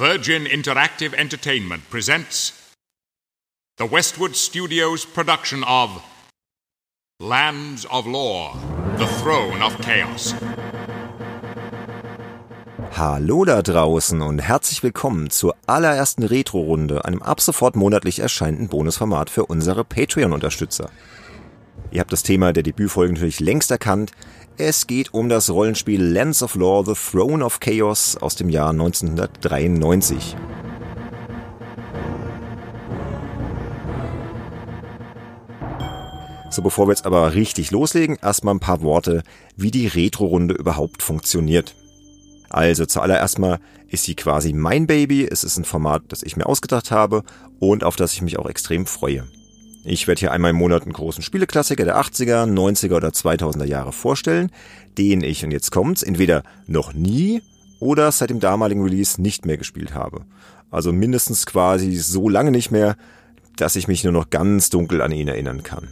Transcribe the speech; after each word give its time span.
Virgin 0.00 0.46
Interactive 0.46 1.12
Entertainment 1.14 1.90
presents 1.90 2.54
the 3.76 3.84
Westwood 3.84 4.34
Studios 4.34 5.04
production 5.04 5.62
of 5.62 6.02
Lands 7.20 7.84
of 7.84 8.06
Lore, 8.06 8.54
The 8.96 9.04
Throne 9.04 9.60
of 9.60 9.78
Chaos. 9.82 10.34
Hallo 12.96 13.44
da 13.44 13.60
draußen 13.60 14.22
und 14.22 14.38
herzlich 14.38 14.82
willkommen 14.82 15.28
zur 15.28 15.54
allerersten 15.66 16.22
Retro-Runde, 16.22 17.04
einem 17.04 17.20
ab 17.20 17.42
sofort 17.42 17.76
monatlich 17.76 18.20
erscheinenden 18.20 18.68
Bonusformat 18.68 19.28
für 19.28 19.44
unsere 19.44 19.84
Patreon-Unterstützer. 19.84 20.88
Ihr 21.92 22.00
habt 22.00 22.12
das 22.12 22.22
Thema 22.22 22.52
der 22.52 22.62
Debütfolge 22.62 23.14
natürlich 23.14 23.40
längst 23.40 23.70
erkannt. 23.70 24.12
Es 24.56 24.86
geht 24.86 25.12
um 25.12 25.28
das 25.28 25.50
Rollenspiel 25.50 26.00
Lands 26.00 26.42
of 26.42 26.54
Lore, 26.54 26.94
The 26.94 27.10
Throne 27.10 27.44
of 27.44 27.58
Chaos 27.58 28.16
aus 28.16 28.36
dem 28.36 28.48
Jahr 28.48 28.70
1993. 28.70 30.36
So, 36.50 36.62
bevor 36.62 36.86
wir 36.86 36.92
jetzt 36.92 37.06
aber 37.06 37.34
richtig 37.34 37.70
loslegen, 37.70 38.18
erstmal 38.20 38.54
ein 38.54 38.60
paar 38.60 38.82
Worte, 38.82 39.22
wie 39.56 39.70
die 39.70 39.86
Retro-Runde 39.86 40.54
überhaupt 40.54 41.02
funktioniert. 41.02 41.74
Also 42.50 42.86
zuallererst 42.86 43.38
mal 43.38 43.60
ist 43.88 44.04
sie 44.04 44.14
quasi 44.14 44.52
mein 44.52 44.86
Baby. 44.86 45.26
Es 45.28 45.42
ist 45.44 45.56
ein 45.56 45.64
Format, 45.64 46.02
das 46.08 46.22
ich 46.22 46.36
mir 46.36 46.46
ausgedacht 46.46 46.90
habe 46.90 47.22
und 47.60 47.82
auf 47.82 47.96
das 47.96 48.12
ich 48.12 48.22
mich 48.22 48.38
auch 48.38 48.48
extrem 48.48 48.86
freue. 48.86 49.26
Ich 49.84 50.06
werde 50.06 50.20
hier 50.20 50.32
einmal 50.32 50.50
im 50.50 50.56
Monat 50.56 50.82
einen 50.82 50.92
großen 50.92 51.22
Spieleklassiker 51.22 51.84
der 51.84 51.98
80er, 51.98 52.44
90er 52.44 52.96
oder 52.96 53.08
2000er 53.08 53.64
Jahre 53.64 53.92
vorstellen, 53.92 54.50
den 54.98 55.22
ich, 55.22 55.42
und 55.42 55.52
jetzt 55.52 55.70
kommt's, 55.70 56.02
entweder 56.02 56.42
noch 56.66 56.92
nie 56.92 57.42
oder 57.78 58.12
seit 58.12 58.28
dem 58.28 58.40
damaligen 58.40 58.82
Release 58.82 59.20
nicht 59.20 59.46
mehr 59.46 59.56
gespielt 59.56 59.94
habe. 59.94 60.26
Also 60.70 60.92
mindestens 60.92 61.46
quasi 61.46 61.96
so 61.96 62.28
lange 62.28 62.50
nicht 62.50 62.70
mehr, 62.70 62.96
dass 63.56 63.74
ich 63.74 63.88
mich 63.88 64.04
nur 64.04 64.12
noch 64.12 64.28
ganz 64.28 64.68
dunkel 64.68 65.00
an 65.00 65.12
ihn 65.12 65.28
erinnern 65.28 65.62
kann. 65.62 65.88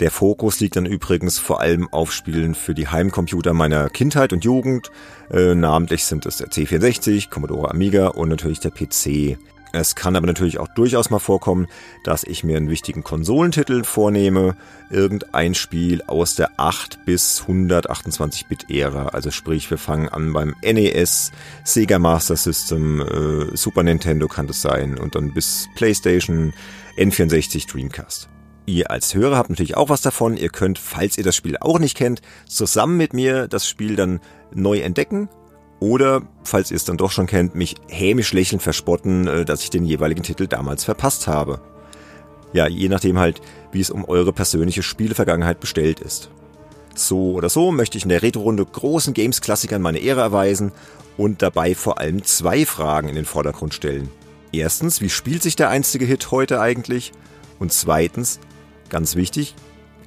Der 0.00 0.10
Fokus 0.10 0.60
liegt 0.60 0.76
dann 0.76 0.86
übrigens 0.86 1.38
vor 1.38 1.60
allem 1.60 1.88
auf 1.92 2.12
Spielen 2.12 2.54
für 2.54 2.74
die 2.74 2.86
Heimcomputer 2.86 3.52
meiner 3.52 3.90
Kindheit 3.90 4.32
und 4.32 4.44
Jugend. 4.44 4.90
Äh, 5.30 5.54
namentlich 5.56 6.04
sind 6.04 6.24
es 6.24 6.36
der 6.36 6.48
C64, 6.48 7.30
Commodore 7.30 7.70
Amiga 7.70 8.08
und 8.08 8.28
natürlich 8.28 8.60
der 8.60 8.70
PC. 8.70 9.38
Es 9.72 9.94
kann 9.94 10.16
aber 10.16 10.26
natürlich 10.26 10.58
auch 10.58 10.68
durchaus 10.68 11.10
mal 11.10 11.18
vorkommen, 11.18 11.66
dass 12.04 12.24
ich 12.24 12.42
mir 12.42 12.56
einen 12.56 12.70
wichtigen 12.70 13.04
Konsolentitel 13.04 13.84
vornehme, 13.84 14.56
irgendein 14.90 15.54
Spiel 15.54 16.02
aus 16.06 16.34
der 16.36 16.52
8 16.56 17.04
bis 17.04 17.44
128-Bit-Ära. 17.46 19.08
Also 19.08 19.30
sprich, 19.30 19.70
wir 19.70 19.78
fangen 19.78 20.08
an 20.08 20.32
beim 20.32 20.54
NES, 20.62 21.32
Sega 21.64 21.98
Master 21.98 22.36
System, 22.36 23.00
äh, 23.00 23.56
Super 23.56 23.82
Nintendo 23.82 24.26
kann 24.26 24.46
das 24.46 24.62
sein 24.62 24.98
und 24.98 25.14
dann 25.14 25.34
bis 25.34 25.68
PlayStation, 25.74 26.54
N64, 26.96 27.70
Dreamcast. 27.70 28.28
Ihr 28.64 28.90
als 28.90 29.14
Hörer 29.14 29.36
habt 29.36 29.50
natürlich 29.50 29.76
auch 29.76 29.88
was 29.88 30.02
davon. 30.02 30.36
Ihr 30.36 30.50
könnt, 30.50 30.78
falls 30.78 31.16
ihr 31.16 31.24
das 31.24 31.36
Spiel 31.36 31.56
auch 31.58 31.78
nicht 31.78 31.96
kennt, 31.96 32.20
zusammen 32.46 32.96
mit 32.98 33.14
mir 33.14 33.48
das 33.48 33.66
Spiel 33.66 33.96
dann 33.96 34.20
neu 34.52 34.80
entdecken 34.80 35.28
oder, 35.80 36.22
falls 36.42 36.70
ihr 36.70 36.76
es 36.76 36.84
dann 36.84 36.96
doch 36.96 37.10
schon 37.10 37.26
kennt, 37.26 37.54
mich 37.54 37.76
hämisch 37.88 38.32
lächelnd 38.32 38.62
verspotten, 38.62 39.26
äh, 39.26 39.44
dass 39.44 39.62
ich 39.62 39.70
den 39.70 39.84
jeweiligen 39.84 40.22
Titel 40.22 40.46
damals 40.46 40.84
verpasst 40.84 41.28
habe. 41.28 41.60
Ja, 42.52 42.66
je 42.66 42.88
nachdem 42.88 43.18
halt, 43.18 43.40
wie 43.72 43.80
es 43.80 43.90
um 43.90 44.04
eure 44.04 44.32
persönliche 44.32 44.82
Spielevergangenheit 44.82 45.60
bestellt 45.60 46.00
ist. 46.00 46.30
So 46.94 47.34
oder 47.34 47.48
so 47.48 47.70
möchte 47.70 47.96
ich 47.96 48.04
in 48.04 48.08
der 48.08 48.22
Retro-Runde 48.22 48.64
großen 48.64 49.14
Games-Klassikern 49.14 49.82
meine 49.82 49.98
Ehre 49.98 50.20
erweisen 50.20 50.72
und 51.16 51.42
dabei 51.42 51.74
vor 51.74 51.98
allem 51.98 52.24
zwei 52.24 52.66
Fragen 52.66 53.08
in 53.08 53.14
den 53.14 53.24
Vordergrund 53.24 53.74
stellen. 53.74 54.08
Erstens, 54.50 55.00
wie 55.00 55.10
spielt 55.10 55.42
sich 55.42 55.56
der 55.56 55.68
einstige 55.68 56.06
Hit 56.06 56.30
heute 56.30 56.60
eigentlich? 56.60 57.12
Und 57.58 57.72
zweitens, 57.72 58.40
ganz 58.88 59.14
wichtig, 59.14 59.54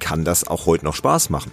kann 0.00 0.24
das 0.24 0.46
auch 0.46 0.66
heute 0.66 0.84
noch 0.84 0.96
Spaß 0.96 1.30
machen? 1.30 1.52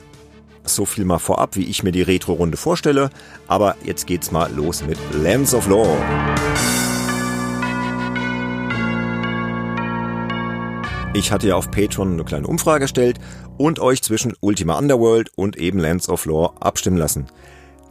So 0.76 0.86
viel 0.86 1.04
mal 1.04 1.20
vorab, 1.20 1.56
wie 1.56 1.66
ich 1.66 1.84
mir 1.84 1.92
die 1.92 2.04
Retro-Runde 2.04 2.58
vorstelle. 2.58 3.10
Aber 3.48 3.76
jetzt 3.84 4.08
geht's 4.08 4.32
mal 4.32 4.52
los 4.54 4.84
mit 4.86 4.98
Lands 5.14 5.54
of 5.54 5.68
Lore. 5.68 5.98
Ich 11.14 11.32
hatte 11.32 11.48
ja 11.48 11.56
auf 11.56 11.72
Patreon 11.72 12.14
eine 12.14 12.24
kleine 12.24 12.48
Umfrage 12.48 12.84
gestellt 12.84 13.20
und 13.58 13.80
euch 13.80 14.04
zwischen 14.04 14.34
Ultima 14.42 14.78
Underworld 14.78 15.32
und 15.36 15.58
eben 15.58 15.80
Lands 15.80 16.08
of 16.08 16.26
Lore 16.26 16.54
abstimmen 16.62 16.98
lassen. 16.98 17.26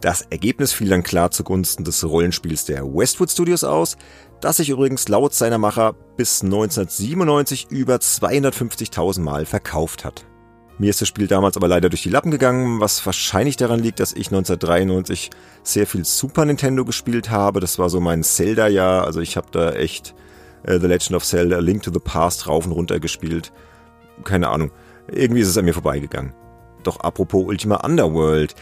Das 0.01 0.23
Ergebnis 0.23 0.73
fiel 0.73 0.89
dann 0.89 1.03
klar 1.03 1.33
zugunsten 1.33 1.83
des 1.83 2.09
Rollenspiels 2.09 2.65
der 2.67 2.85
Westwood 2.85 3.33
Studios 3.33 3.65
aus, 3.65 3.97
das 4.41 4.59
sich 4.59 4.69
übrigens 4.69 5.09
laut 5.09 5.35
seiner 5.35 5.59
Macher 5.59 5.95
bis 6.17 6.43
1997 6.45 7.67
über 7.71 7.97
250.000 7.97 9.21
Mal 9.21 9.45
verkauft 9.45 10.05
hat. 10.05 10.28
Mir 10.79 10.91
ist 10.91 11.01
das 11.01 11.09
Spiel 11.09 11.27
damals 11.27 11.57
aber 11.57 11.67
leider 11.67 11.89
durch 11.89 12.03
die 12.03 12.09
Lappen 12.09 12.31
gegangen, 12.31 12.81
was 12.81 13.05
wahrscheinlich 13.05 13.57
daran 13.57 13.81
liegt, 13.81 13.99
dass 13.99 14.13
ich 14.13 14.29
1993 14.29 15.31
sehr 15.65 15.89
viel 15.89 16.05
Super 16.05 16.45
Nintendo 16.45 16.85
gespielt 16.85 17.31
habe. 17.31 17.59
Das 17.59 17.81
war 17.81 17.91
so 17.91 17.99
mein 18.01 18.23
Zelda-Jahr. 18.23 19.05
Also 19.05 19.21
ich 19.21 19.37
habe 19.37 19.49
da 19.51 19.73
echt 19.73 20.15
äh, 20.63 20.79
The 20.79 20.87
Legend 20.87 21.15
of 21.15 21.25
Zelda, 21.25 21.59
Link 21.59 21.83
to 21.83 21.93
the 21.93 21.99
Past 21.99 22.47
rauf 22.47 22.65
und 22.65 22.73
runter 22.73 23.01
gespielt. 23.01 23.53
Keine 24.23 24.49
Ahnung. 24.49 24.71
Irgendwie 25.11 25.41
ist 25.41 25.49
es 25.49 25.59
an 25.59 25.65
mir 25.65 25.75
vorbeigegangen. 25.75 26.33
Doch 26.85 27.01
apropos 27.01 27.45
Ultima 27.45 27.85
Underworld. 27.85 28.55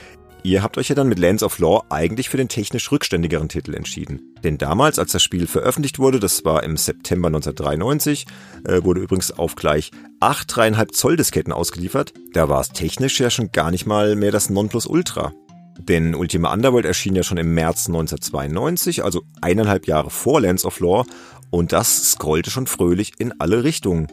Ihr 0.47 0.63
habt 0.63 0.79
euch 0.79 0.89
ja 0.89 0.95
dann 0.95 1.09
mit 1.09 1.19
Lands 1.19 1.43
of 1.43 1.59
Lore 1.59 1.87
eigentlich 1.91 2.29
für 2.29 2.37
den 2.37 2.47
technisch 2.47 2.93
rückständigeren 2.93 3.49
Titel 3.49 3.75
entschieden. 3.75 4.33
Denn 4.45 4.59
damals, 4.59 4.97
als 5.01 5.11
das 5.11 5.25
Spiel 5.25 5.49
veröffentlicht 5.49 5.99
wurde, 5.99 6.21
das 6.21 6.45
war 6.45 6.63
im 6.63 6.77
September 6.77 7.27
1993, 7.27 8.27
äh, 8.65 8.85
wurde 8.85 9.01
übrigens 9.01 9.33
auf 9.33 9.57
gleich 9.57 9.91
acht 10.21 10.49
3,5 10.49 10.93
Zoll 10.93 11.17
Disketten 11.17 11.53
ausgeliefert. 11.53 12.15
Da 12.33 12.49
war 12.49 12.61
es 12.61 12.69
technisch 12.69 13.19
ja 13.19 13.29
schon 13.29 13.51
gar 13.51 13.73
nicht 13.73 13.87
mal 13.87 14.15
mehr 14.15 14.31
das 14.31 14.49
Nonplusultra. 14.49 15.33
Denn 15.81 16.15
Ultima 16.15 16.53
Underworld 16.53 16.87
erschien 16.87 17.17
ja 17.17 17.25
schon 17.25 17.39
im 17.39 17.53
März 17.53 17.89
1992, 17.89 19.03
also 19.03 19.23
eineinhalb 19.41 19.89
Jahre 19.89 20.11
vor 20.11 20.41
Lands 20.41 20.65
of 20.65 20.79
Lore, 20.79 21.07
und 21.51 21.73
das 21.73 22.13
scrollte 22.13 22.53
schon 22.53 22.69
fröhlich 22.69 23.15
in 23.19 23.35
alle 23.41 23.65
Richtungen. 23.65 24.07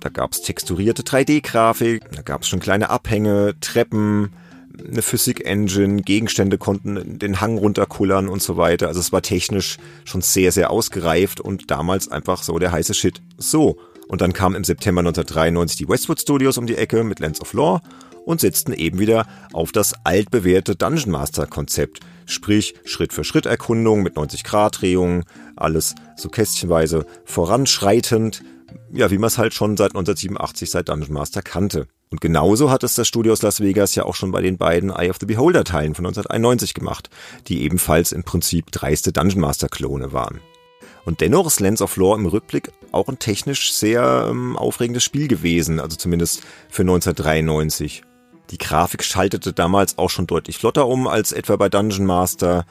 Da 0.00 0.10
gab's 0.10 0.42
texturierte 0.42 1.02
3D-Grafik, 1.02 2.02
da 2.12 2.20
gab's 2.20 2.46
schon 2.46 2.60
kleine 2.60 2.90
Abhänge, 2.90 3.54
Treppen, 3.60 4.32
eine 4.86 5.02
Physik-Engine, 5.02 6.02
Gegenstände 6.02 6.58
konnten 6.58 7.18
den 7.18 7.40
Hang 7.40 7.58
runterkullern 7.58 8.28
und 8.28 8.42
so 8.42 8.56
weiter. 8.56 8.88
Also 8.88 9.00
es 9.00 9.12
war 9.12 9.22
technisch 9.22 9.78
schon 10.04 10.22
sehr, 10.22 10.52
sehr 10.52 10.70
ausgereift 10.70 11.40
und 11.40 11.70
damals 11.70 12.08
einfach 12.08 12.42
so 12.42 12.58
der 12.58 12.72
heiße 12.72 12.94
Shit. 12.94 13.20
So. 13.36 13.78
Und 14.08 14.22
dann 14.22 14.32
kam 14.32 14.54
im 14.54 14.64
September 14.64 15.00
1993 15.00 15.76
die 15.76 15.88
Westwood 15.88 16.20
Studios 16.20 16.56
um 16.56 16.66
die 16.66 16.76
Ecke 16.76 17.04
mit 17.04 17.20
Lands 17.20 17.40
of 17.40 17.52
Lore 17.52 17.82
und 18.24 18.40
setzten 18.40 18.72
eben 18.72 18.98
wieder 18.98 19.26
auf 19.52 19.72
das 19.72 19.94
altbewährte 20.04 20.76
Dungeon 20.76 21.10
Master 21.10 21.46
Konzept. 21.46 22.00
Sprich, 22.26 22.74
Schritt 22.84 23.12
für 23.12 23.24
Schritt 23.24 23.46
Erkundung 23.46 24.02
mit 24.02 24.16
90 24.16 24.44
Grad 24.44 24.80
Drehungen, 24.80 25.24
alles 25.56 25.94
so 26.16 26.28
kästchenweise 26.28 27.06
voranschreitend, 27.24 28.42
ja, 28.92 29.10
wie 29.10 29.18
man 29.18 29.28
es 29.28 29.38
halt 29.38 29.54
schon 29.54 29.76
seit 29.76 29.92
1987 29.92 30.70
seit 30.70 30.88
Dungeon 30.88 31.12
Master 31.12 31.42
kannte. 31.42 31.86
Und 32.10 32.20
genauso 32.20 32.70
hat 32.70 32.84
es 32.84 32.94
das 32.94 33.06
Studio 33.06 33.32
aus 33.32 33.42
Las 33.42 33.60
Vegas 33.60 33.94
ja 33.94 34.04
auch 34.04 34.14
schon 34.14 34.30
bei 34.30 34.40
den 34.40 34.56
beiden 34.56 34.90
Eye 34.90 35.10
of 35.10 35.18
the 35.20 35.26
Beholder 35.26 35.64
Teilen 35.64 35.94
von 35.94 36.06
1991 36.06 36.74
gemacht, 36.74 37.10
die 37.48 37.62
ebenfalls 37.62 38.12
im 38.12 38.24
Prinzip 38.24 38.70
dreiste 38.70 39.12
Dungeon 39.12 39.40
Master 39.40 39.68
Klone 39.68 40.12
waren. 40.12 40.40
Und 41.04 41.20
dennoch 41.20 41.46
ist 41.46 41.60
Lens 41.60 41.80
of 41.80 41.96
Lore 41.96 42.18
im 42.18 42.26
Rückblick 42.26 42.70
auch 42.92 43.08
ein 43.08 43.18
technisch 43.18 43.72
sehr 43.72 44.26
ähm, 44.30 44.56
aufregendes 44.56 45.04
Spiel 45.04 45.28
gewesen, 45.28 45.80
also 45.80 45.96
zumindest 45.96 46.42
für 46.68 46.82
1993. 46.82 48.02
Die 48.50 48.58
Grafik 48.58 49.04
schaltete 49.04 49.52
damals 49.52 49.98
auch 49.98 50.10
schon 50.10 50.26
deutlich 50.26 50.58
flotter 50.58 50.86
um 50.86 51.06
als 51.06 51.32
etwa 51.32 51.56
bei 51.56 51.68
Dungeon 51.68 52.06
Master. 52.06 52.66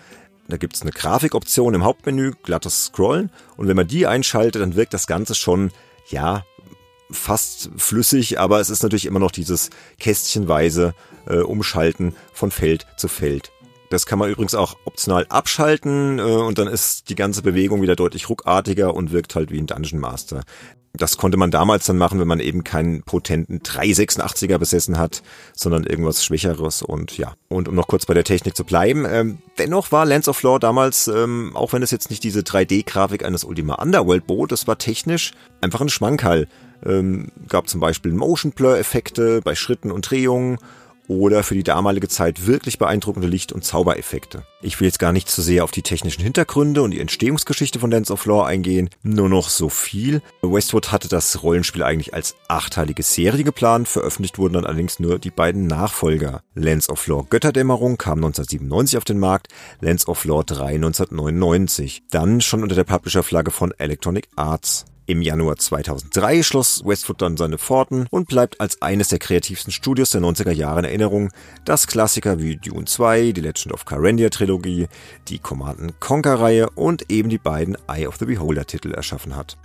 Da 0.47 0.58
gibt's 0.58 0.81
eine 0.81 0.91
Grafikoption 0.91 1.74
im 1.74 1.84
Hauptmenü, 1.84 2.34
glattes 2.44 2.85
Scrollen, 2.85 3.31
und 3.58 3.67
wenn 3.67 3.76
man 3.76 3.88
die 3.88 4.08
einschaltet, 4.08 4.61
dann 4.61 4.76
wirkt 4.76 4.93
das 4.93 5.08
Ganze 5.08 5.35
schon, 5.35 5.72
ja, 6.09 6.45
fast 7.09 7.69
flüssig, 7.77 8.39
aber 8.39 8.59
es 8.59 8.69
ist 8.69 8.83
natürlich 8.83 9.05
immer 9.05 9.19
noch 9.19 9.31
dieses 9.31 9.69
kästchenweise 9.99 10.93
äh, 11.25 11.37
Umschalten 11.37 12.15
von 12.33 12.51
Feld 12.51 12.85
zu 12.97 13.07
Feld. 13.07 13.51
Das 13.89 14.05
kann 14.05 14.19
man 14.19 14.29
übrigens 14.29 14.53
auch 14.53 14.75
optional 14.83 15.25
abschalten 15.29 16.19
äh, 16.19 16.21
und 16.21 16.57
dann 16.57 16.67
ist 16.67 17.09
die 17.09 17.15
ganze 17.15 17.41
Bewegung 17.41 17.81
wieder 17.81 17.95
deutlich 17.95 18.27
ruckartiger 18.29 18.93
und 18.93 19.11
wirkt 19.11 19.35
halt 19.35 19.51
wie 19.51 19.59
ein 19.59 19.67
Dungeon 19.67 20.01
Master. 20.01 20.43
Das 20.93 21.17
konnte 21.17 21.37
man 21.37 21.51
damals 21.51 21.85
dann 21.85 21.97
machen, 21.97 22.19
wenn 22.19 22.28
man 22.28 22.39
eben 22.39 22.63
keinen 22.63 23.03
potenten 23.03 23.59
386er 23.59 24.57
besessen 24.57 24.97
hat, 24.97 25.22
sondern 25.53 25.84
irgendwas 25.84 26.25
Schwächeres 26.25 26.81
und 26.81 27.17
ja. 27.17 27.34
Und 27.49 27.67
um 27.67 27.75
noch 27.75 27.87
kurz 27.87 28.05
bei 28.05 28.13
der 28.13 28.23
Technik 28.23 28.55
zu 28.55 28.63
bleiben, 28.63 29.05
ähm, 29.07 29.37
dennoch 29.57 29.91
war 29.91 30.05
Lands 30.05 30.28
of 30.28 30.41
Lore 30.41 30.59
damals, 30.59 31.07
ähm, 31.07 31.51
auch 31.55 31.73
wenn 31.73 31.84
es 31.84 31.91
jetzt 31.91 32.09
nicht 32.09 32.23
diese 32.23 32.41
3D-Grafik 32.41 33.23
eines 33.23 33.43
Ultima 33.43 33.75
Underworld 33.75 34.25
bot, 34.25 34.51
das 34.51 34.67
war 34.67 34.78
technisch 34.78 35.34
einfach 35.61 35.81
ein 35.81 35.89
Schmankerl. 35.89 36.47
Ähm, 36.85 37.31
gab 37.47 37.67
zum 37.69 37.79
Beispiel 37.79 38.11
Motion 38.11 38.51
Blur 38.51 38.78
Effekte 38.78 39.41
bei 39.41 39.55
Schritten 39.55 39.91
und 39.91 40.09
Drehungen 40.09 40.57
oder 41.07 41.43
für 41.43 41.55
die 41.55 41.63
damalige 41.63 42.07
Zeit 42.07 42.47
wirklich 42.47 42.77
beeindruckende 42.77 43.27
Licht- 43.27 43.51
und 43.51 43.63
Zaubereffekte. 43.63 44.43
Ich 44.61 44.79
will 44.79 44.87
jetzt 44.87 44.99
gar 44.99 45.11
nicht 45.11 45.29
zu 45.29 45.41
sehr 45.41 45.63
auf 45.63 45.71
die 45.71 45.81
technischen 45.81 46.23
Hintergründe 46.23 46.81
und 46.81 46.91
die 46.91 46.99
Entstehungsgeschichte 46.99 47.79
von 47.79 47.91
Dance 47.91 48.11
of 48.11 48.25
Lore 48.25 48.47
eingehen, 48.47 48.89
nur 49.03 49.29
noch 49.29 49.49
so 49.49 49.69
viel. 49.69 50.21
Westwood 50.41 50.91
hatte 50.91 51.07
das 51.07 51.43
Rollenspiel 51.43 51.83
eigentlich 51.83 52.13
als 52.13 52.35
achteilige 52.47 53.03
Serie 53.03 53.43
geplant, 53.43 53.87
veröffentlicht 53.87 54.37
wurden 54.37 54.53
dann 54.53 54.65
allerdings 54.65 54.99
nur 54.99 55.19
die 55.19 55.31
beiden 55.31 55.67
Nachfolger. 55.67 56.41
Lance 56.55 56.91
of 56.91 57.05
Lore 57.07 57.27
Götterdämmerung 57.29 57.97
kam 57.97 58.19
1997 58.19 58.97
auf 58.97 59.05
den 59.05 59.19
Markt, 59.19 59.47
Lance 59.81 60.07
of 60.07 60.25
Lore 60.25 60.45
3 60.45 60.75
1999, 60.75 62.03
dann 62.09 62.41
schon 62.41 62.63
unter 62.63 62.75
der 62.75 62.83
Publisher-Flagge 62.83 63.51
von 63.51 63.73
Electronic 63.77 64.27
Arts. 64.35 64.85
Im 65.09 65.21
Januar 65.21 65.55
2003 65.55 66.43
schloss 66.43 66.83
Westwood 66.83 67.21
dann 67.21 67.37
seine 67.37 67.57
Pforten 67.57 68.07
und 68.11 68.27
bleibt 68.27 68.59
als 68.59 68.81
eines 68.81 69.07
der 69.07 69.19
kreativsten 69.19 69.71
Studios 69.71 70.09
der 70.09 70.19
90er 70.19 70.51
Jahre 70.51 70.79
in 70.79 70.85
Erinnerung, 70.85 71.31
das 71.63 71.87
Klassiker 71.87 72.39
wie 72.39 72.57
Dune 72.57 72.83
2, 72.83 73.31
die 73.31 73.39
Legend 73.39 73.73
of 73.73 73.85
Carandia 73.85 74.27
Trilogie, 74.27 74.87
die 75.29 75.39
Command 75.39 76.01
Conquer 76.01 76.41
Reihe 76.41 76.69
und 76.71 77.09
eben 77.09 77.29
die 77.29 77.37
beiden 77.37 77.77
Eye 77.87 78.05
of 78.05 78.17
the 78.17 78.25
Beholder 78.25 78.67
Titel 78.67 78.91
erschaffen 78.91 79.37
hat. 79.37 79.57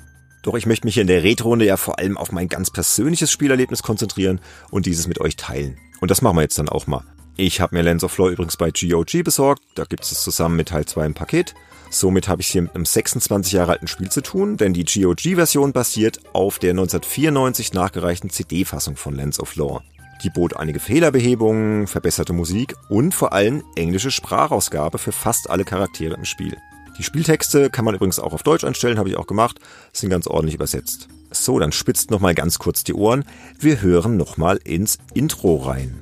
Doch 0.44 0.54
ich 0.54 0.66
möchte 0.66 0.86
mich 0.86 0.94
hier 0.94 1.00
in 1.00 1.08
der 1.08 1.24
Retro-Runde 1.24 1.64
ja 1.64 1.76
vor 1.76 1.98
allem 1.98 2.16
auf 2.16 2.30
mein 2.30 2.48
ganz 2.48 2.70
persönliches 2.70 3.32
Spielerlebnis 3.32 3.82
konzentrieren 3.82 4.40
und 4.70 4.86
dieses 4.86 5.08
mit 5.08 5.20
euch 5.20 5.34
teilen. 5.34 5.76
Und 6.00 6.12
das 6.12 6.22
machen 6.22 6.36
wir 6.36 6.42
jetzt 6.42 6.58
dann 6.60 6.68
auch 6.68 6.86
mal. 6.86 7.02
Ich 7.36 7.60
habe 7.60 7.74
mir 7.74 7.82
Lens 7.82 8.04
of 8.04 8.18
Lore 8.18 8.32
übrigens 8.32 8.58
bei 8.58 8.70
GOG 8.70 9.24
besorgt, 9.24 9.62
da 9.74 9.84
gibt 9.84 10.04
es 10.04 10.22
zusammen 10.22 10.56
mit 10.56 10.68
Teil 10.68 10.84
2 10.84 11.06
im 11.06 11.14
Paket. 11.14 11.54
Somit 11.90 12.28
habe 12.28 12.42
ich 12.42 12.48
hier 12.48 12.62
mit 12.62 12.74
einem 12.74 12.84
26 12.84 13.52
Jahre 13.52 13.72
alten 13.72 13.86
Spiel 13.86 14.10
zu 14.10 14.22
tun, 14.22 14.56
denn 14.56 14.74
die 14.74 14.84
GOG-Version 14.84 15.72
basiert 15.72 16.20
auf 16.34 16.58
der 16.58 16.70
1994 16.70 17.72
nachgereichten 17.72 18.30
CD-Fassung 18.30 18.96
von 18.96 19.14
Lens 19.14 19.40
of 19.40 19.56
Lore. 19.56 19.82
Die 20.22 20.30
bot 20.30 20.56
einige 20.56 20.78
Fehlerbehebungen, 20.78 21.86
verbesserte 21.86 22.32
Musik 22.32 22.74
und 22.88 23.14
vor 23.14 23.32
allem 23.32 23.62
englische 23.76 24.10
Sprachausgabe 24.10 24.98
für 24.98 25.12
fast 25.12 25.50
alle 25.50 25.64
Charaktere 25.64 26.14
im 26.14 26.24
Spiel. 26.24 26.56
Die 26.98 27.02
Spieltexte 27.02 27.70
kann 27.70 27.84
man 27.84 27.94
übrigens 27.94 28.20
auch 28.20 28.34
auf 28.34 28.42
Deutsch 28.42 28.64
einstellen, 28.64 28.98
habe 28.98 29.08
ich 29.08 29.16
auch 29.16 29.26
gemacht, 29.26 29.58
sind 29.92 30.10
ganz 30.10 30.26
ordentlich 30.26 30.54
übersetzt. 30.54 31.08
So, 31.30 31.58
dann 31.58 31.72
spitzt 31.72 32.10
nochmal 32.10 32.34
ganz 32.34 32.58
kurz 32.58 32.84
die 32.84 32.94
Ohren. 32.94 33.24
Wir 33.58 33.80
hören 33.80 34.16
nochmal 34.16 34.60
ins 34.64 34.98
Intro 35.14 35.56
rein. 35.56 36.01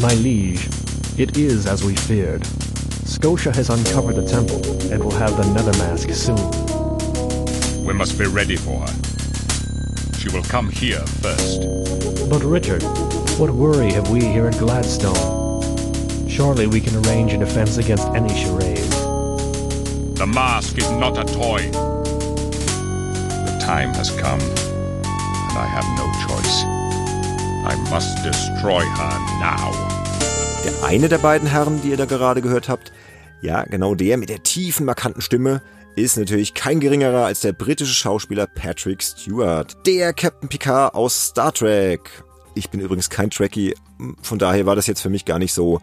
My 0.00 0.14
liege, 0.14 0.68
it 1.18 1.36
is 1.36 1.66
as 1.66 1.82
we 1.84 1.94
feared. 1.94 2.46
Scotia 3.04 3.52
has 3.52 3.70
uncovered 3.70 4.16
the 4.16 4.26
temple 4.26 4.60
and 4.92 5.02
will 5.02 5.10
have 5.10 5.36
the 5.36 5.44
nether 5.52 5.72
mask 5.78 6.10
soon. 6.10 6.36
We 7.84 7.92
must 7.94 8.18
be 8.18 8.26
ready 8.26 8.56
for 8.56 8.80
her. 8.80 8.94
She 10.18 10.28
will 10.28 10.44
come 10.44 10.68
here 10.68 11.00
first. 11.22 11.62
But 12.28 12.42
Richard, 12.44 12.82
what 13.38 13.50
worry 13.50 13.92
have 13.92 14.10
we 14.10 14.20
here 14.20 14.46
at 14.46 14.58
Gladstone? 14.58 16.28
Surely 16.28 16.66
we 16.66 16.80
can 16.80 16.94
arrange 17.06 17.32
a 17.32 17.38
defense 17.38 17.78
against 17.78 18.06
any 18.08 18.28
charade. 18.34 18.78
The 20.18 20.26
mask 20.26 20.78
is 20.78 20.90
not 20.90 21.18
a 21.18 21.24
toy. 21.24 21.70
The 21.70 23.58
time 23.60 23.94
has 23.94 24.10
come, 24.20 24.40
and 24.40 25.58
I 25.58 25.66
have 25.66 25.86
no 25.96 26.06
choice. 26.26 26.64
I 27.68 27.76
must 27.90 28.24
destroy 28.24 28.82
her 28.96 29.18
now. 29.40 29.70
Der 30.64 30.88
eine 30.88 31.08
der 31.10 31.18
beiden 31.18 31.46
Herren, 31.46 31.82
die 31.82 31.90
ihr 31.90 31.98
da 31.98 32.06
gerade 32.06 32.40
gehört 32.40 32.66
habt, 32.66 32.92
ja, 33.42 33.62
genau 33.64 33.94
der 33.94 34.16
mit 34.16 34.30
der 34.30 34.42
tiefen, 34.42 34.86
markanten 34.86 35.20
Stimme, 35.20 35.60
ist 35.94 36.16
natürlich 36.16 36.54
kein 36.54 36.80
geringerer 36.80 37.26
als 37.26 37.40
der 37.40 37.52
britische 37.52 37.92
Schauspieler 37.92 38.46
Patrick 38.46 39.02
Stewart, 39.02 39.76
der 39.86 40.14
Captain 40.14 40.48
Picard 40.48 40.94
aus 40.94 41.26
Star 41.26 41.52
Trek. 41.52 42.24
Ich 42.54 42.70
bin 42.70 42.80
übrigens 42.80 43.10
kein 43.10 43.28
Trekkie, 43.28 43.74
von 44.22 44.38
daher 44.38 44.64
war 44.64 44.74
das 44.74 44.86
jetzt 44.86 45.02
für 45.02 45.10
mich 45.10 45.26
gar 45.26 45.38
nicht 45.38 45.52
so 45.52 45.82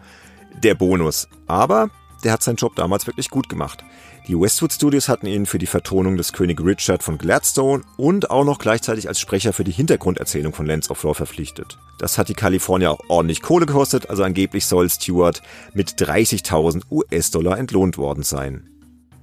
der 0.64 0.74
Bonus. 0.74 1.28
Aber 1.46 1.92
der 2.24 2.32
hat 2.32 2.42
seinen 2.42 2.56
Job 2.56 2.76
damals 2.76 3.06
wirklich 3.06 3.30
gut 3.30 3.48
gemacht. 3.48 3.86
Die 4.28 4.40
Westwood 4.40 4.74
Studios 4.74 5.08
hatten 5.08 5.28
ihn 5.28 5.46
für 5.46 5.60
die 5.60 5.68
Vertonung 5.68 6.18
des 6.18 6.34
König 6.34 6.60
Richard 6.60 7.04
von 7.04 7.20
Gladstone 7.20 7.84
und 7.96 8.32
auch 8.32 8.44
noch 8.44 8.58
gleichzeitig 8.58 9.08
als 9.08 9.20
Sprecher 9.20 9.54
für 9.54 9.64
die 9.64 9.72
Hintergrunderzählung 9.72 10.52
von 10.52 10.66
Lands 10.66 10.90
of 10.90 11.04
Lore 11.04 11.14
verpflichtet. 11.14 11.78
Das 12.00 12.18
hat 12.18 12.28
die 12.28 12.34
Kalifornier 12.34 12.90
auch 12.90 13.02
ordentlich 13.08 13.44
Kohle 13.44 13.68
gekostet, 13.68 14.10
also 14.10 14.24
angeblich 14.24 14.66
soll 14.66 14.90
Stewart 14.90 15.44
mit 15.76 15.92
30.000 16.02 16.86
US-Dollar 16.90 17.60
entlohnt 17.60 18.00
worden 18.00 18.24
sein. 18.24 18.68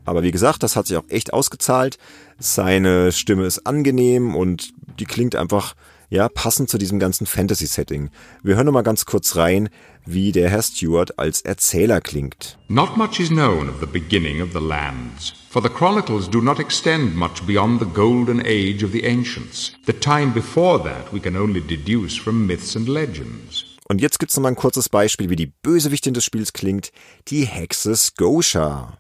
Aber 0.04 0.22
wie 0.22 0.30
gesagt, 0.30 0.62
das 0.62 0.76
hat 0.76 0.86
sich 0.86 0.96
auch 0.96 1.08
echt 1.08 1.32
ausgezahlt. 1.32 1.98
Seine 2.38 3.10
Stimme 3.10 3.44
ist 3.44 3.66
angenehm 3.66 4.36
und 4.36 4.72
die 5.00 5.06
klingt 5.06 5.34
einfach 5.34 5.74
ja, 6.12 6.28
passend 6.28 6.68
zu 6.68 6.76
diesem 6.76 6.98
ganzen 6.98 7.26
Fantasy-Setting. 7.26 8.10
Wir 8.42 8.56
hören 8.56 8.66
noch 8.66 8.72
mal 8.72 8.82
ganz 8.82 9.06
kurz 9.06 9.34
rein, 9.36 9.70
wie 10.04 10.30
der 10.30 10.50
Herr 10.50 10.62
Stewart 10.62 11.18
als 11.18 11.40
Erzähler 11.40 12.02
klingt. 12.02 12.58
Not 12.68 12.98
much 12.98 13.18
is 13.18 13.28
known 13.28 13.70
of 13.70 13.76
the 13.80 13.86
beginning 13.86 14.42
of 14.42 14.50
the 14.52 14.60
lands, 14.60 15.32
for 15.48 15.62
the 15.62 15.70
chronicles 15.70 16.28
do 16.28 16.42
not 16.42 16.58
extend 16.58 17.16
much 17.16 17.42
beyond 17.46 17.80
the 17.80 17.86
golden 17.94 18.42
age 18.44 18.84
of 18.84 18.92
the 18.92 19.06
ancients. 19.06 19.72
The 19.86 19.94
time 19.94 20.34
before 20.34 20.82
that 20.84 21.10
we 21.14 21.18
can 21.18 21.34
only 21.34 21.62
deduce 21.62 22.18
from 22.18 22.46
myths 22.46 22.76
and 22.76 22.90
legends. 22.90 23.64
Und 23.88 24.02
jetzt 24.02 24.18
gibt's 24.18 24.36
noch 24.36 24.42
mal 24.42 24.50
ein 24.50 24.56
kurzes 24.56 24.90
Beispiel, 24.90 25.30
wie 25.30 25.36
die 25.36 25.52
Bösewichtin 25.62 26.12
des 26.12 26.26
Spiels 26.26 26.52
klingt, 26.52 26.92
die 27.28 27.46
Hexe 27.46 27.96
Scotia. 27.96 28.98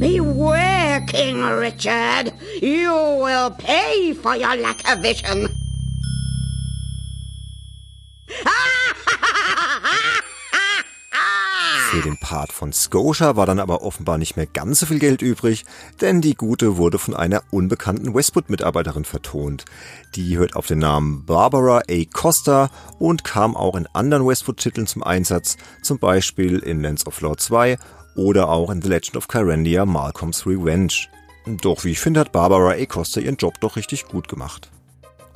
Beware, 0.00 1.04
King 1.06 1.42
Richard. 1.44 2.32
You 2.60 2.92
will 2.92 3.50
pay 3.50 4.12
for 4.12 4.34
your 4.34 4.56
lack 4.56 4.82
of 4.88 5.02
vision. 5.02 5.48
Für 11.90 12.02
den 12.02 12.18
Part 12.18 12.52
von 12.52 12.70
Scotia 12.74 13.36
war 13.36 13.46
dann 13.46 13.58
aber 13.58 13.80
offenbar 13.80 14.18
nicht 14.18 14.36
mehr 14.36 14.44
ganz 14.44 14.80
so 14.80 14.84
viel 14.84 14.98
Geld 14.98 15.22
übrig, 15.22 15.64
denn 16.02 16.20
die 16.20 16.34
Gute 16.34 16.76
wurde 16.76 16.98
von 16.98 17.14
einer 17.14 17.42
unbekannten 17.50 18.14
Westwood-Mitarbeiterin 18.14 19.06
vertont. 19.06 19.64
Die 20.14 20.36
hört 20.36 20.54
auf 20.54 20.66
den 20.66 20.80
Namen 20.80 21.24
Barbara 21.24 21.80
A. 21.90 22.04
Costa 22.12 22.68
und 22.98 23.24
kam 23.24 23.56
auch 23.56 23.74
in 23.74 23.86
anderen 23.94 24.26
Westwood-Titeln 24.26 24.86
zum 24.86 25.02
Einsatz, 25.02 25.56
zum 25.82 25.98
Beispiel 25.98 26.58
in 26.58 26.82
Lands 26.82 27.06
of 27.06 27.22
Lore 27.22 27.38
2 27.38 27.78
oder 28.16 28.50
auch 28.50 28.68
in 28.68 28.82
The 28.82 28.88
Legend 28.88 29.16
of 29.16 29.26
Carandia 29.26 29.86
Malcolm's 29.86 30.46
Revenge. 30.46 30.92
Doch 31.46 31.84
wie 31.84 31.92
ich 31.92 32.00
finde, 32.00 32.20
hat 32.20 32.32
Barbara 32.32 32.72
A. 32.72 32.84
Costa 32.84 33.18
ihren 33.18 33.36
Job 33.36 33.54
doch 33.60 33.76
richtig 33.76 34.04
gut 34.08 34.28
gemacht. 34.28 34.70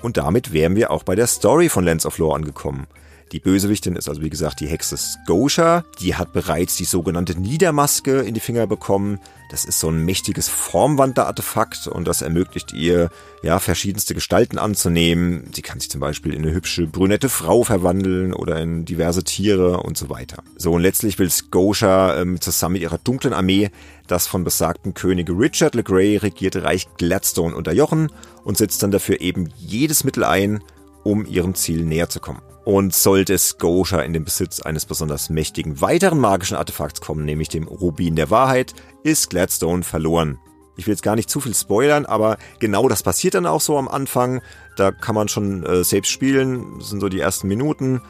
Und 0.02 0.18
damit 0.18 0.52
wären 0.52 0.76
wir 0.76 0.90
auch 0.90 1.02
bei 1.02 1.14
der 1.14 1.28
Story 1.28 1.70
von 1.70 1.86
Lands 1.86 2.04
of 2.04 2.18
Lore 2.18 2.36
angekommen. 2.36 2.86
Die 3.32 3.40
Bösewichtin 3.40 3.96
ist 3.96 4.10
also 4.10 4.20
wie 4.20 4.28
gesagt 4.28 4.60
die 4.60 4.66
Hexe 4.66 4.98
Scotia. 4.98 5.84
Die 6.00 6.16
hat 6.16 6.34
bereits 6.34 6.76
die 6.76 6.84
sogenannte 6.84 7.34
Niedermaske 7.40 8.20
in 8.20 8.34
die 8.34 8.40
Finger 8.40 8.66
bekommen. 8.66 9.18
Das 9.50 9.64
ist 9.64 9.80
so 9.80 9.88
ein 9.88 10.04
mächtiges 10.04 10.50
Formwandler-Artefakt 10.50 11.86
und 11.86 12.06
das 12.06 12.20
ermöglicht 12.20 12.74
ihr, 12.74 13.10
ja, 13.42 13.58
verschiedenste 13.58 14.14
Gestalten 14.14 14.58
anzunehmen. 14.58 15.50
Sie 15.54 15.62
kann 15.62 15.80
sich 15.80 15.90
zum 15.90 16.00
Beispiel 16.00 16.34
in 16.34 16.42
eine 16.42 16.52
hübsche 16.52 16.86
brünette 16.86 17.30
Frau 17.30 17.64
verwandeln 17.64 18.34
oder 18.34 18.60
in 18.60 18.84
diverse 18.84 19.24
Tiere 19.24 19.78
und 19.78 19.96
so 19.96 20.10
weiter. 20.10 20.42
So, 20.58 20.72
und 20.72 20.82
letztlich 20.82 21.18
will 21.18 21.30
Scotia 21.30 22.20
ähm, 22.20 22.38
zusammen 22.38 22.74
mit 22.74 22.82
ihrer 22.82 22.98
dunklen 22.98 23.32
Armee 23.32 23.70
das 24.06 24.26
von 24.26 24.44
besagten 24.44 24.92
König 24.92 25.30
Richard 25.30 25.74
le 25.74 25.82
Grey 25.82 26.18
regierte 26.18 26.64
Reich 26.64 26.86
Gladstone 26.98 27.56
unterjochen 27.56 28.10
und 28.44 28.58
setzt 28.58 28.82
dann 28.82 28.90
dafür 28.90 29.22
eben 29.22 29.48
jedes 29.56 30.04
Mittel 30.04 30.24
ein, 30.24 30.62
um 31.02 31.24
ihrem 31.24 31.54
Ziel 31.54 31.84
näher 31.84 32.10
zu 32.10 32.20
kommen. 32.20 32.42
Und 32.64 32.94
sollte 32.94 33.36
Scotia 33.38 34.02
in 34.02 34.12
den 34.12 34.24
Besitz 34.24 34.60
eines 34.60 34.86
besonders 34.86 35.30
mächtigen 35.30 35.80
weiteren 35.80 36.20
magischen 36.20 36.56
Artefakts 36.56 37.00
kommen, 37.00 37.24
nämlich 37.24 37.48
dem 37.48 37.66
Rubin 37.66 38.14
der 38.14 38.30
Wahrheit, 38.30 38.74
ist 39.02 39.30
Gladstone 39.30 39.82
verloren. 39.82 40.38
Ich 40.76 40.86
will 40.86 40.94
jetzt 40.94 41.02
gar 41.02 41.16
nicht 41.16 41.28
zu 41.28 41.40
viel 41.40 41.54
spoilern, 41.54 42.06
aber 42.06 42.38
genau 42.58 42.88
das 42.88 43.02
passiert 43.02 43.34
dann 43.34 43.46
auch 43.46 43.60
so 43.60 43.76
am 43.78 43.88
Anfang. 43.88 44.40
Da 44.76 44.90
kann 44.90 45.14
man 45.14 45.28
schon 45.28 45.66
äh, 45.66 45.84
selbst 45.84 46.10
spielen, 46.10 46.78
das 46.78 46.90
sind 46.90 47.00
so 47.00 47.08
die 47.08 47.20
ersten 47.20 47.48
Minuten. 47.48 48.00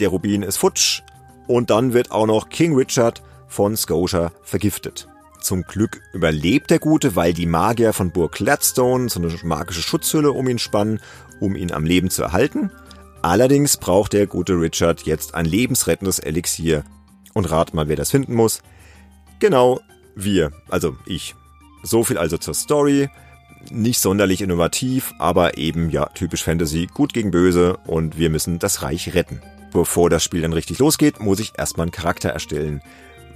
Der 0.00 0.08
Rubin 0.08 0.42
ist 0.42 0.56
futsch 0.56 1.02
und 1.46 1.70
dann 1.70 1.92
wird 1.92 2.10
auch 2.10 2.26
noch 2.26 2.48
King 2.48 2.74
Richard 2.74 3.22
von 3.46 3.76
Scotia 3.76 4.32
vergiftet. 4.42 5.08
Zum 5.40 5.62
Glück 5.62 6.00
überlebt 6.12 6.70
der 6.70 6.78
Gute, 6.78 7.14
weil 7.14 7.34
die 7.34 7.46
Magier 7.46 7.92
von 7.92 8.10
Burg 8.10 8.32
Gladstone 8.32 9.08
so 9.08 9.20
eine 9.20 9.32
magische 9.42 9.82
Schutzhülle 9.82 10.32
um 10.32 10.48
ihn 10.48 10.58
spannen, 10.58 11.00
um 11.40 11.56
ihn 11.56 11.72
am 11.72 11.84
Leben 11.84 12.10
zu 12.10 12.22
erhalten. 12.22 12.70
Allerdings 13.22 13.76
braucht 13.76 14.12
der 14.12 14.26
gute 14.26 14.54
Richard 14.54 15.02
jetzt 15.02 15.34
ein 15.34 15.44
lebensrettendes 15.44 16.18
Elixier. 16.18 16.84
Und 17.34 17.50
rat 17.50 17.72
mal, 17.72 17.88
wer 17.88 17.96
das 17.96 18.10
finden 18.10 18.34
muss. 18.34 18.62
Genau, 19.38 19.80
wir, 20.14 20.52
also 20.68 20.96
ich. 21.06 21.34
So 21.84 22.04
viel 22.04 22.18
also 22.18 22.36
zur 22.36 22.54
Story. 22.54 23.08
Nicht 23.70 24.00
sonderlich 24.00 24.42
innovativ, 24.42 25.14
aber 25.18 25.56
eben 25.56 25.88
ja 25.88 26.06
typisch 26.06 26.42
Fantasy, 26.42 26.88
gut 26.92 27.12
gegen 27.12 27.30
böse 27.30 27.76
und 27.86 28.18
wir 28.18 28.28
müssen 28.28 28.58
das 28.58 28.82
Reich 28.82 29.14
retten. 29.14 29.40
Bevor 29.72 30.10
das 30.10 30.24
Spiel 30.24 30.42
dann 30.42 30.52
richtig 30.52 30.80
losgeht, 30.80 31.20
muss 31.20 31.38
ich 31.38 31.52
erstmal 31.56 31.84
einen 31.84 31.92
Charakter 31.92 32.30
erstellen. 32.30 32.82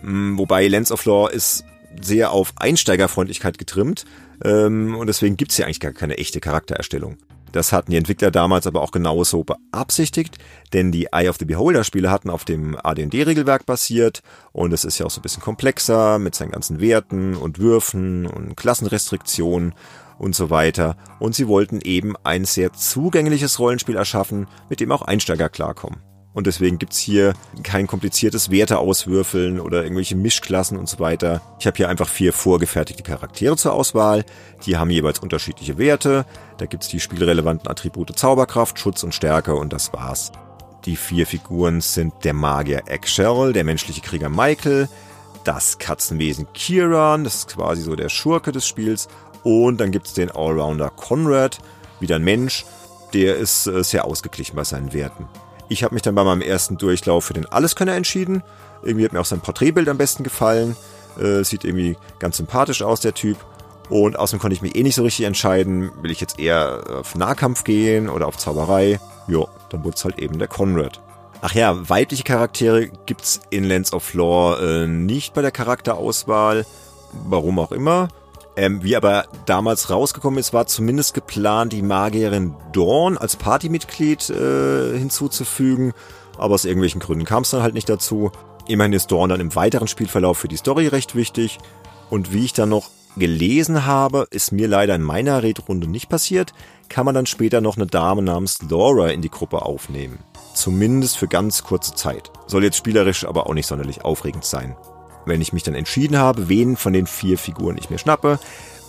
Hm, 0.00 0.36
wobei 0.36 0.66
Lens 0.66 0.90
of 0.90 1.04
Lore 1.04 1.32
ist 1.32 1.64
sehr 2.00 2.32
auf 2.32 2.52
Einsteigerfreundlichkeit 2.56 3.56
getrimmt 3.56 4.04
ähm, 4.44 4.96
und 4.96 5.06
deswegen 5.06 5.36
gibt's 5.36 5.56
hier 5.56 5.64
eigentlich 5.64 5.80
gar 5.80 5.92
keine 5.92 6.18
echte 6.18 6.40
Charaktererstellung. 6.40 7.18
Das 7.56 7.72
hatten 7.72 7.90
die 7.90 7.96
Entwickler 7.96 8.30
damals 8.30 8.66
aber 8.66 8.82
auch 8.82 8.90
genauso 8.90 9.42
beabsichtigt, 9.42 10.36
denn 10.74 10.92
die 10.92 11.06
Eye 11.10 11.30
of 11.30 11.38
the 11.38 11.46
Beholder 11.46 11.84
Spiele 11.84 12.10
hatten 12.10 12.28
auf 12.28 12.44
dem 12.44 12.76
AD&D-Regelwerk 12.76 13.64
basiert 13.64 14.20
und 14.52 14.74
es 14.74 14.84
ist 14.84 14.98
ja 14.98 15.06
auch 15.06 15.10
so 15.10 15.20
ein 15.20 15.22
bisschen 15.22 15.42
komplexer 15.42 16.18
mit 16.18 16.34
seinen 16.34 16.50
ganzen 16.50 16.80
Werten 16.80 17.34
und 17.34 17.58
Würfen 17.58 18.26
und 18.26 18.58
Klassenrestriktionen 18.58 19.74
und 20.18 20.34
so 20.34 20.50
weiter. 20.50 20.98
Und 21.18 21.34
sie 21.34 21.48
wollten 21.48 21.80
eben 21.80 22.14
ein 22.24 22.44
sehr 22.44 22.74
zugängliches 22.74 23.58
Rollenspiel 23.58 23.96
erschaffen, 23.96 24.48
mit 24.68 24.80
dem 24.80 24.92
auch 24.92 25.00
Einsteiger 25.00 25.48
klarkommen. 25.48 26.02
Und 26.36 26.46
deswegen 26.46 26.78
gibt's 26.78 26.98
hier 26.98 27.32
kein 27.62 27.86
kompliziertes 27.86 28.50
Werteauswürfeln 28.50 29.58
oder 29.58 29.82
irgendwelche 29.82 30.16
Mischklassen 30.16 30.76
und 30.76 30.86
so 30.86 30.98
weiter. 30.98 31.40
Ich 31.58 31.66
habe 31.66 31.78
hier 31.78 31.88
einfach 31.88 32.10
vier 32.10 32.34
vorgefertigte 32.34 33.02
Charaktere 33.02 33.56
zur 33.56 33.72
Auswahl. 33.72 34.22
Die 34.66 34.76
haben 34.76 34.90
jeweils 34.90 35.18
unterschiedliche 35.18 35.78
Werte. 35.78 36.26
Da 36.58 36.66
gibt's 36.66 36.88
die 36.88 37.00
spielrelevanten 37.00 37.70
Attribute 37.70 38.18
Zauberkraft, 38.18 38.78
Schutz 38.78 39.02
und 39.02 39.14
Stärke 39.14 39.54
und 39.54 39.72
das 39.72 39.94
war's. 39.94 40.30
Die 40.84 40.96
vier 40.96 41.26
Figuren 41.26 41.80
sind 41.80 42.12
der 42.22 42.34
Magier 42.34 42.82
Eggshell, 42.86 43.54
der 43.54 43.64
menschliche 43.64 44.02
Krieger 44.02 44.28
Michael, 44.28 44.90
das 45.42 45.78
Katzenwesen 45.78 46.48
Kieran, 46.52 47.24
das 47.24 47.36
ist 47.36 47.48
quasi 47.54 47.80
so 47.80 47.96
der 47.96 48.10
Schurke 48.10 48.52
des 48.52 48.66
Spiels, 48.66 49.08
und 49.42 49.80
dann 49.80 49.90
gibt's 49.90 50.12
den 50.12 50.30
Allrounder 50.30 50.90
Conrad, 50.90 51.60
wieder 51.98 52.16
ein 52.16 52.24
Mensch, 52.24 52.66
der 53.14 53.36
ist 53.36 53.66
äh, 53.66 53.82
sehr 53.82 54.04
ausgeglichen 54.04 54.54
bei 54.54 54.64
seinen 54.64 54.92
Werten. 54.92 55.26
Ich 55.68 55.82
habe 55.82 55.94
mich 55.94 56.02
dann 56.02 56.14
bei 56.14 56.24
meinem 56.24 56.42
ersten 56.42 56.78
Durchlauf 56.78 57.24
für 57.24 57.34
den 57.34 57.46
Alleskönner 57.46 57.94
entschieden. 57.94 58.42
Irgendwie 58.82 59.04
hat 59.04 59.12
mir 59.12 59.20
auch 59.20 59.26
sein 59.26 59.40
Porträtbild 59.40 59.88
am 59.88 59.98
besten 59.98 60.22
gefallen. 60.22 60.76
Äh, 61.20 61.42
sieht 61.44 61.64
irgendwie 61.64 61.96
ganz 62.18 62.36
sympathisch 62.36 62.82
aus, 62.82 63.00
der 63.00 63.14
Typ. 63.14 63.38
Und 63.88 64.18
außerdem 64.18 64.40
konnte 64.40 64.54
ich 64.54 64.62
mich 64.62 64.76
eh 64.76 64.82
nicht 64.82 64.96
so 64.96 65.02
richtig 65.02 65.26
entscheiden, 65.26 65.90
will 66.02 66.10
ich 66.10 66.20
jetzt 66.20 66.38
eher 66.38 66.82
auf 67.00 67.14
Nahkampf 67.14 67.64
gehen 67.64 68.08
oder 68.08 68.26
auf 68.26 68.36
Zauberei. 68.36 69.00
Jo, 69.28 69.48
dann 69.70 69.84
wurde 69.84 69.96
es 69.96 70.04
halt 70.04 70.18
eben 70.18 70.38
der 70.38 70.48
Conrad. 70.48 71.00
Ach 71.40 71.52
ja, 71.52 71.88
weibliche 71.88 72.24
Charaktere 72.24 72.88
gibt's 73.06 73.40
in 73.50 73.64
Lands 73.64 73.92
of 73.92 74.14
Lore 74.14 74.84
äh, 74.84 74.86
nicht 74.86 75.34
bei 75.34 75.42
der 75.42 75.52
Charakterauswahl. 75.52 76.66
Warum 77.12 77.58
auch 77.58 77.72
immer. 77.72 78.08
Ähm, 78.56 78.82
wie 78.82 78.96
aber 78.96 79.26
damals 79.44 79.90
rausgekommen 79.90 80.38
ist, 80.38 80.54
war 80.54 80.66
zumindest 80.66 81.12
geplant, 81.12 81.74
die 81.74 81.82
Magierin 81.82 82.54
Dawn 82.72 83.18
als 83.18 83.36
Partymitglied 83.36 84.30
äh, 84.30 84.98
hinzuzufügen. 84.98 85.92
Aber 86.38 86.54
aus 86.54 86.64
irgendwelchen 86.64 87.00
Gründen 87.00 87.26
kam 87.26 87.42
es 87.42 87.50
dann 87.50 87.62
halt 87.62 87.74
nicht 87.74 87.88
dazu. 87.88 88.32
Immerhin 88.66 88.94
ist 88.94 89.12
Dawn 89.12 89.28
dann 89.28 89.40
im 89.40 89.54
weiteren 89.54 89.88
Spielverlauf 89.88 90.38
für 90.38 90.48
die 90.48 90.56
Story 90.56 90.88
recht 90.88 91.14
wichtig. 91.14 91.58
Und 92.08 92.32
wie 92.32 92.46
ich 92.46 92.54
dann 92.54 92.70
noch 92.70 92.90
gelesen 93.16 93.84
habe, 93.84 94.26
ist 94.30 94.52
mir 94.52 94.68
leider 94.68 94.94
in 94.94 95.02
meiner 95.02 95.42
Redrunde 95.42 95.86
nicht 95.86 96.08
passiert, 96.08 96.52
kann 96.88 97.06
man 97.06 97.14
dann 97.14 97.26
später 97.26 97.60
noch 97.60 97.76
eine 97.76 97.86
Dame 97.86 98.22
namens 98.22 98.60
Laura 98.68 99.08
in 99.08 99.22
die 99.22 99.30
Gruppe 99.30 99.62
aufnehmen. 99.62 100.18
Zumindest 100.54 101.18
für 101.18 101.28
ganz 101.28 101.62
kurze 101.62 101.94
Zeit. 101.94 102.30
Soll 102.46 102.64
jetzt 102.64 102.76
spielerisch 102.76 103.26
aber 103.26 103.46
auch 103.46 103.54
nicht 103.54 103.66
sonderlich 103.66 104.04
aufregend 104.04 104.44
sein 104.44 104.76
wenn 105.26 105.40
ich 105.40 105.52
mich 105.52 105.62
dann 105.62 105.74
entschieden 105.74 106.16
habe, 106.18 106.48
wen 106.48 106.76
von 106.76 106.92
den 106.92 107.06
vier 107.06 107.38
Figuren 107.38 107.76
ich 107.78 107.90
mir 107.90 107.98
schnappe, 107.98 108.38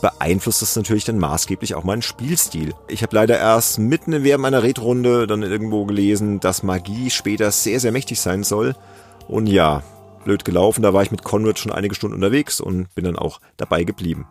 beeinflusst 0.01 0.61
das 0.61 0.75
natürlich 0.75 1.05
dann 1.05 1.17
maßgeblich 1.17 1.75
auch 1.75 1.83
meinen 1.83 2.01
Spielstil. 2.01 2.73
Ich 2.87 3.03
habe 3.03 3.15
leider 3.15 3.37
erst 3.37 3.79
mitten 3.79 4.23
während 4.23 4.41
meiner 4.41 4.63
Redrunde 4.63 5.27
dann 5.27 5.43
irgendwo 5.43 5.85
gelesen, 5.85 6.39
dass 6.39 6.63
Magie 6.63 7.09
später 7.09 7.51
sehr, 7.51 7.79
sehr 7.79 7.91
mächtig 7.91 8.21
sein 8.21 8.43
soll. 8.43 8.75
Und 9.27 9.47
ja, 9.47 9.83
blöd 10.23 10.45
gelaufen, 10.45 10.81
da 10.81 10.93
war 10.93 11.03
ich 11.03 11.11
mit 11.11 11.23
Conrad 11.23 11.59
schon 11.59 11.71
einige 11.71 11.95
Stunden 11.95 12.15
unterwegs 12.15 12.59
und 12.59 12.93
bin 12.95 13.05
dann 13.05 13.17
auch 13.17 13.39
dabei 13.57 13.83
geblieben. 13.83 14.27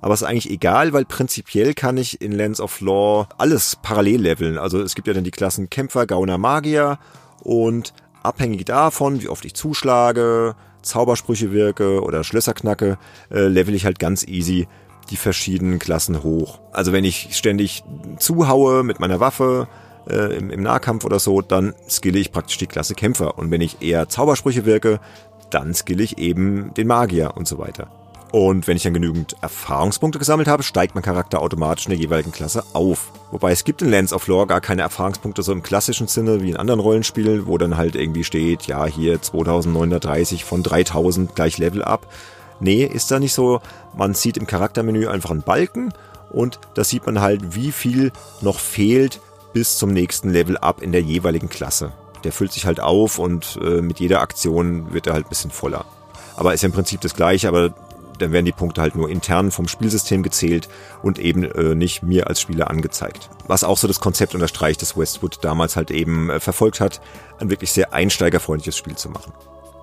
Aber 0.00 0.14
es 0.14 0.22
ist 0.22 0.28
eigentlich 0.28 0.50
egal, 0.50 0.92
weil 0.92 1.04
prinzipiell 1.04 1.74
kann 1.74 1.96
ich 1.96 2.20
in 2.20 2.32
Lands 2.32 2.60
of 2.60 2.80
Law 2.80 3.28
alles 3.38 3.76
parallel 3.82 4.22
leveln. 4.22 4.58
Also 4.58 4.80
es 4.80 4.96
gibt 4.96 5.06
ja 5.06 5.14
dann 5.14 5.22
die 5.22 5.30
Klassen 5.30 5.70
Kämpfer, 5.70 6.06
Gauner, 6.06 6.38
Magier 6.38 6.98
und 7.42 7.94
abhängig 8.22 8.64
davon, 8.64 9.22
wie 9.22 9.28
oft 9.28 9.44
ich 9.44 9.54
zuschlage, 9.54 10.54
Zaubersprüche 10.82 11.52
wirke 11.52 12.02
oder 12.02 12.24
Schlösser 12.24 12.54
knacke, 12.54 12.98
äh, 13.30 13.46
level 13.46 13.74
ich 13.74 13.84
halt 13.84 13.98
ganz 13.98 14.26
easy 14.26 14.66
die 15.10 15.16
verschiedenen 15.16 15.78
Klassen 15.78 16.22
hoch. 16.22 16.60
Also 16.72 16.92
wenn 16.92 17.04
ich 17.04 17.36
ständig 17.36 17.84
zuhaue 18.18 18.82
mit 18.82 19.00
meiner 19.00 19.20
Waffe 19.20 19.68
äh, 20.08 20.36
im, 20.36 20.50
im 20.50 20.62
Nahkampf 20.62 21.04
oder 21.04 21.18
so, 21.18 21.40
dann 21.40 21.74
skille 21.88 22.18
ich 22.18 22.32
praktisch 22.32 22.58
die 22.58 22.66
Klasse 22.66 22.94
Kämpfer. 22.94 23.38
Und 23.38 23.50
wenn 23.50 23.60
ich 23.60 23.82
eher 23.82 24.08
Zaubersprüche 24.08 24.64
wirke, 24.64 25.00
dann 25.50 25.74
skille 25.74 26.02
ich 26.02 26.18
eben 26.18 26.72
den 26.74 26.86
Magier 26.86 27.36
und 27.36 27.46
so 27.46 27.58
weiter. 27.58 28.01
Und 28.32 28.66
wenn 28.66 28.78
ich 28.78 28.82
dann 28.82 28.94
genügend 28.94 29.36
Erfahrungspunkte 29.42 30.18
gesammelt 30.18 30.48
habe, 30.48 30.62
steigt 30.62 30.94
mein 30.94 31.04
Charakter 31.04 31.40
automatisch 31.40 31.84
in 31.84 31.90
der 31.90 31.98
jeweiligen 31.98 32.32
Klasse 32.32 32.64
auf. 32.72 33.12
Wobei 33.30 33.52
es 33.52 33.62
gibt 33.62 33.82
in 33.82 33.90
Lands 33.90 34.14
of 34.14 34.26
Lore 34.26 34.46
gar 34.46 34.62
keine 34.62 34.80
Erfahrungspunkte 34.80 35.42
so 35.42 35.52
im 35.52 35.62
klassischen 35.62 36.08
Sinne 36.08 36.40
wie 36.40 36.48
in 36.48 36.56
anderen 36.56 36.80
Rollenspielen, 36.80 37.46
wo 37.46 37.58
dann 37.58 37.76
halt 37.76 37.94
irgendwie 37.94 38.24
steht, 38.24 38.62
ja, 38.62 38.86
hier 38.86 39.20
2930 39.20 40.44
von 40.44 40.62
3000 40.62 41.34
gleich 41.34 41.58
Level 41.58 41.84
up. 41.84 42.06
Nee, 42.58 42.84
ist 42.84 43.10
da 43.10 43.18
nicht 43.18 43.34
so. 43.34 43.60
Man 43.94 44.14
sieht 44.14 44.38
im 44.38 44.46
Charaktermenü 44.46 45.08
einfach 45.08 45.30
einen 45.30 45.42
Balken 45.42 45.92
und 46.30 46.58
da 46.72 46.84
sieht 46.84 47.04
man 47.04 47.20
halt, 47.20 47.54
wie 47.54 47.70
viel 47.70 48.12
noch 48.40 48.58
fehlt 48.58 49.20
bis 49.52 49.76
zum 49.76 49.92
nächsten 49.92 50.30
Level 50.30 50.56
up 50.56 50.80
in 50.80 50.92
der 50.92 51.02
jeweiligen 51.02 51.50
Klasse. 51.50 51.92
Der 52.24 52.32
füllt 52.32 52.52
sich 52.52 52.64
halt 52.64 52.80
auf 52.80 53.18
und 53.18 53.58
äh, 53.62 53.82
mit 53.82 54.00
jeder 54.00 54.22
Aktion 54.22 54.94
wird 54.94 55.06
er 55.06 55.12
halt 55.12 55.26
ein 55.26 55.28
bisschen 55.28 55.50
voller. 55.50 55.84
Aber 56.34 56.54
ist 56.54 56.62
ja 56.62 56.68
im 56.68 56.72
Prinzip 56.72 57.02
das 57.02 57.14
gleiche, 57.14 57.48
aber 57.48 57.74
dann 58.18 58.32
werden 58.32 58.46
die 58.46 58.52
Punkte 58.52 58.82
halt 58.82 58.94
nur 58.94 59.08
intern 59.08 59.50
vom 59.50 59.68
Spielsystem 59.68 60.22
gezählt 60.22 60.68
und 61.02 61.18
eben 61.18 61.44
äh, 61.44 61.74
nicht 61.74 62.02
mir 62.02 62.26
als 62.28 62.40
Spieler 62.40 62.70
angezeigt. 62.70 63.30
Was 63.46 63.64
auch 63.64 63.78
so 63.78 63.88
das 63.88 64.00
Konzept 64.00 64.34
unterstreicht, 64.34 64.82
das 64.82 64.96
Westwood 64.96 65.38
damals 65.42 65.76
halt 65.76 65.90
eben 65.90 66.30
äh, 66.30 66.40
verfolgt 66.40 66.80
hat, 66.80 67.00
ein 67.40 67.50
wirklich 67.50 67.72
sehr 67.72 67.92
einsteigerfreundliches 67.92 68.76
Spiel 68.76 68.96
zu 68.96 69.08
machen. 69.10 69.32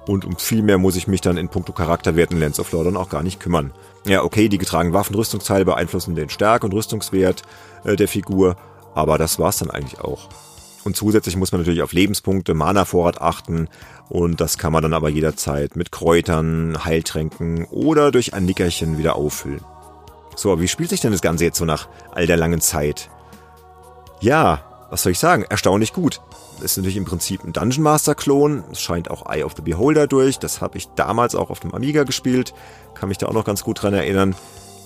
Und 0.07 0.25
um 0.25 0.37
viel 0.37 0.63
mehr 0.63 0.77
muss 0.77 0.95
ich 0.95 1.07
mich 1.07 1.21
dann 1.21 1.37
in 1.37 1.49
puncto 1.49 1.71
Charakterwerten 1.71 2.39
Lands 2.39 2.59
of 2.59 2.71
Lordon 2.71 2.97
auch 2.97 3.09
gar 3.09 3.21
nicht 3.21 3.39
kümmern. 3.39 3.71
Ja, 4.05 4.23
okay, 4.23 4.49
die 4.49 4.57
getragenen 4.57 4.93
Waffenrüstungsteile 4.93 5.65
beeinflussen 5.65 6.15
den 6.15 6.29
Stärke- 6.29 6.65
und 6.65 6.73
Rüstungswert 6.73 7.43
äh, 7.83 7.95
der 7.95 8.07
Figur, 8.07 8.55
aber 8.95 9.17
das 9.17 9.37
war's 9.37 9.59
dann 9.59 9.69
eigentlich 9.69 9.99
auch. 9.99 10.29
Und 10.83 10.95
zusätzlich 10.95 11.35
muss 11.35 11.51
man 11.51 11.61
natürlich 11.61 11.81
auf 11.81 11.93
Lebenspunkte, 11.93 12.53
Mana-Vorrat 12.53 13.21
achten. 13.21 13.67
Und 14.07 14.41
das 14.41 14.57
kann 14.57 14.73
man 14.73 14.81
dann 14.81 14.93
aber 14.93 15.09
jederzeit 15.09 15.75
mit 15.75 15.91
Kräutern, 15.91 16.85
Heiltränken 16.85 17.65
oder 17.65 18.11
durch 18.11 18.33
ein 18.33 18.45
Nickerchen 18.45 18.97
wieder 18.97 19.15
auffüllen. 19.15 19.61
So, 20.35 20.61
wie 20.61 20.67
spielt 20.67 20.89
sich 20.89 21.01
denn 21.01 21.11
das 21.11 21.21
Ganze 21.21 21.43
jetzt 21.43 21.57
so 21.57 21.65
nach 21.65 21.89
all 22.11 22.25
der 22.25 22.37
langen 22.37 22.61
Zeit? 22.61 23.09
Ja, 24.21 24.63
was 24.89 25.03
soll 25.03 25.11
ich 25.11 25.19
sagen? 25.19 25.43
Erstaunlich 25.49 25.93
gut. 25.93 26.21
Ist 26.61 26.77
natürlich 26.77 26.97
im 26.97 27.05
Prinzip 27.05 27.43
ein 27.43 27.53
Dungeon 27.53 27.83
Master 27.83 28.15
Klon. 28.15 28.63
Es 28.71 28.81
scheint 28.81 29.11
auch 29.11 29.29
Eye 29.29 29.43
of 29.43 29.53
the 29.55 29.61
Beholder 29.61 30.07
durch. 30.07 30.39
Das 30.39 30.61
habe 30.61 30.77
ich 30.77 30.87
damals 30.95 31.35
auch 31.35 31.49
auf 31.49 31.59
dem 31.59 31.73
Amiga 31.73 32.03
gespielt. 32.03 32.53
Kann 32.95 33.09
mich 33.09 33.17
da 33.17 33.27
auch 33.27 33.33
noch 33.33 33.45
ganz 33.45 33.63
gut 33.63 33.81
dran 33.81 33.93
erinnern. 33.93 34.35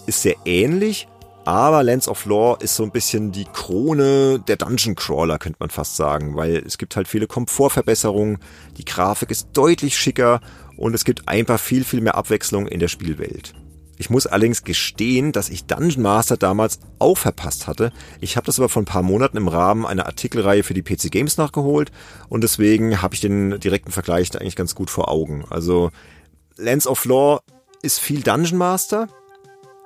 Ist 0.05 0.21
sehr 0.21 0.35
ähnlich, 0.45 1.07
aber 1.45 1.83
Lands 1.83 2.07
of 2.07 2.25
Lore 2.25 2.57
ist 2.61 2.75
so 2.75 2.83
ein 2.83 2.91
bisschen 2.91 3.31
die 3.31 3.45
Krone 3.45 4.39
der 4.47 4.55
Dungeon 4.55 4.95
Crawler, 4.95 5.39
könnte 5.39 5.57
man 5.59 5.69
fast 5.69 5.97
sagen, 5.97 6.35
weil 6.35 6.57
es 6.57 6.77
gibt 6.77 6.95
halt 6.95 7.07
viele 7.07 7.27
Komfortverbesserungen, 7.27 8.37
die 8.77 8.85
Grafik 8.85 9.29
ist 9.29 9.49
deutlich 9.53 9.97
schicker 9.97 10.39
und 10.77 10.93
es 10.95 11.03
gibt 11.03 11.27
einfach 11.27 11.59
viel, 11.59 11.83
viel 11.83 12.01
mehr 12.01 12.15
Abwechslung 12.15 12.67
in 12.67 12.79
der 12.79 12.87
Spielwelt. 12.87 13.53
Ich 13.97 14.09
muss 14.09 14.25
allerdings 14.25 14.63
gestehen, 14.63 15.31
dass 15.31 15.49
ich 15.49 15.65
Dungeon 15.65 16.01
Master 16.01 16.35
damals 16.35 16.79
auch 16.97 17.17
verpasst 17.17 17.67
hatte. 17.67 17.91
Ich 18.21 18.37
habe 18.37 18.45
das 18.45 18.57
aber 18.57 18.69
vor 18.69 18.81
ein 18.81 18.85
paar 18.85 19.03
Monaten 19.03 19.37
im 19.37 19.47
Rahmen 19.47 19.85
einer 19.85 20.07
Artikelreihe 20.07 20.63
für 20.63 20.73
die 20.73 20.81
PC 20.81 21.11
Games 21.11 21.37
nachgeholt 21.37 21.91
und 22.27 22.43
deswegen 22.43 23.01
habe 23.01 23.15
ich 23.15 23.21
den 23.21 23.59
direkten 23.59 23.91
Vergleich 23.91 24.29
da 24.31 24.39
eigentlich 24.39 24.55
ganz 24.55 24.75
gut 24.75 24.89
vor 24.89 25.09
Augen. 25.09 25.45
Also 25.49 25.91
Lands 26.57 26.87
of 26.87 27.05
Lore 27.05 27.41
ist 27.81 27.99
viel 27.99 28.21
Dungeon 28.21 28.57
Master, 28.57 29.07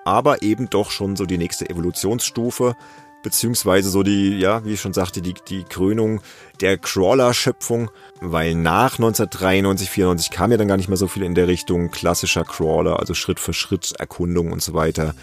aber 0.08 0.42
eben 0.42 0.70
doch 0.70 0.90
schon 0.90 1.18
so 1.18 1.26
die 1.26 1.38
nächste 1.38 1.70
Evolutionsstufe, 1.70 2.78
beziehungsweise 3.24 3.90
so 3.90 4.04
die, 4.04 4.40
ja, 4.40 4.64
wie 4.64 4.74
ich 4.74 4.80
schon 4.80 4.94
sagte, 4.94 5.22
die, 5.22 5.34
die 5.50 5.66
Krönung 5.66 6.22
der 6.62 6.78
Crawler-Schöpfung, 6.78 7.92
weil 8.22 8.56
nach 8.56 8.94
1993, 8.94 9.90
94 9.90 10.32
kam 10.32 10.52
ja 10.52 10.58
dann 10.58 10.70
gar 10.70 10.78
nicht 10.78 10.88
mehr 10.88 10.98
so 10.98 11.10
viel 11.10 11.24
in 11.24 11.36
der 11.36 11.50
Richtung 11.50 11.92
klassischer 11.92 12.46
Crawler, 12.46 13.00
also 13.00 13.14
Schritt 13.14 13.42
für 13.42 13.52
Schritt 13.52 13.96
Erkundung 14.00 14.54
und 14.54 14.64
so 14.64 14.74
weiter, 14.74 15.14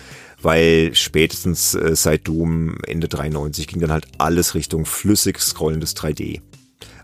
weil 0.43 0.91
spätestens 0.95 1.75
äh, 1.75 1.97
seit 1.97 2.29
Doom 2.29 2.77
Ende 2.87 3.09
93 3.09 3.67
ging 3.67 3.81
dann 3.81 3.91
halt 3.91 4.07
alles 4.19 4.55
Richtung 4.55 4.85
flüssig 4.85 5.41
scrollendes 5.41 5.97
3D. 5.97 6.43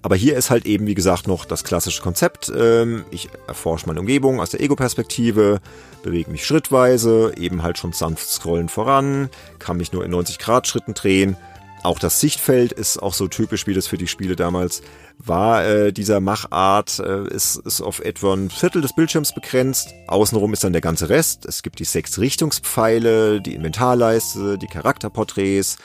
Aber 0.03 0.17
hier 0.17 0.37
ist 0.37 0.51
halt 0.51 0.65
eben, 0.65 0.87
wie 0.87 0.95
gesagt, 0.95 1.29
noch 1.29 1.45
das 1.45 1.65
klassische 1.65 2.01
Konzept. 2.01 2.51
Ähm, 2.57 3.05
ich 3.11 3.29
erforsche 3.47 3.87
meine 3.87 4.01
Umgebung 4.01 4.41
aus 4.41 4.51
der 4.51 4.61
Ego-Perspektive, 4.61 5.61
bewege 6.03 6.31
mich 6.31 6.47
schrittweise, 6.47 7.35
eben 7.37 7.63
halt 7.63 7.79
schon 7.79 7.93
sanft 7.93 8.29
scrollen 8.29 8.69
voran, 8.69 9.29
kann 9.59 9.77
mich 9.77 9.93
nur 9.93 10.05
in 10.05 10.11
90 10.11 10.39
Grad 10.39 10.67
Schritten 10.67 10.95
drehen. 10.95 11.37
Auch 11.83 11.99
das 11.99 12.21
Sichtfeld 12.21 12.73
ist 12.73 12.99
auch 12.99 13.15
so 13.15 13.27
typisch, 13.27 13.67
wie 13.67 13.73
das 13.73 13.87
für 13.87 13.97
die 13.97 14.07
Spiele 14.07 14.37
damals 14.37 14.83
war. 15.19 15.65
Äh, 15.65 15.93
dieser 15.93 16.21
Machart 16.21 16.99
äh, 16.99 17.27
ist, 17.29 17.57
ist 17.57 17.81
auf 17.81 18.01
etwa 18.01 18.35
ein 18.35 18.51
Viertel 18.51 18.83
des 18.83 18.95
Bildschirms 18.95 19.35
begrenzt. 19.35 19.95
Außenrum 20.07 20.53
ist 20.53 20.63
dann 20.63 20.73
der 20.73 20.83
ganze 20.83 21.09
Rest. 21.09 21.47
Es 21.47 21.63
gibt 21.63 21.79
die 21.79 21.85
sechs 21.85 22.19
Richtungspfeile, 22.19 23.41
die 23.41 23.55
Inventarleiste, 23.55 24.59
die 24.59 24.67
Charakterporträts, 24.67 25.79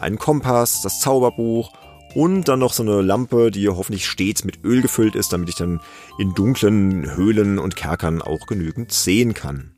einen 0.00 0.18
Kompass, 0.18 0.82
das 0.82 0.98
Zauberbuch 0.98 1.72
und 2.16 2.48
dann 2.48 2.60
noch 2.60 2.72
so 2.72 2.82
eine 2.82 3.02
Lampe, 3.02 3.50
die 3.50 3.68
hoffentlich 3.68 4.06
stets 4.06 4.42
mit 4.42 4.64
Öl 4.64 4.80
gefüllt 4.80 5.14
ist, 5.14 5.34
damit 5.34 5.50
ich 5.50 5.54
dann 5.54 5.82
in 6.18 6.32
dunklen 6.32 7.14
Höhlen 7.14 7.58
und 7.58 7.76
Kerkern 7.76 8.22
auch 8.22 8.46
genügend 8.46 8.90
sehen 8.90 9.34
kann. 9.34 9.74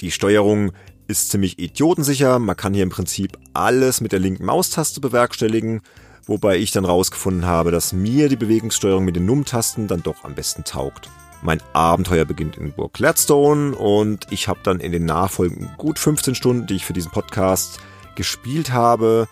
Die 0.00 0.10
Steuerung 0.10 0.72
ist 1.08 1.30
ziemlich 1.30 1.58
idiotensicher, 1.58 2.38
man 2.38 2.56
kann 2.56 2.72
hier 2.72 2.84
im 2.84 2.88
Prinzip 2.88 3.36
alles 3.52 4.00
mit 4.00 4.12
der 4.12 4.18
linken 4.18 4.46
Maustaste 4.46 5.02
bewerkstelligen, 5.02 5.82
wobei 6.24 6.56
ich 6.56 6.70
dann 6.70 6.86
rausgefunden 6.86 7.44
habe, 7.44 7.70
dass 7.70 7.92
mir 7.92 8.30
die 8.30 8.36
Bewegungssteuerung 8.36 9.04
mit 9.04 9.16
den 9.16 9.26
Num-Tasten 9.26 9.86
dann 9.86 10.02
doch 10.02 10.24
am 10.24 10.34
besten 10.34 10.64
taugt. 10.64 11.10
Mein 11.42 11.60
Abenteuer 11.74 12.24
beginnt 12.24 12.56
in 12.56 12.72
Burg 12.72 12.94
Gladstone 12.94 13.76
und 13.76 14.26
ich 14.30 14.48
habe 14.48 14.60
dann 14.62 14.80
in 14.80 14.92
den 14.92 15.04
nachfolgenden 15.04 15.68
gut 15.76 15.98
15 15.98 16.34
Stunden, 16.34 16.66
die 16.66 16.76
ich 16.76 16.86
für 16.86 16.94
diesen 16.94 17.12
Podcast 17.12 17.78
gespielt 18.14 18.72
habe, 18.72 19.28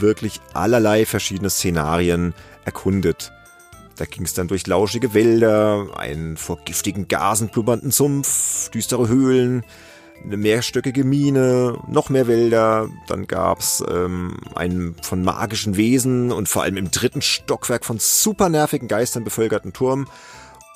wirklich 0.00 0.40
allerlei 0.54 1.06
verschiedene 1.06 1.50
Szenarien 1.50 2.34
erkundet. 2.64 3.32
Da 3.96 4.04
ging 4.06 4.24
es 4.24 4.34
dann 4.34 4.48
durch 4.48 4.66
lauschige 4.66 5.14
Wälder, 5.14 5.88
einen 5.96 6.36
vor 6.36 6.58
giftigen 6.64 7.08
Gasen 7.08 7.48
blubbernden 7.48 7.90
Sumpf, 7.90 8.70
düstere 8.70 9.08
Höhlen, 9.08 9.64
eine 10.24 10.36
mehrstöckige 10.36 11.04
Mine, 11.04 11.78
noch 11.88 12.08
mehr 12.08 12.26
Wälder. 12.26 12.88
Dann 13.08 13.26
gab's 13.26 13.82
ähm, 13.88 14.36
einen 14.54 14.96
von 15.02 15.22
magischen 15.22 15.76
Wesen 15.76 16.32
und 16.32 16.48
vor 16.48 16.62
allem 16.62 16.76
im 16.76 16.90
dritten 16.90 17.22
Stockwerk 17.22 17.84
von 17.84 17.98
super 17.98 18.48
nervigen 18.48 18.88
Geistern 18.88 19.24
bevölkerten 19.24 19.72
Turm. 19.72 20.06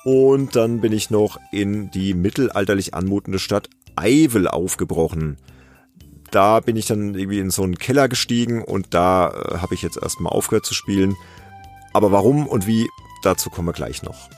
Und 0.03 0.55
dann 0.55 0.79
bin 0.79 0.93
ich 0.93 1.09
noch 1.09 1.39
in 1.51 1.91
die 1.91 2.13
mittelalterlich 2.13 2.93
anmutende 2.93 3.39
Stadt 3.39 3.69
Eivel 3.95 4.47
aufgebrochen. 4.47 5.37
Da 6.31 6.59
bin 6.59 6.75
ich 6.75 6.87
dann 6.87 7.15
irgendwie 7.15 7.39
in 7.39 7.51
so 7.51 7.63
einen 7.63 7.77
Keller 7.77 8.09
gestiegen 8.09 8.63
und 8.63 8.93
da 8.93 9.29
äh, 9.29 9.57
habe 9.59 9.73
ich 9.73 9.81
jetzt 9.81 9.97
erstmal 9.97 10.33
aufgehört 10.33 10.65
zu 10.65 10.73
spielen. 10.73 11.15
Aber 11.93 12.11
warum 12.11 12.47
und 12.47 12.67
wie, 12.67 12.89
dazu 13.23 13.49
kommen 13.49 13.67
wir 13.67 13.73
gleich 13.73 14.03
noch. 14.03 14.29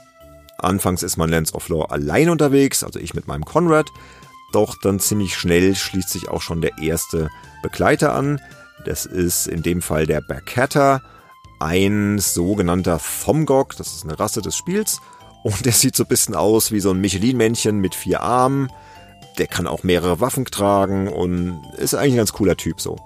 Anfangs 0.60 1.04
ist 1.04 1.18
man 1.18 1.30
Lands 1.30 1.54
of 1.54 1.70
Lore 1.70 1.92
allein 1.92 2.30
unterwegs, 2.30 2.84
also 2.84 3.00
ich 3.00 3.14
mit 3.14 3.28
meinem 3.28 3.46
Conrad. 3.46 3.88
Doch 4.52 4.76
dann 4.82 5.00
ziemlich 5.00 5.38
schnell 5.38 5.76
schließt 5.76 6.10
sich 6.10 6.30
auch 6.30 6.42
schon 6.42 6.62
der 6.62 6.78
erste 6.80 7.30
Begleiter 7.62 8.14
an. 8.14 8.42
Das 8.86 9.06
ist 9.06 9.48
in 9.48 9.62
dem 9.62 9.82
Fall 9.82 10.06
der 10.06 10.22
Berkata, 10.22 11.02
ein 11.60 12.20
sogenannter 12.20 13.00
Thomgok, 13.24 13.76
das 13.76 13.94
ist 13.94 14.06
eine 14.06 14.18
Rasse 14.20 14.42
des 14.42 14.56
Spiels. 14.56 15.02
Und 15.44 15.66
der 15.66 15.74
sieht 15.74 15.96
so 15.96 16.04
ein 16.04 16.10
bisschen 16.10 16.36
aus 16.36 16.72
wie 16.72 16.80
so 16.80 16.92
ein 16.92 17.02
Michelin-Männchen 17.02 17.80
mit 17.80 17.96
vier 17.96 18.22
Armen. 18.22 18.70
Der 19.40 19.48
kann 19.48 19.68
auch 19.68 19.84
mehrere 19.84 20.20
Waffen 20.20 20.46
tragen 20.46 21.08
und 21.08 21.62
ist 21.78 21.96
eigentlich 21.96 22.14
ein 22.14 22.18
ganz 22.18 22.34
cooler 22.34 22.58
Typ 22.58 22.80
so. 22.80 22.98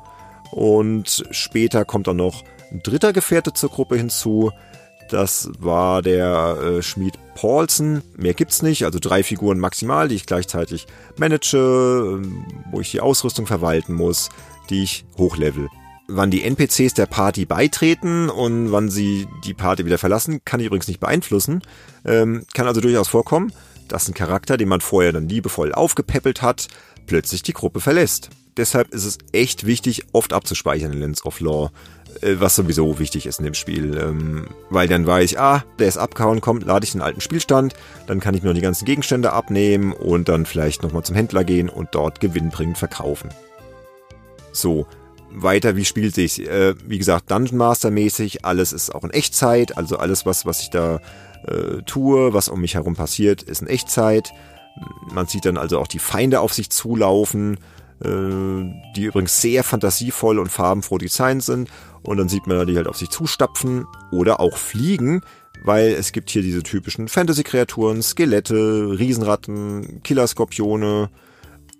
Und 0.52 1.24
später 1.32 1.86
kommt 1.86 2.08
dann 2.08 2.18
noch 2.18 2.44
ein 2.72 2.82
dritter 2.84 3.14
Gefährte 3.14 3.54
zur 3.54 3.70
Gruppe 3.70 3.96
hinzu. 3.96 4.52
Das 5.10 5.50
war 5.60 6.02
der 6.02 6.58
äh, 6.62 6.82
Schmied 6.82 7.20
Paulsen. 7.36 8.02
Mehr 8.16 8.34
gibt's 8.34 8.62
nicht, 8.62 8.84
also 8.86 9.00
drei 9.00 9.24
Figuren 9.24 9.60
maximal, 9.60 10.08
die 10.08 10.16
ich 10.16 10.26
gleichzeitig 10.26 10.88
manage, 11.18 11.58
äh, 11.58 12.28
wo 12.72 12.82
ich 12.82 12.92
die 12.92 13.02
Ausrüstung 13.02 13.46
verwalten 13.46 13.94
muss, 13.94 14.30
die 14.70 14.84
ich 14.84 15.06
hochlevel. 15.18 15.70
Wann 16.08 16.32
die 16.32 16.44
NPCs 16.44 16.94
der 16.96 17.06
Party 17.06 17.46
beitreten 17.46 18.30
und 18.30 18.72
wann 18.72 18.90
sie 18.90 19.28
die 19.46 19.54
Party 19.54 19.86
wieder 19.86 19.98
verlassen, 19.98 20.42
kann 20.44 20.60
ich 20.60 20.66
übrigens 20.66 20.88
nicht 20.88 21.00
beeinflussen. 21.00 21.62
Ähm, 22.06 22.46
kann 22.54 22.68
also 22.68 22.82
durchaus 22.82 23.08
vorkommen, 23.08 23.54
dass 23.94 24.08
ein 24.08 24.14
Charakter, 24.14 24.58
den 24.58 24.70
man 24.70 24.82
vorher 24.82 25.14
dann 25.14 25.30
liebevoll 25.30 25.72
aufgepäppelt 25.72 26.42
hat, 26.42 26.68
plötzlich 27.06 27.44
die 27.44 27.54
Gruppe 27.54 27.80
verlässt. 27.80 28.30
Deshalb 28.58 28.94
ist 28.94 29.06
es 29.06 29.18
echt 29.32 29.66
wichtig, 29.66 30.04
oft 30.12 30.34
abzuspeichern 30.34 30.94
in 30.94 31.00
Lens 31.00 31.26
of 31.26 31.40
Law. 31.40 31.72
Äh, 32.22 32.36
was 32.40 32.56
sowieso 32.56 33.00
wichtig 33.00 33.26
ist 33.26 33.40
in 33.40 33.46
dem 33.46 33.54
Spiel. 33.54 33.98
Ähm, 33.98 34.48
weil 34.70 34.88
dann 34.88 35.06
weiß 35.06 35.32
ich, 35.32 35.40
ah, 35.40 35.64
der 35.80 35.88
ist 35.88 35.98
abgehauen, 35.98 36.42
kommt, 36.42 36.66
lade 36.66 36.86
ich 36.86 36.92
den 36.92 37.02
alten 37.02 37.22
Spielstand, 37.22 37.74
dann 38.08 38.20
kann 38.20 38.36
ich 38.36 38.44
mir 38.44 38.50
noch 38.50 38.56
die 38.56 38.62
ganzen 38.62 38.86
Gegenstände 38.86 39.32
abnehmen 39.32 39.94
und 39.94 40.30
dann 40.30 40.46
vielleicht 40.46 40.84
nochmal 40.84 41.04
zum 41.04 41.16
Händler 41.16 41.44
gehen 41.44 41.70
und 41.70 41.90
dort 41.92 42.20
gewinnbringend 42.20 42.78
verkaufen. 42.78 43.30
So, 44.52 44.86
weiter, 45.34 45.76
wie 45.76 45.86
spielt 45.86 46.16
sich? 46.16 46.48
Äh, 46.48 46.76
wie 46.86 46.98
gesagt, 46.98 47.32
Dungeon 47.32 47.58
Master 47.58 47.92
mäßig, 47.92 48.46
alles 48.46 48.74
ist 48.74 48.94
auch 48.94 49.04
in 49.04 49.10
Echtzeit, 49.10 49.78
also 49.78 49.98
alles, 49.98 50.26
was, 50.26 50.46
was 50.46 50.62
ich 50.62 50.70
da 50.70 51.00
äh, 51.48 51.82
tue, 51.86 52.34
was 52.34 52.50
um 52.50 52.62
mich 52.62 52.76
herum 52.76 52.96
passiert, 52.96 53.42
ist 53.44 53.62
in 53.62 53.68
Echtzeit. 53.68 54.32
Man 55.14 55.28
sieht 55.28 55.46
dann 55.46 55.58
also 55.58 55.80
auch 55.80 55.88
die 55.88 56.00
Feinde 56.00 56.40
auf 56.40 56.54
sich 56.54 56.70
zulaufen, 56.70 57.58
äh, 58.04 58.64
die 58.96 59.04
übrigens 59.04 59.42
sehr 59.42 59.64
fantasievoll 59.64 60.40
und 60.40 60.50
farbenfroh 60.50 60.98
designt 60.98 61.44
sind 61.44 61.70
und 62.04 62.18
dann 62.18 62.30
sieht 62.30 62.48
man 62.48 62.66
die 62.68 62.76
halt 62.76 62.88
auf 62.88 62.98
sich 62.98 63.10
zustapfen 63.10 63.86
oder 64.12 64.40
auch 64.40 64.58
fliegen, 64.58 65.22
weil 65.64 65.88
es 65.94 66.12
gibt 66.12 66.30
hier 66.30 66.42
diese 66.42 66.64
typischen 66.64 67.08
Fantasy-Kreaturen, 67.08 68.02
Skelette, 68.02 68.98
Riesenratten, 69.00 70.02
Killerskorpione, 70.04 71.10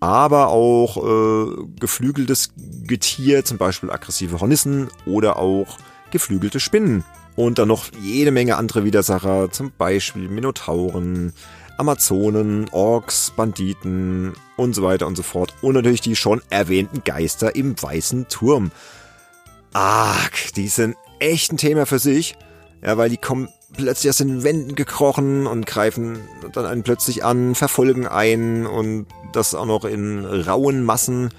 aber 0.04 0.50
auch 0.50 0.98
äh, 0.98 1.66
geflügeltes 1.80 2.52
Getier, 2.86 3.46
zum 3.46 3.58
Beispiel 3.58 3.90
aggressive 3.90 4.42
Hornissen 4.42 4.90
oder 5.06 5.38
auch 5.38 5.78
geflügelte 6.12 6.60
Spinnen. 6.60 7.06
Und 7.38 7.58
dann 7.58 7.70
noch 7.70 7.86
jede 8.02 8.32
Menge 8.32 8.58
andere 8.58 8.84
Widersacher, 8.84 9.50
zum 9.50 9.72
Beispiel 9.78 10.28
Minotauren, 10.28 11.32
Amazonen, 11.78 12.68
Orks, 12.74 13.32
Banditen 13.34 14.34
und 14.58 14.76
so 14.76 14.84
weiter 14.84 15.08
und 15.08 15.16
so 15.16 15.24
fort. 15.24 15.56
Und 15.62 15.76
natürlich 15.76 16.02
die 16.02 16.18
schon 16.18 16.42
erwähnten 16.50 17.06
Geister 17.06 17.56
im 17.56 17.82
weißen 17.82 18.28
Turm. 18.28 18.72
Arg, 19.72 20.54
die 20.58 20.68
sind 20.68 20.98
echt 21.20 21.54
ein 21.54 21.58
Thema 21.58 21.86
für 21.86 22.00
sich. 22.00 22.36
Ja, 22.82 22.98
weil 22.98 23.10
die 23.10 23.18
kommen 23.18 23.48
plötzlich 23.76 24.10
aus 24.10 24.18
den 24.18 24.44
Wänden 24.44 24.76
gekrochen 24.76 25.48
und 25.48 25.66
greifen 25.66 26.20
dann 26.54 26.66
einen 26.66 26.84
plötzlich 26.84 27.24
an, 27.24 27.56
verfolgen 27.56 28.08
einen 28.08 28.66
und 28.66 29.08
das 29.34 29.56
auch 29.56 29.66
noch 29.66 29.86
in 29.86 30.26
rauen 30.26 30.84
Massen. 30.84 31.30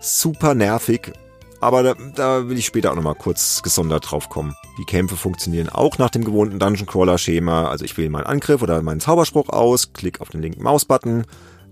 Super 0.00 0.54
nervig. 0.54 1.12
Aber 1.60 1.82
da, 1.82 1.94
da 2.14 2.48
will 2.48 2.58
ich 2.58 2.66
später 2.66 2.92
auch 2.92 2.96
nochmal 2.96 3.14
kurz 3.14 3.62
gesondert 3.62 4.10
drauf 4.10 4.28
kommen. 4.28 4.54
Die 4.78 4.84
Kämpfe 4.84 5.16
funktionieren 5.16 5.68
auch 5.68 5.98
nach 5.98 6.10
dem 6.10 6.24
gewohnten 6.24 6.58
Dungeon 6.58 6.86
Crawler 6.86 7.18
Schema. 7.18 7.68
Also 7.68 7.84
ich 7.84 7.96
wähle 7.96 8.10
meinen 8.10 8.26
Angriff 8.26 8.62
oder 8.62 8.82
meinen 8.82 9.00
Zauberspruch 9.00 9.48
aus, 9.48 9.92
klicke 9.92 10.20
auf 10.20 10.28
den 10.28 10.42
linken 10.42 10.62
Mausbutton, 10.62 11.24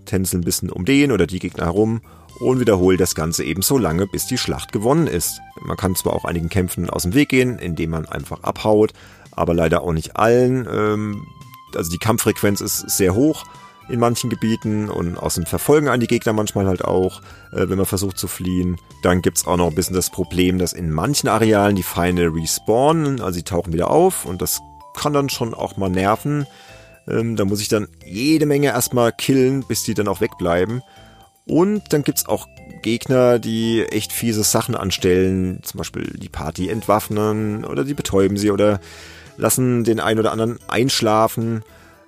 tänzel 0.05 0.39
ein 0.39 0.43
bisschen 0.43 0.71
um 0.71 0.85
den 0.85 1.11
oder 1.11 1.27
die 1.27 1.39
Gegner 1.39 1.65
herum 1.65 2.01
und 2.39 2.59
wiederhole 2.59 2.97
das 2.97 3.15
Ganze 3.15 3.43
eben 3.43 3.61
so 3.61 3.77
lange, 3.77 4.07
bis 4.07 4.27
die 4.27 4.37
Schlacht 4.37 4.71
gewonnen 4.71 5.07
ist. 5.07 5.39
Man 5.61 5.77
kann 5.77 5.95
zwar 5.95 6.13
auch 6.13 6.25
einigen 6.25 6.49
Kämpfen 6.49 6.89
aus 6.89 7.03
dem 7.03 7.13
Weg 7.13 7.29
gehen, 7.29 7.59
indem 7.59 7.91
man 7.91 8.05
einfach 8.05 8.43
abhaut, 8.43 8.91
aber 9.35 9.53
leider 9.53 9.81
auch 9.81 9.93
nicht 9.93 10.17
allen. 10.17 10.67
Ähm, 10.71 11.27
also 11.75 11.91
die 11.91 11.97
Kampffrequenz 11.97 12.61
ist 12.61 12.89
sehr 12.89 13.15
hoch 13.15 13.45
in 13.87 13.99
manchen 13.99 14.29
Gebieten 14.29 14.89
und 14.89 15.17
aus 15.17 15.35
dem 15.35 15.45
Verfolgen 15.45 15.89
an 15.89 15.99
die 15.99 16.07
Gegner 16.07 16.33
manchmal 16.33 16.65
halt 16.65 16.83
auch, 16.83 17.21
äh, 17.51 17.69
wenn 17.69 17.77
man 17.77 17.85
versucht 17.85 18.17
zu 18.17 18.27
fliehen. 18.27 18.77
Dann 19.03 19.21
gibt's 19.21 19.45
auch 19.45 19.57
noch 19.57 19.67
ein 19.67 19.75
bisschen 19.75 19.95
das 19.95 20.09
Problem, 20.09 20.57
dass 20.57 20.73
in 20.73 20.91
manchen 20.91 21.29
Arealen 21.29 21.75
die 21.75 21.83
Feinde 21.83 22.33
respawnen, 22.33 23.21
also 23.21 23.33
sie 23.33 23.43
tauchen 23.43 23.73
wieder 23.73 23.91
auf 23.91 24.25
und 24.25 24.41
das 24.41 24.61
kann 24.95 25.13
dann 25.13 25.29
schon 25.29 25.53
auch 25.53 25.77
mal 25.77 25.89
nerven. 25.89 26.47
Ähm, 27.07 27.35
da 27.35 27.45
muss 27.45 27.61
ich 27.61 27.67
dann 27.67 27.87
jede 28.03 28.45
Menge 28.45 28.67
erstmal 28.67 29.11
killen, 29.11 29.63
bis 29.67 29.83
die 29.83 29.93
dann 29.93 30.07
auch 30.07 30.21
wegbleiben. 30.21 30.81
Und 31.47 31.93
dann 31.93 32.03
gibt's 32.03 32.25
auch 32.25 32.47
Gegner, 32.81 33.37
die 33.37 33.83
echt 33.83 34.11
fiese 34.11 34.43
Sachen 34.43 34.75
anstellen, 34.75 35.59
zum 35.61 35.77
Beispiel 35.77 36.17
die 36.17 36.29
Party 36.29 36.69
entwaffnen 36.69 37.65
oder 37.65 37.83
die 37.83 37.93
betäuben 37.93 38.37
sie 38.37 38.49
oder 38.49 38.79
lassen 39.37 39.83
den 39.83 39.99
einen 39.99 40.19
oder 40.19 40.31
anderen 40.31 40.59
einschlafen 40.67 41.63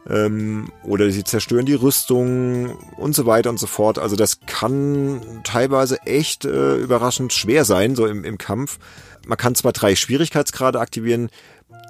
ähm, 0.10 0.72
oder 0.84 1.12
sie 1.12 1.24
zerstören 1.24 1.66
die 1.66 1.74
Rüstung 1.74 2.78
und 2.98 3.16
so 3.16 3.26
weiter 3.26 3.50
und 3.50 3.60
so 3.60 3.68
fort. 3.68 4.00
Also 4.00 4.16
das 4.16 4.40
kann 4.46 5.22
teilweise 5.44 6.02
echt 6.04 6.46
äh, 6.46 6.76
überraschend 6.78 7.34
schwer 7.34 7.66
sein, 7.66 7.96
so 7.96 8.06
im, 8.06 8.24
im 8.24 8.38
Kampf. 8.38 8.80
Man 9.26 9.38
kann 9.38 9.56
zwar 9.56 9.74
drei 9.74 9.96
Schwierigkeitsgrade 9.96 10.80
aktivieren, 10.80 11.30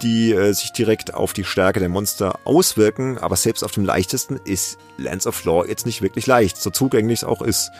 die 0.01 0.31
äh, 0.31 0.53
sich 0.53 0.71
direkt 0.71 1.13
auf 1.13 1.33
die 1.33 1.43
Stärke 1.43 1.79
der 1.79 1.89
Monster 1.89 2.39
auswirken, 2.45 3.17
aber 3.17 3.35
selbst 3.35 3.63
auf 3.63 3.71
dem 3.71 3.85
leichtesten 3.85 4.39
ist 4.45 4.77
Lands 4.97 5.27
of 5.27 5.43
Lore 5.45 5.67
jetzt 5.67 5.85
nicht 5.85 6.01
wirklich 6.01 6.25
leicht, 6.27 6.57
so 6.57 6.69
zugänglich 6.69 7.19
es 7.19 7.23
auch 7.23 7.41
ist. 7.41 7.71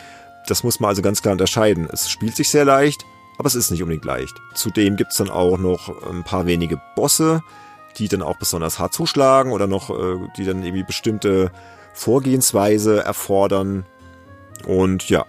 Das 0.46 0.62
muss 0.62 0.80
man 0.80 0.88
also 0.88 1.02
ganz 1.02 1.22
klar 1.22 1.32
unterscheiden. 1.32 1.88
Es 1.92 2.08
spielt 2.08 2.36
sich 2.36 2.48
sehr 2.48 2.64
leicht, 2.64 3.04
aber 3.38 3.46
es 3.46 3.54
ist 3.54 3.70
nicht 3.70 3.82
unbedingt 3.82 4.04
leicht. 4.04 4.36
Zudem 4.54 4.96
gibt's 4.96 5.16
dann 5.16 5.30
auch 5.30 5.58
noch 5.58 6.10
ein 6.10 6.24
paar 6.24 6.46
wenige 6.46 6.80
Bosse, 6.96 7.42
die 7.96 8.08
dann 8.08 8.22
auch 8.22 8.36
besonders 8.36 8.78
hart 8.78 8.92
zuschlagen 8.92 9.52
oder 9.52 9.66
noch, 9.66 9.90
äh, 9.90 10.16
die 10.36 10.44
dann 10.44 10.62
irgendwie 10.62 10.84
bestimmte 10.84 11.52
Vorgehensweise 11.94 13.02
erfordern. 13.04 13.86
Und 14.66 15.08
ja, 15.08 15.24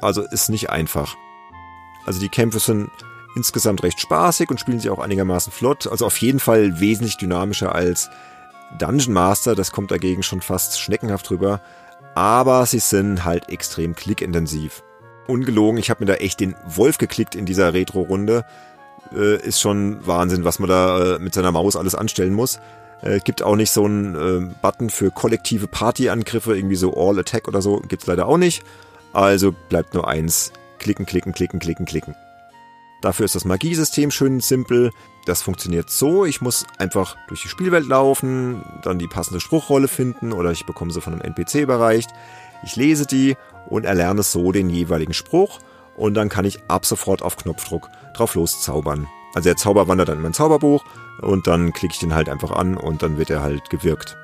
also 0.00 0.22
ist 0.22 0.48
nicht 0.48 0.70
einfach. 0.70 1.16
Also 2.06 2.20
die 2.20 2.28
Kämpfe 2.28 2.58
sind 2.58 2.90
insgesamt 3.36 3.82
recht 3.82 4.00
spaßig 4.00 4.50
und 4.50 4.58
spielen 4.58 4.80
sich 4.80 4.90
auch 4.90 4.98
einigermaßen 4.98 5.52
flott. 5.52 5.86
Also 5.86 6.06
auf 6.06 6.16
jeden 6.18 6.40
Fall 6.40 6.80
wesentlich 6.80 7.18
dynamischer 7.18 7.74
als 7.74 8.10
Dungeon 8.78 9.12
Master. 9.12 9.54
Das 9.54 9.70
kommt 9.70 9.90
dagegen 9.90 10.22
schon 10.22 10.40
fast 10.40 10.80
schneckenhaft 10.80 11.28
drüber. 11.28 11.60
Aber 12.14 12.66
sie 12.66 12.80
sind 12.80 13.24
halt 13.24 13.48
extrem 13.48 13.94
klickintensiv. 13.94 14.82
Ungelogen, 15.28 15.78
ich 15.78 15.90
habe 15.90 16.04
mir 16.04 16.06
da 16.06 16.14
echt 16.14 16.40
den 16.40 16.54
Wolf 16.66 16.98
geklickt 16.98 17.34
in 17.34 17.46
dieser 17.46 17.74
Retro-Runde. 17.74 18.44
Äh, 19.14 19.40
ist 19.46 19.60
schon 19.60 20.06
Wahnsinn, 20.06 20.44
was 20.44 20.58
man 20.58 20.68
da 20.68 21.16
äh, 21.16 21.18
mit 21.18 21.34
seiner 21.34 21.52
Maus 21.52 21.76
alles 21.76 21.94
anstellen 21.94 22.34
muss. 22.34 22.60
Äh, 23.02 23.20
gibt 23.20 23.42
auch 23.42 23.56
nicht 23.56 23.70
so 23.70 23.84
einen 23.84 24.14
äh, 24.14 24.54
Button 24.60 24.90
für 24.90 25.10
kollektive 25.10 25.66
Partyangriffe, 25.66 26.56
irgendwie 26.56 26.76
so 26.76 26.94
All 26.94 27.18
Attack 27.18 27.48
oder 27.48 27.62
so, 27.62 27.80
gibt's 27.80 28.06
leider 28.06 28.26
auch 28.26 28.38
nicht. 28.38 28.64
Also 29.12 29.54
bleibt 29.68 29.94
nur 29.94 30.08
eins. 30.08 30.52
Klicken, 30.78 31.06
klicken, 31.06 31.32
klicken, 31.32 31.58
klicken, 31.60 31.86
klicken. 31.86 32.14
Dafür 33.00 33.24
ist 33.24 33.34
das 33.34 33.44
Magiesystem 33.44 34.10
schön 34.10 34.40
simpel. 34.40 34.90
Das 35.24 35.42
funktioniert 35.42 35.90
so, 35.90 36.24
ich 36.24 36.40
muss 36.40 36.66
einfach 36.78 37.16
durch 37.28 37.42
die 37.42 37.48
Spielwelt 37.48 37.86
laufen, 37.86 38.64
dann 38.82 38.98
die 38.98 39.06
passende 39.06 39.40
Spruchrolle 39.40 39.88
finden 39.88 40.32
oder 40.32 40.50
ich 40.50 40.66
bekomme 40.66 40.92
sie 40.92 41.00
von 41.00 41.12
einem 41.12 41.22
NPC 41.22 41.56
überreicht. 41.56 42.10
Ich 42.64 42.76
lese 42.76 43.06
die 43.06 43.36
und 43.68 43.84
erlerne 43.84 44.22
so 44.22 44.52
den 44.52 44.70
jeweiligen 44.70 45.14
Spruch 45.14 45.60
und 45.96 46.14
dann 46.14 46.28
kann 46.28 46.44
ich 46.44 46.60
ab 46.68 46.86
sofort 46.86 47.22
auf 47.22 47.36
Knopfdruck 47.36 47.88
drauf 48.14 48.34
loszaubern. 48.34 49.08
Also 49.34 49.48
der 49.48 49.56
Zauber 49.56 49.88
wandert 49.88 50.08
dann 50.08 50.16
in 50.16 50.22
mein 50.22 50.34
Zauberbuch 50.34 50.84
und 51.20 51.46
dann 51.46 51.72
klicke 51.72 51.94
ich 51.94 52.00
den 52.00 52.14
halt 52.14 52.28
einfach 52.28 52.52
an 52.52 52.76
und 52.76 53.02
dann 53.02 53.18
wird 53.18 53.30
er 53.30 53.42
halt 53.42 53.70
gewirkt. 53.70 54.16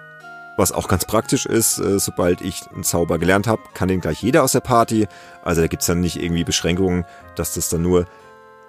Was 0.57 0.70
auch 0.70 0.87
ganz 0.87 1.04
praktisch 1.04 1.46
ist, 1.46 1.78
äh, 1.80 1.98
sobald 1.98 2.40
ich 2.40 2.62
einen 2.72 2.85
Zauber 2.85 3.18
gelernt 3.18 3.48
habe, 3.48 3.62
kann 3.74 3.88
den 3.88 4.00
gleich 4.00 4.22
jeder 4.22 4.44
aus 4.44 4.52
der 4.52 4.61
Party. 4.61 5.09
Also 5.42 5.61
da 5.61 5.66
gibt's 5.66 5.87
dann 5.87 6.00
nicht 6.00 6.22
irgendwie 6.22 6.44
Beschränkungen, 6.44 7.04
dass 7.35 7.54
das 7.54 7.68
dann 7.68 7.83
nur 7.83 8.07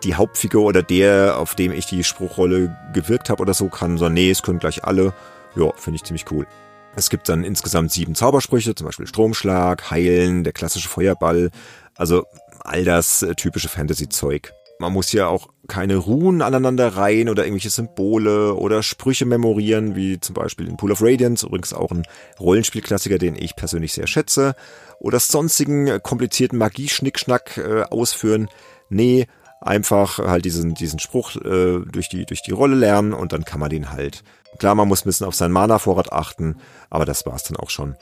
die 0.03 0.15
Hauptfigur 0.15 0.63
oder 0.63 0.81
der, 0.81 1.38
auf 1.38 1.53
dem 1.55 1.71
ich 1.71 1.85
die 1.85 2.03
Spruchrolle 2.03 2.75
gewirkt 2.91 3.29
habe 3.29 3.41
oder 3.41 3.53
so 3.53 3.69
kann, 3.69 3.97
sondern 3.97 4.15
nee, 4.15 4.31
es 4.31 4.41
können 4.41 4.59
gleich 4.59 4.83
alle. 4.83 5.13
Ja, 5.55 5.71
finde 5.75 5.97
ich 5.97 6.03
ziemlich 6.03 6.29
cool. 6.31 6.47
Es 6.95 7.10
gibt 7.10 7.27
dann 7.27 7.43
insgesamt 7.43 7.91
sieben 7.91 8.15
Zaubersprüche, 8.15 8.73
zum 8.73 8.86
Beispiel 8.86 9.08
Stromschlag, 9.08 9.91
Heilen, 9.91 10.43
der 10.43 10.53
klassische 10.53 10.88
Feuerball, 10.88 11.51
also 11.95 12.23
all 12.60 12.86
das 12.86 13.21
äh, 13.21 13.36
typische 13.36 13.69
Fantasy-Zeug. 13.69 14.53
Man 14.79 14.93
muss 14.93 15.12
ja 15.12 15.27
auch 15.27 15.47
keine 15.67 15.95
Runen 15.95 16.41
aneinander 16.41 16.95
reihen 16.95 17.29
oder 17.29 17.43
irgendwelche 17.43 17.69
Symbole 17.69 18.55
oder 18.55 18.84
Sprüche 18.84 19.25
memorieren, 19.25 19.95
wie 19.95 20.19
zum 20.19 20.36
Beispiel 20.36 20.67
in 20.67 20.77
Pool 20.77 20.91
of 20.91 21.01
Radiance, 21.01 21.45
übrigens 21.45 21.73
auch 21.73 21.91
ein 21.91 22.03
Rollenspielklassiker, 22.39 23.17
den 23.17 23.36
ich 23.36 23.55
persönlich 23.55 23.93
sehr 23.93 24.08
schätze, 24.08 24.55
oder 24.99 25.19
sonstigen 25.19 25.88
äh, 25.88 25.99
komplizierten 26.01 26.58
Magie-Schnickschnack 26.58 27.58
äh, 27.58 27.84
ausführen. 27.84 28.49
Nee, 28.89 29.27
einfach 29.62 30.19
halt 30.19 30.45
diesen, 30.45 30.75
diesen 30.75 30.99
Spruch 30.99 31.36
äh, 31.38 31.79
durch, 31.91 32.10
die, 32.10 32.25
durch 32.25 32.41
die 32.41 32.51
Rolle 32.51 32.75
lernen 32.75 33.13
und 33.13 33.34
dann 33.34 33.43
kann 33.43 33.60
man 33.60 33.69
den 33.69 33.91
halt. 33.91 34.23
Klar, 34.60 34.76
man 34.76 34.88
muss 34.88 35.02
ein 35.02 35.10
bisschen 35.10 35.28
auf 35.28 35.36
seinen 35.36 35.52
Mana-Vorrat 35.52 36.12
achten, 36.12 36.58
aber 36.89 37.06
das 37.06 37.26
war's 37.26 37.44
dann 37.44 37.58
auch 37.58 37.70
schon. 37.70 37.96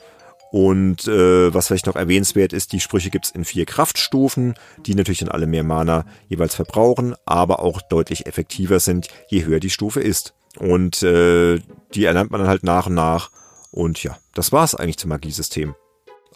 Und 0.54 1.08
äh, 1.08 1.52
was 1.52 1.66
vielleicht 1.66 1.86
noch 1.86 1.96
erwähnenswert 1.96 2.52
ist, 2.52 2.72
die 2.72 2.78
Sprüche 2.78 3.10
gibt's 3.10 3.30
in 3.30 3.44
vier 3.44 3.66
Kraftstufen, 3.66 4.54
die 4.86 4.94
natürlich 4.94 5.18
dann 5.18 5.28
alle 5.28 5.48
mehr 5.48 5.64
Mana 5.64 6.06
jeweils 6.28 6.54
verbrauchen, 6.54 7.16
aber 7.24 7.58
auch 7.58 7.82
deutlich 7.82 8.26
effektiver 8.26 8.78
sind, 8.78 9.08
je 9.26 9.44
höher 9.44 9.58
die 9.58 9.70
Stufe 9.70 10.00
ist. 10.00 10.32
Und 10.60 11.02
äh, 11.02 11.60
die 11.94 12.04
erlernt 12.04 12.30
man 12.30 12.40
dann 12.40 12.48
halt 12.48 12.62
nach 12.62 12.86
und 12.86 12.94
nach. 12.94 13.30
Und 13.72 14.00
ja, 14.04 14.16
das 14.32 14.52
war's 14.52 14.76
eigentlich 14.76 14.98
zum 14.98 15.08
Magiesystem. 15.08 15.74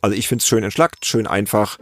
Also 0.00 0.16
ich 0.16 0.26
find's 0.26 0.48
schön 0.48 0.64
entschlackt, 0.64 1.06
schön 1.06 1.28
einfach. 1.28 1.78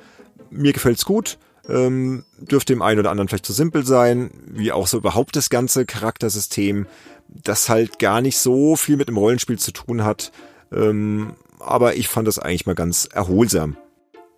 Mir 0.51 0.75
gefällt's 0.75 1.07
gut. 1.07 1.38
Ähm, 1.68 2.25
dürfte 2.38 2.75
dem 2.75 2.83
einen 2.83 3.01
oder 3.01 3.11
anderen 3.11 3.29
vielleicht 3.29 3.46
zu 3.46 3.53
simpel 3.53 3.85
sein, 3.85 4.31
wie 4.46 4.72
auch 4.72 4.87
so 4.87 4.99
überhaupt 4.99 5.35
das 5.35 5.51
ganze 5.51 5.85
Charaktersystem, 5.85 6.87
das 7.28 7.68
halt 7.68 7.98
gar 7.98 8.20
nicht 8.20 8.38
so 8.38 8.76
viel 8.76 8.96
mit 8.96 9.08
dem 9.08 9.16
Rollenspiel 9.16 9.58
zu 9.58 9.72
tun 9.72 10.04
hat. 10.04 10.32
Ähm, 10.72 11.34
aber 11.60 11.96
ich 11.96 12.08
fand 12.08 12.28
das 12.28 12.38
eigentlich 12.38 12.66
mal 12.66 12.74
ganz 12.74 13.06
erholsam. 13.06 13.76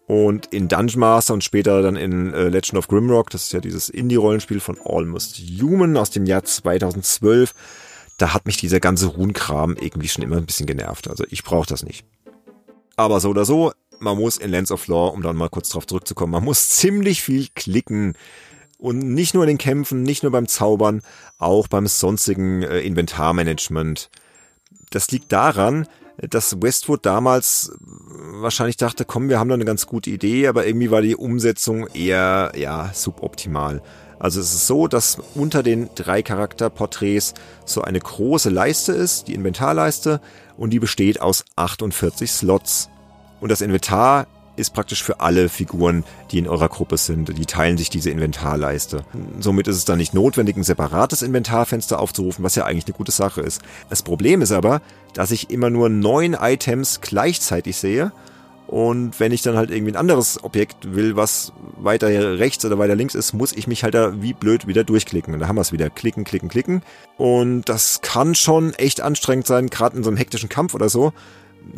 Und 0.07 0.47
in 0.47 0.69
Dungeon 0.69 1.01
Master 1.01 1.35
und 1.35 1.45
später 1.45 1.83
dann 1.83 1.97
in 1.97 2.33
äh, 2.33 2.49
Legend 2.49 2.79
of 2.79 2.89
Grimrock, 2.89 3.29
das 3.29 3.45
ist 3.45 3.53
ja 3.53 3.61
dieses 3.61 3.91
Indie-Rollenspiel 3.91 4.59
von 4.59 4.79
Almost 4.83 5.39
Human 5.61 5.97
aus 5.99 6.11
dem 6.11 6.25
Jahr 6.25 6.45
2012, 6.45 7.53
da 8.17 8.33
hat 8.33 8.47
mich 8.47 8.57
dieser 8.57 8.81
ganze 8.81 9.07
Runenkram 9.07 9.77
irgendwie 9.79 10.09
schon 10.09 10.25
immer 10.25 10.37
ein 10.37 10.47
bisschen 10.47 10.67
genervt. 10.67 11.09
Also 11.09 11.25
ich 11.29 11.45
brauche 11.45 11.67
das 11.67 11.85
nicht. 11.85 12.07
Aber 12.97 13.21
so 13.21 13.29
oder 13.29 13.45
so, 13.45 13.73
man 14.01 14.19
muss 14.19 14.39
in 14.39 14.51
Lands 14.51 14.73
of 14.73 14.87
Lore, 14.87 15.13
um 15.13 15.23
dann 15.23 15.37
mal 15.37 15.51
kurz 15.51 15.69
drauf 15.69 15.87
zurückzukommen, 15.87 16.33
man 16.33 16.45
muss 16.45 16.71
ziemlich 16.71 17.23
viel 17.23 17.49
klicken. 17.55 18.15
Und 18.79 19.01
nicht 19.01 19.35
nur 19.35 19.43
in 19.43 19.49
den 19.49 19.59
Kämpfen, 19.59 20.05
nicht 20.05 20.23
nur 20.23 20.33
beim 20.33 20.47
Zaubern, 20.47 21.03
auch 21.39 21.67
beim 21.67 21.87
sonstigen 21.87 22.63
äh, 22.63 22.81
Inventarmanagement. 22.81 24.09
Das 24.91 25.11
liegt 25.11 25.33
daran, 25.33 25.87
dass 26.19 26.61
Westwood 26.61 27.05
damals 27.05 27.73
wahrscheinlich 27.81 28.77
dachte, 28.77 29.05
komm, 29.05 29.29
wir 29.29 29.39
haben 29.39 29.49
da 29.49 29.55
eine 29.55 29.65
ganz 29.65 29.87
gute 29.87 30.11
Idee, 30.11 30.49
aber 30.49 30.67
irgendwie 30.67 30.91
war 30.91 31.03
die 31.03 31.17
Umsetzung 31.17 31.87
eher, 31.89 32.53
ja, 32.57 32.91
suboptimal. 32.93 33.83
Also 34.19 34.41
es 34.41 34.53
ist 34.53 34.67
so, 34.67 34.89
dass 34.89 35.19
unter 35.35 35.63
den 35.63 35.91
drei 35.95 36.23
Charakterporträts 36.23 37.35
so 37.65 37.83
eine 37.83 38.01
große 38.01 38.51
Leiste 38.51 38.93
ist, 38.93 39.29
die 39.29 39.35
Inventarleiste, 39.35 40.21
und 40.57 40.71
die 40.71 40.81
besteht 40.81 41.21
aus 41.21 41.45
48 41.55 42.31
Slots. 42.31 42.91
Und 43.41 43.51
das 43.51 43.61
Inventar 43.61 44.27
ist 44.59 44.71
praktisch 44.71 45.03
für 45.03 45.21
alle 45.21 45.49
Figuren, 45.49 46.05
die 46.31 46.39
in 46.39 46.49
eurer 46.49 46.69
Gruppe 46.69 46.97
sind. 46.97 47.37
Die 47.37 47.47
teilen 47.47 47.79
sich 47.79 47.91
diese 47.91 48.11
Inventarleiste. 48.11 49.05
Somit 49.41 49.69
ist 49.69 49.77
es 49.77 49.85
dann 49.85 49.99
nicht 49.99 50.15
notwendig, 50.15 50.57
ein 50.57 50.65
separates 50.65 51.23
Inventarfenster 51.23 52.01
aufzurufen, 52.01 52.45
was 52.45 52.55
ja 52.55 52.65
eigentlich 52.65 52.87
eine 52.87 52.97
gute 52.97 53.13
Sache 53.13 53.41
ist. 53.41 53.63
Das 53.89 54.03
Problem 54.03 54.43
ist 54.43 54.53
aber, 54.53 54.83
dass 55.15 55.31
ich 55.31 55.51
immer 55.51 55.71
nur 55.71 55.89
neun 55.89 56.35
Items 56.35 57.01
gleichzeitig 57.01 57.77
sehe. 57.77 58.13
Und 58.67 59.19
wenn 59.19 59.33
ich 59.33 59.41
dann 59.41 59.57
halt 59.57 59.71
irgendwie 59.71 59.93
ein 59.93 59.97
anderes 59.97 60.45
Objekt 60.45 60.95
will, 60.95 61.17
was 61.17 61.55
weiter 61.79 62.39
rechts 62.39 62.67
oder 62.67 62.79
weiter 62.79 62.95
links 62.95 63.15
ist, 63.15 63.33
muss 63.33 63.53
ich 63.53 63.67
mich 63.67 63.83
halt 63.83 63.95
da 63.95 64.21
wie 64.21 64.35
blöd 64.35 64.67
wieder 64.67 64.85
durchklicken. 64.85 65.33
Und 65.33 65.41
da 65.41 65.49
haben 65.49 65.57
wir 65.57 65.63
es 65.63 65.73
wieder. 65.73 65.89
Klicken, 65.89 66.25
klicken, 66.25 66.51
klicken. 66.51 66.83
Und 67.17 67.63
das 67.63 68.03
kann 68.03 68.35
schon 68.35 68.75
echt 68.75 69.01
anstrengend 69.01 69.47
sein, 69.47 69.69
gerade 69.69 69.97
in 69.97 70.05
so 70.05 70.11
einem 70.11 70.19
hektischen 70.19 70.51
Kampf 70.51 70.75
oder 70.75 70.91
so 70.91 71.15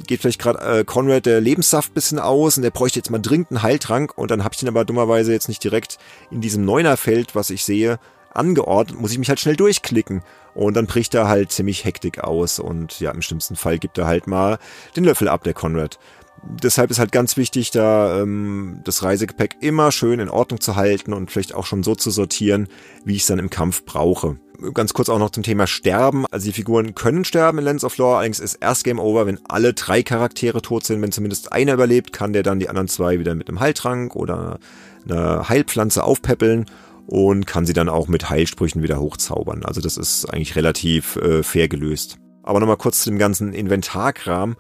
geht 0.07 0.20
vielleicht 0.20 0.40
gerade 0.40 0.81
äh, 0.81 0.85
Conrad 0.85 1.26
der 1.26 1.40
Lebenssaft 1.40 1.94
bisschen 1.94 2.18
aus 2.18 2.57
und 2.57 2.62
der 2.62 2.70
bräuchte 2.70 2.98
jetzt 2.98 3.11
mal 3.11 3.18
dringend 3.18 3.50
einen 3.50 3.62
Heiltrank 3.62 4.16
und 4.16 4.31
dann 4.31 4.44
habe 4.44 4.55
ich 4.55 4.61
den 4.61 4.68
aber 4.68 4.85
dummerweise 4.85 5.33
jetzt 5.33 5.48
nicht 5.48 5.62
direkt 5.62 5.98
in 6.31 6.40
diesem 6.40 6.64
Neunerfeld, 6.64 7.35
was 7.35 7.50
ich 7.50 7.64
sehe, 7.64 7.98
angeordnet, 8.33 9.00
muss 9.00 9.12
ich 9.12 9.18
mich 9.18 9.29
halt 9.29 9.40
schnell 9.40 9.57
durchklicken 9.57 10.22
und 10.55 10.74
dann 10.74 10.87
bricht 10.87 11.14
er 11.14 11.29
halt 11.29 11.53
ziemlich 11.53 11.85
Hektik 11.85 12.20
aus 12.20 12.59
und 12.59 13.00
ja, 13.00 13.11
im 13.11 13.22
schlimmsten 13.22 13.57
Fall 13.57 13.79
gibt 13.79 13.98
er 13.98 14.07
halt 14.07 14.26
mal 14.26 14.59
den 14.96 15.05
Löffel 15.05 15.29
ab, 15.29 15.44
der 15.44 15.55
Conrad. 15.55 15.98
Deshalb 16.42 16.90
ist 16.90 16.98
halt 16.98 17.12
ganz 17.12 17.37
wichtig, 17.37 17.70
da 17.70 18.20
ähm, 18.20 18.81
das 18.85 19.03
Reisegepäck 19.03 19.57
immer 19.61 19.92
schön 19.92 20.20
in 20.20 20.29
Ordnung 20.29 20.61
zu 20.61 20.76
halten 20.76 21.12
und 21.12 21.31
vielleicht 21.31 21.55
auch 21.55 21.66
schon 21.66 21.83
so 21.83 21.94
zu 21.94 22.11
sortieren, 22.11 22.68
wie 23.05 23.16
ich 23.16 23.22
es 23.22 23.26
dann 23.26 23.38
im 23.38 23.50
Kampf 23.50 23.85
brauche 23.85 24.38
ganz 24.74 24.92
kurz 24.92 25.09
auch 25.09 25.18
noch 25.18 25.31
zum 25.31 25.42
Thema 25.42 25.66
Sterben. 25.66 26.26
Also 26.31 26.46
die 26.46 26.53
Figuren 26.53 26.94
können 26.94 27.24
sterben 27.24 27.59
in 27.59 27.64
Lens 27.64 27.85
of 27.85 27.96
Lore, 27.96 28.16
allerdings 28.16 28.40
ist 28.40 28.57
erst 28.57 28.85
Game 28.85 28.98
Over, 28.98 29.26
wenn 29.26 29.40
alle 29.48 29.72
drei 29.72 30.03
Charaktere 30.03 30.62
tot 30.62 30.85
sind. 30.85 31.00
Wenn 31.03 31.12
zumindest 31.12 31.53
einer 31.53 31.74
überlebt, 31.74 32.12
kann 32.12 32.33
der 32.33 32.42
dann 32.42 32.61
die 32.61 32.68
anderen 32.68 32.88
zwei 32.88 33.18
wieder 33.18 33.35
mit 33.35 33.48
einem 33.48 33.61
Heiltrank 33.61 34.14
oder 34.16 34.59
einer 35.05 35.48
Heilpflanze 35.48 36.05
aufpäppeln 36.05 36.66
und 37.07 37.46
kann 37.46 37.66
sie 37.66 37.72
dann 37.72 37.88
auch 37.88 38.09
mit 38.09 38.31
Heilsprüchen 38.31 38.83
wieder 38.83 39.00
hochzaubern. 39.00 39.64
Also 39.64 39.81
das 39.81 39.96
ist 39.96 40.26
eigentlich 40.26 40.57
relativ 40.57 41.16
äh, 41.16 41.42
fair 41.42 41.68
gelöst. 41.68 42.18
Aber 42.42 42.61
nochmal 42.61 42.76
kurz 42.76 43.03
zu 43.03 43.11
dem 43.11 43.18
ganzen 43.18 43.53
Inventarkram, 43.53 44.57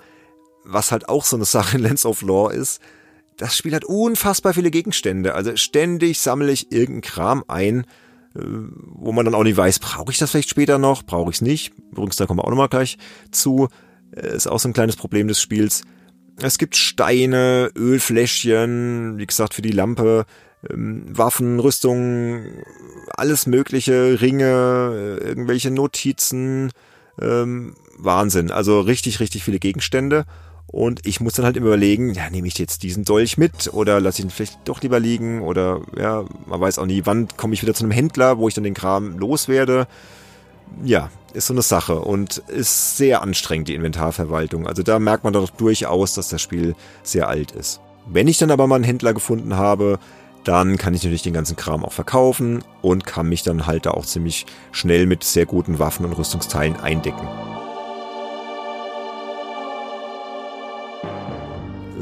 was 0.72 0.92
halt 0.92 1.08
auch 1.08 1.24
so 1.24 1.36
eine 1.36 1.44
Sache 1.44 1.76
in 1.76 1.82
Lens 1.82 2.06
of 2.06 2.22
Lore 2.22 2.54
ist. 2.54 2.80
Das 3.36 3.56
Spiel 3.56 3.74
hat 3.74 3.84
unfassbar 3.84 4.54
viele 4.54 4.70
Gegenstände. 4.70 5.34
Also 5.34 5.56
ständig 5.56 6.20
sammle 6.20 6.52
ich 6.52 6.72
irgendeinen 6.72 7.00
Kram 7.00 7.44
ein, 7.48 7.80
äh, 8.34 8.40
wo 8.42 9.12
man 9.12 9.24
dann 9.24 9.34
auch 9.34 9.44
nicht 9.44 9.56
weiß, 9.56 9.78
brauche 9.78 10.12
ich 10.12 10.18
das 10.18 10.30
vielleicht 10.30 10.50
später 10.50 10.78
noch, 10.78 11.02
brauche 11.02 11.30
ich 11.30 11.36
es 11.36 11.42
nicht. 11.42 11.72
Übrigens, 11.90 12.16
da 12.16 12.26
kommen 12.26 12.38
wir 12.38 12.44
auch 12.44 12.50
nochmal 12.50 12.68
gleich 12.68 12.98
zu. 13.30 13.68
Äh, 14.14 14.34
ist 14.34 14.46
auch 14.46 14.60
so 14.60 14.68
ein 14.68 14.74
kleines 14.74 14.96
Problem 14.96 15.28
des 15.28 15.40
Spiels. 15.40 15.82
Es 16.42 16.58
gibt 16.58 16.76
Steine, 16.76 17.70
Ölfläschchen, 17.76 19.18
wie 19.18 19.26
gesagt, 19.26 19.54
für 19.54 19.62
die 19.62 19.72
Lampe, 19.72 20.24
ähm, 20.68 21.04
Waffen, 21.06 21.60
Rüstungen, 21.60 22.62
alles 23.16 23.46
mögliche, 23.46 24.20
Ringe, 24.20 25.18
äh, 25.20 25.24
irgendwelche 25.24 25.70
Notizen, 25.70 26.70
ähm, 27.20 27.74
Wahnsinn. 27.96 28.50
Also 28.50 28.80
richtig, 28.80 29.20
richtig 29.20 29.44
viele 29.44 29.58
Gegenstände. 29.58 30.24
Und 30.72 31.04
ich 31.04 31.20
muss 31.20 31.32
dann 31.32 31.44
halt 31.44 31.56
immer 31.56 31.66
überlegen, 31.66 32.14
ja, 32.14 32.30
nehme 32.30 32.46
ich 32.46 32.56
jetzt 32.58 32.84
diesen 32.84 33.04
Dolch 33.04 33.36
mit 33.36 33.72
oder 33.72 34.00
lasse 34.00 34.20
ich 34.20 34.26
ihn 34.26 34.30
vielleicht 34.30 34.58
doch 34.66 34.80
lieber 34.82 35.00
liegen 35.00 35.42
oder 35.42 35.80
ja, 35.98 36.24
man 36.46 36.60
weiß 36.60 36.78
auch 36.78 36.86
nie, 36.86 37.02
wann 37.06 37.26
komme 37.36 37.54
ich 37.54 37.62
wieder 37.62 37.74
zu 37.74 37.82
einem 37.82 37.90
Händler, 37.90 38.38
wo 38.38 38.46
ich 38.46 38.54
dann 38.54 38.62
den 38.62 38.74
Kram 38.74 39.18
loswerde. 39.18 39.88
Ja, 40.84 41.10
ist 41.32 41.48
so 41.48 41.54
eine 41.54 41.62
Sache 41.62 41.98
und 41.98 42.38
ist 42.46 42.96
sehr 42.96 43.22
anstrengend, 43.22 43.66
die 43.66 43.74
Inventarverwaltung. 43.74 44.68
Also 44.68 44.84
da 44.84 45.00
merkt 45.00 45.24
man 45.24 45.32
doch 45.32 45.50
durchaus, 45.50 46.14
dass 46.14 46.28
das 46.28 46.40
Spiel 46.40 46.76
sehr 47.02 47.28
alt 47.28 47.50
ist. 47.50 47.80
Wenn 48.06 48.28
ich 48.28 48.38
dann 48.38 48.52
aber 48.52 48.68
mal 48.68 48.76
einen 48.76 48.84
Händler 48.84 49.12
gefunden 49.12 49.56
habe, 49.56 49.98
dann 50.44 50.76
kann 50.76 50.94
ich 50.94 51.02
natürlich 51.02 51.22
den 51.22 51.34
ganzen 51.34 51.56
Kram 51.56 51.84
auch 51.84 51.92
verkaufen 51.92 52.62
und 52.80 53.06
kann 53.06 53.28
mich 53.28 53.42
dann 53.42 53.66
halt 53.66 53.86
da 53.86 53.90
auch 53.90 54.06
ziemlich 54.06 54.46
schnell 54.70 55.06
mit 55.06 55.24
sehr 55.24 55.46
guten 55.46 55.80
Waffen 55.80 56.06
und 56.06 56.12
Rüstungsteilen 56.12 56.76
eindecken. 56.76 57.28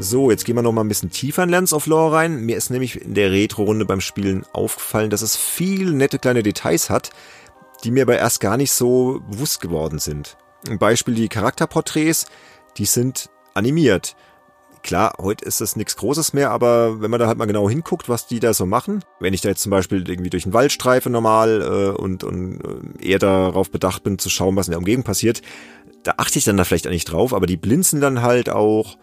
So, 0.01 0.31
jetzt 0.31 0.45
gehen 0.45 0.55
wir 0.55 0.61
noch 0.61 0.71
mal 0.71 0.81
ein 0.81 0.87
bisschen 0.87 1.11
tiefer 1.11 1.43
in 1.43 1.49
Lands 1.49 1.73
of 1.73 1.85
Lore 1.85 2.15
rein. 2.15 2.45
Mir 2.45 2.55
ist 2.55 2.69
nämlich 2.69 3.01
in 3.01 3.15
der 3.15 3.31
Retro-Runde 3.31 3.83
beim 3.83 3.99
Spielen 3.99 4.45
aufgefallen, 4.53 5.09
dass 5.09 5.21
es 5.21 5.35
viele 5.35 5.91
nette 5.91 6.19
kleine 6.19 6.41
Details 6.41 6.89
hat, 6.89 7.09
die 7.83 7.91
mir 7.91 8.03
aber 8.03 8.17
erst 8.17 8.39
gar 8.39 8.55
nicht 8.55 8.71
so 8.71 9.21
bewusst 9.29 9.59
geworden 9.59 9.99
sind. 9.99 10.37
Ein 10.69 10.79
Beispiel 10.79 11.15
die 11.15 11.27
Charakterporträts, 11.27 12.27
die 12.77 12.85
sind 12.85 13.29
animiert. 13.53 14.15
Klar, 14.83 15.15
heute 15.17 15.43
ist 15.43 15.59
das 15.59 15.75
nichts 15.75 15.97
Großes 15.97 16.31
mehr, 16.31 16.51
aber 16.51 17.01
wenn 17.01 17.11
man 17.11 17.19
da 17.19 17.27
halt 17.27 17.37
mal 17.37 17.45
genau 17.45 17.69
hinguckt, 17.69 18.07
was 18.07 18.25
die 18.25 18.39
da 18.39 18.53
so 18.53 18.65
machen, 18.65 19.03
wenn 19.19 19.33
ich 19.33 19.41
da 19.41 19.49
jetzt 19.49 19.63
zum 19.63 19.71
Beispiel 19.71 20.07
irgendwie 20.07 20.29
durch 20.29 20.43
den 20.43 20.53
Wald 20.53 20.71
streife 20.71 21.09
normal 21.09 21.61
äh, 21.61 21.99
und, 21.99 22.23
und 22.23 22.61
äh, 23.01 23.05
eher 23.05 23.19
darauf 23.19 23.69
bedacht 23.69 24.03
bin 24.03 24.17
zu 24.17 24.29
schauen, 24.29 24.55
was 24.55 24.67
in 24.67 24.71
der 24.71 24.79
Umgebung 24.79 25.03
passiert, 25.03 25.41
da 26.03 26.13
achte 26.15 26.39
ich 26.39 26.45
dann 26.45 26.55
da 26.55 26.63
vielleicht 26.63 26.87
auch 26.87 26.91
nicht 26.91 27.11
drauf, 27.11 27.33
aber 27.33 27.47
die 27.47 27.57
blinzen 27.57 27.99
dann 27.99 28.21
halt 28.21 28.49
auch. 28.49 28.97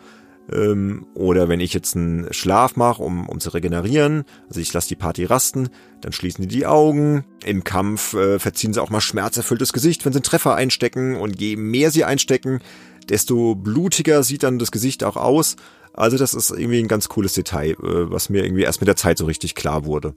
Ähm, 0.52 1.06
oder 1.14 1.48
wenn 1.48 1.60
ich 1.60 1.72
jetzt 1.74 1.96
einen 1.96 2.32
Schlaf 2.32 2.76
mache, 2.76 3.02
um, 3.02 3.28
um 3.28 3.40
zu 3.40 3.50
regenerieren, 3.50 4.24
also 4.48 4.60
ich 4.60 4.72
lasse 4.72 4.88
die 4.88 4.96
Party 4.96 5.24
rasten, 5.24 5.68
dann 6.00 6.12
schließen 6.12 6.42
die 6.42 6.48
die 6.48 6.66
Augen. 6.66 7.24
Im 7.44 7.64
Kampf 7.64 8.14
äh, 8.14 8.38
verziehen 8.38 8.72
sie 8.72 8.82
auch 8.82 8.90
mal 8.90 9.00
schmerzerfülltes 9.00 9.72
Gesicht, 9.72 10.04
wenn 10.04 10.12
sie 10.12 10.18
einen 10.18 10.24
Treffer 10.24 10.54
einstecken. 10.54 11.16
Und 11.16 11.40
je 11.40 11.56
mehr 11.56 11.90
sie 11.90 12.04
einstecken, 12.04 12.60
desto 13.08 13.54
blutiger 13.54 14.22
sieht 14.22 14.42
dann 14.42 14.58
das 14.58 14.70
Gesicht 14.70 15.04
auch 15.04 15.16
aus. 15.16 15.56
Also 15.92 16.18
das 16.18 16.34
ist 16.34 16.50
irgendwie 16.50 16.80
ein 16.80 16.88
ganz 16.88 17.08
cooles 17.08 17.32
Detail, 17.32 17.70
äh, 17.70 18.10
was 18.10 18.28
mir 18.28 18.44
irgendwie 18.44 18.62
erst 18.62 18.80
mit 18.80 18.88
der 18.88 18.96
Zeit 18.96 19.18
so 19.18 19.24
richtig 19.24 19.54
klar 19.54 19.84
wurde. 19.84 20.14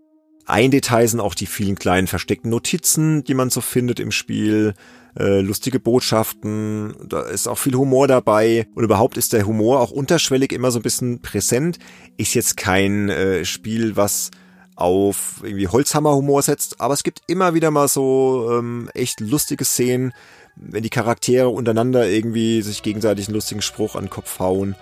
Ein 0.49 0.71
Detail 0.71 1.07
sind 1.07 1.19
auch 1.19 1.35
die 1.35 1.45
vielen 1.45 1.75
kleinen 1.75 2.07
versteckten 2.07 2.49
Notizen, 2.49 3.23
die 3.23 3.35
man 3.35 3.51
so 3.51 3.61
findet 3.61 3.99
im 3.99 4.11
Spiel 4.11 4.73
äh, 5.15 5.41
lustige 5.41 5.79
Botschaften, 5.79 6.95
da 7.07 7.21
ist 7.21 7.47
auch 7.47 7.59
viel 7.59 7.75
Humor 7.75 8.07
dabei 8.07 8.65
und 8.73 8.83
überhaupt 8.83 9.15
ist 9.17 9.33
der 9.33 9.45
Humor 9.45 9.79
auch 9.79 9.91
unterschwellig 9.91 10.51
immer 10.51 10.71
so 10.71 10.79
ein 10.79 10.81
bisschen 10.81 11.21
präsent. 11.21 11.77
Ist 12.17 12.33
jetzt 12.33 12.57
kein 12.57 13.09
äh, 13.09 13.45
Spiel, 13.45 13.95
was 13.95 14.31
auf 14.75 15.41
irgendwie 15.43 15.67
Holzhammer-Humor 15.67 16.41
setzt, 16.41 16.81
aber 16.81 16.95
es 16.95 17.03
gibt 17.03 17.21
immer 17.27 17.53
wieder 17.53 17.69
mal 17.69 17.87
so 17.87 18.49
ähm, 18.51 18.89
echt 18.95 19.19
lustige 19.19 19.65
Szenen, 19.65 20.13
wenn 20.55 20.81
die 20.81 20.89
Charaktere 20.89 21.49
untereinander 21.49 22.09
irgendwie 22.09 22.63
sich 22.63 22.81
gegenseitig 22.81 23.27
einen 23.27 23.35
lustigen 23.35 23.61
Spruch 23.61 23.95
an 23.95 24.05
den 24.05 24.09
Kopf 24.09 24.39
hauen. 24.39 24.75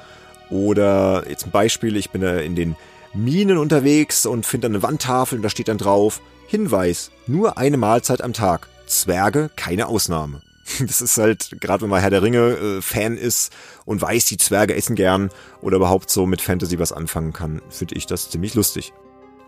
Oder 0.50 1.26
jetzt 1.30 1.44
ein 1.44 1.52
Beispiel, 1.52 1.98
ich 1.98 2.12
bin 2.12 2.22
da 2.22 2.38
in 2.38 2.56
den 2.56 2.78
Minen 3.18 3.58
unterwegs 3.58 4.26
und 4.26 4.46
finde 4.46 4.68
eine 4.68 4.84
Wandtafel 4.84 5.40
und 5.40 5.44
da 5.44 5.50
steht 5.50 5.68
dann 5.68 5.78
drauf, 5.78 6.22
Hinweis, 6.48 7.12
nur 7.26 7.58
eine 7.58 7.78
Mahlzeit 7.78 8.22
am 8.22 8.32
Tag. 8.32 8.70
Zwerge 8.86 9.50
keine 9.56 9.88
Ausnahme. 9.88 10.42
Das 10.80 11.02
ist 11.02 11.18
halt, 11.18 11.62
gerade 11.62 11.84
wenn 11.84 11.90
man 11.90 12.02
Herr 12.02 12.10
der 12.10 12.22
Ringe 12.22 12.58
äh, 12.58 12.82
Fan 12.82 13.18
ist 13.18 13.54
und 13.86 14.02
weiß, 14.02 14.26
die 14.26 14.38
Zwerge 14.38 14.76
essen 14.76 14.96
gern 14.96 15.30
oder 15.62 15.78
überhaupt 15.78 16.10
so 16.10 16.26
mit 16.26 16.42
Fantasy 16.42 16.78
was 16.78 16.92
anfangen 16.92 17.32
kann, 17.32 17.62
finde 17.70 17.96
ich 17.96 18.06
das 18.06 18.30
ziemlich 18.30 18.54
lustig. 18.54 18.94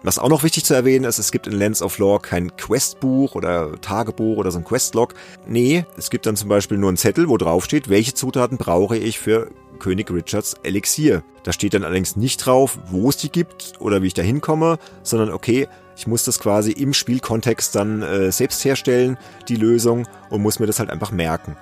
Was 0.01 0.17
auch 0.17 0.29
noch 0.29 0.43
wichtig 0.43 0.63
zu 0.63 0.73
erwähnen 0.73 1.03
ist, 1.03 1.19
es 1.19 1.33
gibt 1.33 1.45
in 1.45 1.53
Lands 1.53 1.81
of 1.81 1.97
Lore 1.97 2.21
kein 2.21 2.55
Questbuch 2.55 3.35
oder 3.35 3.79
Tagebuch 3.81 4.37
oder 4.37 4.49
so 4.49 4.59
ein 4.59 4.63
Questlog. 4.63 5.13
Nee, 5.45 5.85
es 5.97 6.09
gibt 6.09 6.25
dann 6.25 6.37
zum 6.37 6.47
Beispiel 6.47 6.77
nur 6.77 6.89
einen 6.89 6.97
Zettel, 6.97 7.27
wo 7.27 7.35
drauf 7.35 7.65
steht, 7.65 7.89
welche 7.89 8.13
Zutaten 8.13 8.57
brauche 8.57 8.97
ich 8.97 9.19
für 9.19 9.51
König 9.79 10.11
Richards 10.11 10.55
Elixier. 10.63 11.23
Da 11.43 11.53
steht 11.53 11.73
dann 11.73 11.83
allerdings 11.83 12.15
nicht 12.15 12.45
drauf, 12.45 12.77
wo 12.89 13.09
es 13.09 13.17
die 13.17 13.31
gibt 13.31 13.73
oder 13.79 14.01
wie 14.01 14.07
ich 14.07 14.13
da 14.13 14.21
hinkomme, 14.21 14.77
sondern 15.03 15.31
okay, 15.31 15.67
ich 15.97 16.07
muss 16.07 16.23
das 16.23 16.39
quasi 16.39 16.71
im 16.71 16.93
Spielkontext 16.93 17.75
dann 17.75 18.01
äh, 18.01 18.31
selbst 18.31 18.63
herstellen, 18.63 19.17
die 19.47 19.55
Lösung, 19.55 20.07
und 20.29 20.41
muss 20.41 20.59
mir 20.59 20.67
das 20.67 20.79
halt 20.79 20.89
einfach 20.89 21.11
merken. 21.11 21.57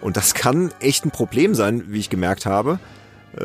Und 0.00 0.16
das 0.16 0.34
kann 0.34 0.72
echt 0.80 1.04
ein 1.04 1.10
Problem 1.10 1.54
sein, 1.54 1.84
wie 1.88 1.98
ich 1.98 2.10
gemerkt 2.10 2.46
habe, 2.46 2.78
äh, 3.36 3.44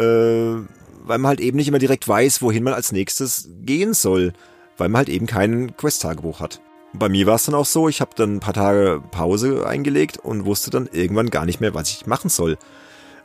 weil 1.07 1.17
man 1.17 1.27
halt 1.27 1.39
eben 1.39 1.57
nicht 1.57 1.67
immer 1.67 1.79
direkt 1.79 2.07
weiß, 2.07 2.41
wohin 2.41 2.63
man 2.63 2.73
als 2.73 2.91
nächstes 2.91 3.49
gehen 3.61 3.93
soll, 3.93 4.33
weil 4.77 4.89
man 4.89 4.99
halt 4.99 5.09
eben 5.09 5.25
kein 5.25 5.75
Quest-Tagebuch 5.77 6.39
hat. 6.39 6.61
Bei 6.93 7.09
mir 7.09 7.25
war 7.25 7.35
es 7.35 7.45
dann 7.45 7.55
auch 7.55 7.65
so, 7.65 7.89
ich 7.89 7.99
habe 7.99 8.11
dann 8.15 8.35
ein 8.35 8.39
paar 8.39 8.53
Tage 8.53 9.01
Pause 9.11 9.67
eingelegt 9.67 10.17
und 10.17 10.45
wusste 10.45 10.69
dann 10.69 10.87
irgendwann 10.91 11.29
gar 11.29 11.45
nicht 11.45 11.59
mehr, 11.59 11.73
was 11.73 11.89
ich 11.89 12.05
machen 12.05 12.29
soll. 12.29 12.57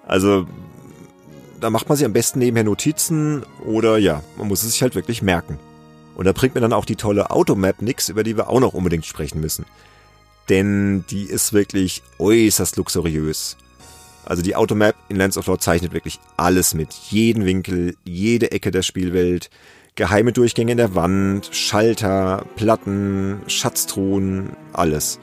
Also 0.06 0.46
da 1.60 1.70
macht 1.70 1.88
man 1.88 1.96
sich 1.96 2.04
am 2.04 2.12
besten 2.12 2.38
nebenher 2.38 2.64
Notizen 2.64 3.44
oder 3.64 3.98
ja, 3.98 4.22
man 4.36 4.48
muss 4.48 4.62
es 4.62 4.72
sich 4.72 4.82
halt 4.82 4.94
wirklich 4.94 5.22
merken. 5.22 5.58
Und 6.16 6.24
da 6.26 6.32
bringt 6.32 6.54
mir 6.54 6.60
dann 6.60 6.72
auch 6.72 6.84
die 6.84 6.96
tolle 6.96 7.30
Automap 7.30 7.82
nix, 7.82 8.08
über 8.08 8.24
die 8.24 8.36
wir 8.36 8.48
auch 8.48 8.60
noch 8.60 8.74
unbedingt 8.74 9.06
sprechen 9.06 9.40
müssen. 9.40 9.64
Denn 10.48 11.04
die 11.10 11.24
ist 11.24 11.52
wirklich 11.52 12.02
äußerst 12.18 12.76
luxuriös. 12.76 13.56
Also 14.24 14.42
die 14.42 14.56
Automap 14.56 14.94
in 15.08 15.16
Lands 15.16 15.38
of 15.38 15.46
Lore 15.46 15.58
zeichnet 15.58 15.92
wirklich 15.92 16.20
alles 16.36 16.74
mit. 16.74 16.92
Jeden 16.92 17.46
Winkel, 17.46 17.96
jede 18.04 18.52
Ecke 18.52 18.70
der 18.70 18.82
Spielwelt, 18.82 19.50
geheime 19.94 20.32
Durchgänge 20.32 20.72
in 20.72 20.78
der 20.78 20.94
Wand, 20.94 21.48
Schalter, 21.52 22.44
Platten, 22.56 23.40
Schatztruhen, 23.46 24.50
alles. 24.72 25.18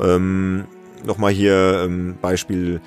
Ähm, 0.00 0.64
Nochmal 1.04 1.32
hier 1.32 1.82
ähm, 1.84 2.16
Beispiel 2.20 2.80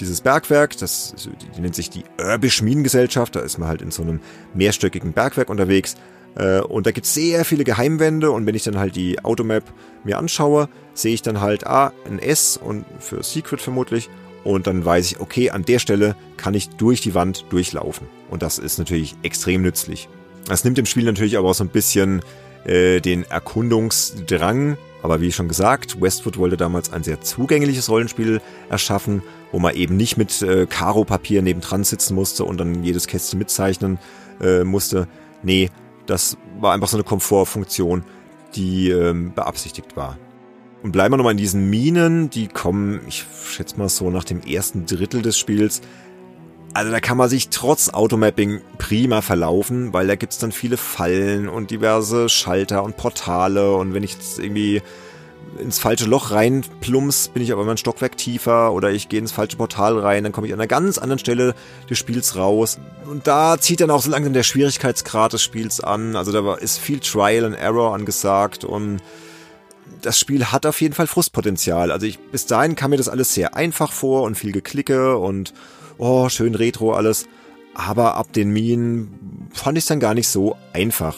dieses 0.00 0.20
Bergwerk, 0.20 0.76
das 0.78 1.14
die, 1.56 1.60
nennt 1.60 1.74
sich 1.74 1.90
die 1.90 2.04
Urbisch 2.18 2.62
Minengesellschaft, 2.62 3.36
da 3.36 3.40
ist 3.40 3.58
man 3.58 3.68
halt 3.68 3.82
in 3.82 3.90
so 3.90 4.02
einem 4.02 4.20
mehrstöckigen 4.54 5.12
Bergwerk 5.12 5.50
unterwegs 5.50 5.96
äh, 6.36 6.60
und 6.60 6.86
da 6.86 6.90
gibt 6.90 7.06
es 7.06 7.14
sehr 7.14 7.44
viele 7.44 7.64
Geheimwände 7.64 8.30
und 8.30 8.46
wenn 8.46 8.54
ich 8.54 8.64
dann 8.64 8.78
halt 8.78 8.96
die 8.96 9.22
Automap 9.24 9.64
mir 10.04 10.18
anschaue, 10.18 10.68
sehe 10.94 11.14
ich 11.14 11.22
dann 11.22 11.40
halt, 11.40 11.66
ah, 11.66 11.92
ein 12.06 12.18
S 12.18 12.56
und 12.56 12.84
für 12.98 13.22
Secret 13.22 13.60
vermutlich 13.60 14.08
und 14.44 14.66
dann 14.66 14.84
weiß 14.84 15.06
ich, 15.06 15.20
okay, 15.20 15.50
an 15.50 15.64
der 15.64 15.78
Stelle 15.78 16.16
kann 16.36 16.54
ich 16.54 16.70
durch 16.70 17.00
die 17.00 17.14
Wand 17.14 17.44
durchlaufen. 17.50 18.06
Und 18.30 18.42
das 18.42 18.58
ist 18.58 18.78
natürlich 18.78 19.14
extrem 19.22 19.62
nützlich. 19.62 20.08
Das 20.46 20.64
nimmt 20.64 20.78
dem 20.78 20.86
Spiel 20.86 21.04
natürlich 21.04 21.36
aber 21.36 21.50
auch 21.50 21.54
so 21.54 21.64
ein 21.64 21.68
bisschen 21.68 22.22
äh, 22.64 23.00
den 23.00 23.24
Erkundungsdrang. 23.24 24.78
Aber 25.02 25.20
wie 25.20 25.32
schon 25.32 25.48
gesagt, 25.48 26.00
Westwood 26.00 26.38
wollte 26.38 26.56
damals 26.56 26.92
ein 26.92 27.02
sehr 27.02 27.20
zugängliches 27.20 27.88
Rollenspiel 27.88 28.40
erschaffen, 28.68 29.22
wo 29.52 29.58
man 29.58 29.74
eben 29.74 29.96
nicht 29.96 30.16
mit 30.16 30.42
äh, 30.42 30.66
Karo-Papier 30.66 31.42
nebendran 31.42 31.84
sitzen 31.84 32.14
musste 32.14 32.44
und 32.44 32.58
dann 32.58 32.84
jedes 32.84 33.06
Kästchen 33.06 33.38
mitzeichnen 33.38 33.98
äh, 34.40 34.64
musste. 34.64 35.08
Nee, 35.42 35.70
das 36.06 36.36
war 36.58 36.72
einfach 36.72 36.88
so 36.88 36.96
eine 36.96 37.04
Komfortfunktion, 37.04 38.04
die 38.54 38.90
ähm, 38.90 39.32
beabsichtigt 39.34 39.96
war. 39.96 40.18
Und 40.82 40.92
bleiben 40.92 41.12
wir 41.12 41.18
nochmal 41.18 41.32
in 41.32 41.38
diesen 41.38 41.68
Minen, 41.68 42.30
die 42.30 42.48
kommen, 42.48 43.00
ich 43.06 43.26
schätze 43.44 43.76
mal 43.76 43.88
so 43.88 44.10
nach 44.10 44.24
dem 44.24 44.40
ersten 44.42 44.86
Drittel 44.86 45.20
des 45.20 45.38
Spiels. 45.38 45.82
Also 46.72 46.90
da 46.90 47.00
kann 47.00 47.16
man 47.16 47.28
sich 47.28 47.48
trotz 47.50 47.90
Automapping 47.90 48.60
prima 48.78 49.22
verlaufen, 49.22 49.92
weil 49.92 50.06
da 50.06 50.14
gibt's 50.14 50.38
dann 50.38 50.52
viele 50.52 50.76
Fallen 50.76 51.48
und 51.48 51.70
diverse 51.70 52.28
Schalter 52.28 52.82
und 52.82 52.96
Portale 52.96 53.74
und 53.74 53.92
wenn 53.92 54.04
ich 54.04 54.12
jetzt 54.12 54.38
irgendwie 54.38 54.80
ins 55.58 55.78
falsche 55.78 56.06
Loch 56.06 56.30
reinplumps, 56.30 57.28
bin 57.28 57.42
ich 57.42 57.52
aber 57.52 57.62
immer 57.62 57.72
ein 57.72 57.76
Stockwerk 57.76 58.16
tiefer 58.16 58.72
oder 58.72 58.90
ich 58.90 59.08
gehe 59.08 59.18
ins 59.18 59.32
falsche 59.32 59.56
Portal 59.56 59.98
rein, 59.98 60.24
dann 60.24 60.32
komme 60.32 60.46
ich 60.46 60.52
an 60.52 60.60
einer 60.60 60.66
ganz 60.66 60.98
anderen 60.98 61.18
Stelle 61.18 61.54
des 61.88 61.98
Spiels 61.98 62.36
raus. 62.36 62.78
Und 63.06 63.26
da 63.26 63.58
zieht 63.58 63.80
dann 63.80 63.90
auch 63.90 64.02
so 64.02 64.10
langsam 64.10 64.32
der 64.32 64.42
Schwierigkeitsgrad 64.42 65.32
des 65.32 65.42
Spiels 65.42 65.80
an. 65.80 66.16
Also 66.16 66.32
da 66.32 66.54
ist 66.54 66.78
viel 66.78 67.00
Trial 67.00 67.44
and 67.44 67.56
Error 67.56 67.94
angesagt 67.94 68.64
und 68.64 69.00
das 70.02 70.18
Spiel 70.18 70.46
hat 70.46 70.66
auf 70.66 70.80
jeden 70.80 70.94
Fall 70.94 71.06
Frustpotenzial. 71.06 71.90
Also 71.90 72.06
ich, 72.06 72.18
bis 72.18 72.46
dahin 72.46 72.76
kam 72.76 72.90
mir 72.90 72.96
das 72.96 73.08
alles 73.08 73.34
sehr 73.34 73.54
einfach 73.56 73.92
vor 73.92 74.22
und 74.22 74.36
viel 74.36 74.52
Geklicke 74.52 75.16
und 75.16 75.52
oh, 75.98 76.28
schön 76.28 76.54
retro 76.54 76.94
alles. 76.94 77.26
Aber 77.74 78.16
ab 78.16 78.32
den 78.32 78.50
Minen 78.50 79.48
fand 79.52 79.78
ich 79.78 79.84
es 79.84 79.88
dann 79.88 80.00
gar 80.00 80.14
nicht 80.14 80.28
so 80.28 80.56
einfach. 80.72 81.16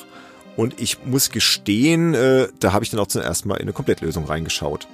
Und 0.56 0.80
ich 0.80 1.04
muss 1.04 1.30
gestehen, 1.30 2.14
äh, 2.14 2.48
da 2.60 2.72
habe 2.72 2.84
ich 2.84 2.90
dann 2.90 3.00
auch 3.00 3.06
zum 3.06 3.22
ersten 3.22 3.48
Mal 3.48 3.56
in 3.56 3.62
eine 3.62 3.72
Komplettlösung 3.72 4.24
reingeschaut. 4.24 4.86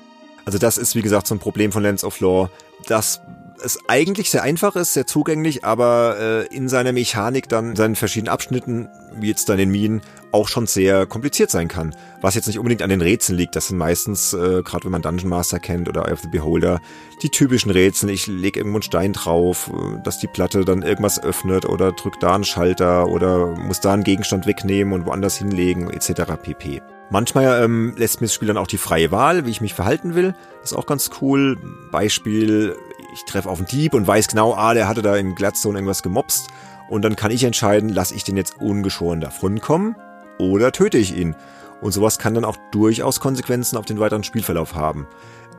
Also 0.44 0.59
das 0.59 0.79
ist, 0.79 0.94
wie 0.94 1.03
gesagt, 1.03 1.27
so 1.27 1.35
ein 1.35 1.40
Problem 1.40 1.73
von 1.73 1.83
Lens 1.83 2.05
of 2.05 2.21
Lore, 2.21 2.51
dass 2.87 3.21
es 3.62 3.79
eigentlich 3.88 4.31
sehr 4.31 4.42
einfach 4.42 4.77
ist, 4.77 4.94
sehr 4.94 5.07
zugänglich, 5.07 5.64
aber 5.64 6.16
äh, 6.18 6.55
in 6.55 6.68
seiner 6.68 6.92
Mechanik 6.92 7.49
dann, 7.49 7.71
in 7.71 7.77
seinen 7.77 7.97
verschiedenen 7.97 8.33
Abschnitten, 8.33 8.88
wie 9.14 9.29
jetzt 9.29 9.49
dann 9.49 9.59
in 9.59 9.71
Minen, 9.71 10.01
auch 10.33 10.49
schon 10.49 10.66
sehr 10.66 11.07
kompliziert 11.07 11.51
sein 11.51 11.68
kann. 11.68 11.94
Was 12.21 12.35
jetzt 12.35 12.47
nicht 12.47 12.59
unbedingt 12.59 12.83
an 12.83 12.90
den 12.90 13.01
Rätseln 13.01 13.38
liegt, 13.38 13.57
das 13.57 13.68
sind 13.68 13.79
meistens, 13.79 14.33
äh, 14.33 14.62
gerade 14.62 14.85
wenn 14.85 14.92
man 14.92 15.03
Dungeon 15.03 15.29
Master 15.29 15.59
kennt 15.59 15.88
oder 15.88 16.07
Eye 16.07 16.12
of 16.12 16.21
the 16.21 16.29
Beholder, 16.29 16.81
die 17.23 17.31
typischen 17.31 17.71
Rätsel. 17.71 18.11
Ich 18.11 18.27
lege 18.27 18.61
irgendwo 18.61 18.77
einen 18.77 18.83
Stein 18.83 19.12
drauf, 19.12 19.71
äh, 19.73 20.03
dass 20.03 20.18
die 20.18 20.27
Platte 20.27 20.64
dann 20.64 20.83
irgendwas 20.83 21.23
öffnet 21.23 21.64
oder 21.64 21.92
drückt 21.92 22.23
da 22.23 22.35
einen 22.35 22.44
Schalter 22.44 23.09
oder 23.09 23.57
muss 23.57 23.81
da 23.81 23.92
einen 23.92 24.05
Gegenstand 24.05 24.47
wegnehmen 24.47 24.92
und 24.92 25.07
woanders 25.07 25.38
hinlegen, 25.38 25.90
etc. 25.90 26.33
pp. 26.42 26.83
Manchmal 27.11 27.64
ähm, 27.64 27.94
lässt 27.97 28.21
mir 28.21 28.27
das 28.27 28.35
Spiel 28.35 28.49
dann 28.49 28.59
auch 28.59 28.66
die 28.66 28.77
freie 28.77 29.11
Wahl, 29.11 29.47
wie 29.47 29.51
ich 29.51 29.62
mich 29.62 29.73
verhalten 29.73 30.14
will. 30.14 30.35
Ist 30.62 30.77
auch 30.77 30.85
ganz 30.85 31.11
cool. 31.23 31.57
Beispiel, 31.90 32.77
ich 33.12 33.25
treffe 33.25 33.49
auf 33.49 33.59
einen 33.59 33.68
Dieb 33.68 33.94
und 33.94 34.07
weiß 34.07 34.29
genau, 34.29 34.55
ah, 34.55 34.75
der 34.75 34.88
hatte 34.88 35.03
da 35.03 35.16
in 35.16 35.35
Gladstone 35.35 35.79
irgendwas 35.79 36.03
gemobst. 36.03 36.49
Und 36.88 37.03
dann 37.03 37.16
kann 37.16 37.31
ich 37.31 37.44
entscheiden, 37.44 37.90
lasse 37.90 38.14
ich 38.14 38.25
den 38.25 38.37
jetzt 38.37 38.61
ungeschoren 38.61 39.21
davonkommen 39.21 39.97
oder 40.38 40.73
töte 40.73 40.99
ich 40.99 41.16
ihn. 41.16 41.37
Und 41.81 41.92
sowas 41.92 42.18
kann 42.18 42.35
dann 42.35 42.44
auch 42.44 42.57
durchaus 42.73 43.21
Konsequenzen 43.21 43.77
auf 43.77 43.85
den 43.85 44.01
weiteren 44.01 44.25
Spielverlauf 44.25 44.75
haben. 44.75 45.07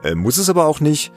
Äh, 0.03 0.15
muss 0.15 0.38
es 0.38 0.49
aber 0.49 0.65
auch 0.65 0.79
nicht. 0.79 1.12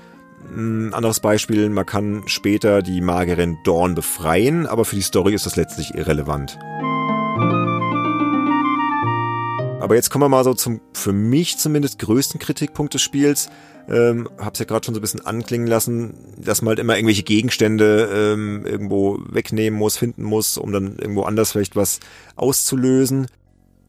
Ein 0.54 0.92
anderes 0.92 1.20
Beispiel, 1.20 1.68
man 1.70 1.86
kann 1.86 2.24
später 2.26 2.82
die 2.82 3.00
Magierin 3.00 3.58
Dawn 3.64 3.94
befreien, 3.94 4.66
aber 4.66 4.84
für 4.84 4.96
die 4.96 5.02
Story 5.02 5.34
ist 5.34 5.46
das 5.46 5.56
letztlich 5.56 5.94
irrelevant. 5.94 6.58
Aber 9.80 9.94
jetzt 9.96 10.10
kommen 10.10 10.22
wir 10.22 10.28
mal 10.28 10.44
so 10.44 10.54
zum, 10.54 10.80
für 10.92 11.12
mich 11.12 11.58
zumindest, 11.58 11.98
größten 11.98 12.38
Kritikpunkt 12.40 12.94
des 12.94 13.02
Spiels. 13.02 13.50
Ähm, 13.88 14.28
hab's 14.38 14.58
ja 14.58 14.64
gerade 14.64 14.84
schon 14.84 14.94
so 14.94 15.00
ein 15.00 15.02
bisschen 15.02 15.26
anklingen 15.26 15.66
lassen, 15.66 16.14
dass 16.38 16.62
man 16.62 16.70
halt 16.70 16.78
immer 16.78 16.96
irgendwelche 16.96 17.24
Gegenstände 17.24 18.08
ähm, 18.12 18.64
irgendwo 18.64 19.18
wegnehmen 19.28 19.78
muss, 19.78 19.96
finden 19.96 20.22
muss, 20.22 20.56
um 20.56 20.72
dann 20.72 20.96
irgendwo 20.98 21.22
anders 21.22 21.52
vielleicht 21.52 21.74
was 21.74 22.00
auszulösen. 22.36 23.26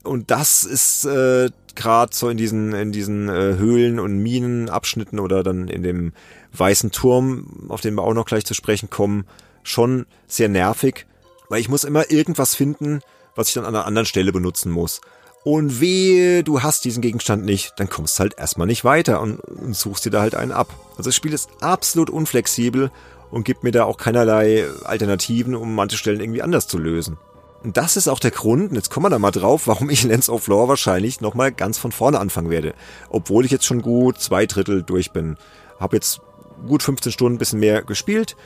Und 0.04 0.32
das 0.32 0.64
ist 0.64 1.06
äh, 1.06 1.50
gerade 1.76 2.14
so 2.14 2.30
in 2.30 2.38
diesen 2.38 2.74
in 2.74 2.92
diesen 2.92 3.30
äh, 3.30 3.56
Höhlen 3.58 4.00
und 4.00 4.18
Minenabschnitten 4.18 5.20
oder 5.20 5.44
dann 5.44 5.68
in 5.68 5.84
dem 5.84 6.14
weißen 6.54 6.92
Turm, 6.92 7.68
auf 7.70 7.82
den 7.82 7.96
wir 7.96 8.04
auch 8.04 8.14
noch 8.14 8.26
gleich 8.26 8.46
zu 8.46 8.54
sprechen 8.54 8.90
kommen, 8.90 9.26
schon 9.64 10.06
sehr 10.28 10.50
nervig, 10.50 11.06
weil 11.50 11.62
ich 11.62 11.70
muss 11.70 11.84
immer 11.84 12.12
irgendwas 12.12 12.56
finden, 12.56 13.02
was 13.36 13.48
ich 13.48 13.54
dann 13.54 13.66
an 13.66 13.76
einer 13.76 13.86
anderen 13.86 14.06
Stelle 14.06 14.32
benutzen 14.32 14.72
muss. 14.72 15.02
Und 15.44 15.82
wehe, 15.82 16.44
du 16.44 16.64
hast 16.64 16.86
diesen 16.86 17.02
Gegenstand 17.02 17.44
nicht, 17.44 17.74
dann 17.78 17.90
kommst 17.90 18.18
du 18.18 18.22
halt 18.22 18.38
erstmal 18.38 18.68
nicht 18.68 18.86
weiter 18.86 19.20
und, 19.20 19.40
und 19.40 19.76
suchst 19.76 20.06
dir 20.06 20.10
da 20.10 20.22
halt 20.22 20.36
einen 20.36 20.54
ab. 20.54 20.74
Also 20.92 21.10
das 21.10 21.16
Spiel 21.16 21.34
ist 21.34 21.50
absolut 21.60 22.10
unflexibel 22.10 22.92
und 23.30 23.44
gibt 23.44 23.64
mir 23.64 23.72
da 23.72 23.84
auch 23.84 23.98
keinerlei 23.98 24.66
Alternativen, 24.86 25.56
um 25.56 25.76
manche 25.76 25.98
Stellen 25.98 26.22
irgendwie 26.22 26.42
anders 26.42 26.68
zu 26.68 26.78
lösen. 26.78 27.18
Und 27.64 27.78
das 27.78 27.98
ist 27.98 28.08
auch 28.08 28.20
der 28.20 28.32
Grund, 28.32 28.70
und 28.70 28.76
jetzt 28.76 28.90
kommen 28.90 29.06
wir 29.06 29.10
da 29.10 29.20
mal 29.20 29.32
drauf, 29.32 29.68
warum 29.68 29.90
ich 29.90 30.04
Lens 30.06 30.30
of 30.30 30.48
Lore 30.48 30.70
wahrscheinlich 30.70 31.20
nochmal 31.20 31.52
ganz 31.52 31.78
von 31.78 31.92
vorne 31.92 32.20
anfangen 32.20 32.50
werde. 32.50 32.74
Obwohl 33.10 33.44
ich 33.44 33.52
jetzt 33.52 33.66
schon 33.66 33.82
gut 33.82 34.20
zwei 34.20 34.46
Drittel 34.46 34.84
durch 34.84 35.12
bin. 35.12 35.38
Hab 35.80 35.94
jetzt 35.94 36.22
gut 36.68 36.84
15 36.84 37.12
Stunden 37.12 37.38
bisschen 37.38 37.60
mehr 37.60 37.82
gespielt, 37.82 38.38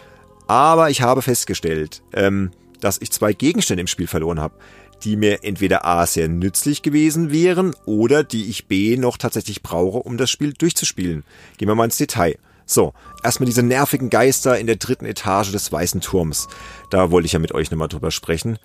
aber 0.47 0.89
ich 0.89 1.01
habe 1.01 1.21
festgestellt, 1.21 2.01
ähm, 2.13 2.51
dass 2.79 2.99
ich 3.01 3.11
zwei 3.11 3.33
Gegenstände 3.33 3.81
im 3.81 3.87
Spiel 3.87 4.07
verloren 4.07 4.39
habe 4.39 4.55
die 5.03 5.15
mir 5.15 5.43
entweder 5.43 5.85
A 5.85 6.05
sehr 6.05 6.27
nützlich 6.27 6.81
gewesen 6.81 7.31
wären 7.31 7.75
oder 7.85 8.23
die 8.23 8.49
ich 8.49 8.67
B 8.67 8.97
noch 8.97 9.17
tatsächlich 9.17 9.61
brauche, 9.61 9.99
um 9.99 10.17
das 10.17 10.29
Spiel 10.29 10.53
durchzuspielen. 10.53 11.23
Gehen 11.57 11.67
wir 11.67 11.75
mal 11.75 11.85
ins 11.85 11.97
Detail. 11.97 12.37
So, 12.65 12.93
erstmal 13.23 13.45
diese 13.45 13.63
nervigen 13.63 14.09
Geister 14.09 14.59
in 14.59 14.67
der 14.67 14.75
dritten 14.75 15.05
Etage 15.05 15.51
des 15.51 15.71
Weißen 15.71 16.01
Turms. 16.01 16.47
Da 16.89 17.11
wollte 17.11 17.25
ich 17.25 17.33
ja 17.33 17.39
mit 17.39 17.53
euch 17.53 17.71
nochmal 17.71 17.87
drüber 17.87 18.11
sprechen. 18.11 18.59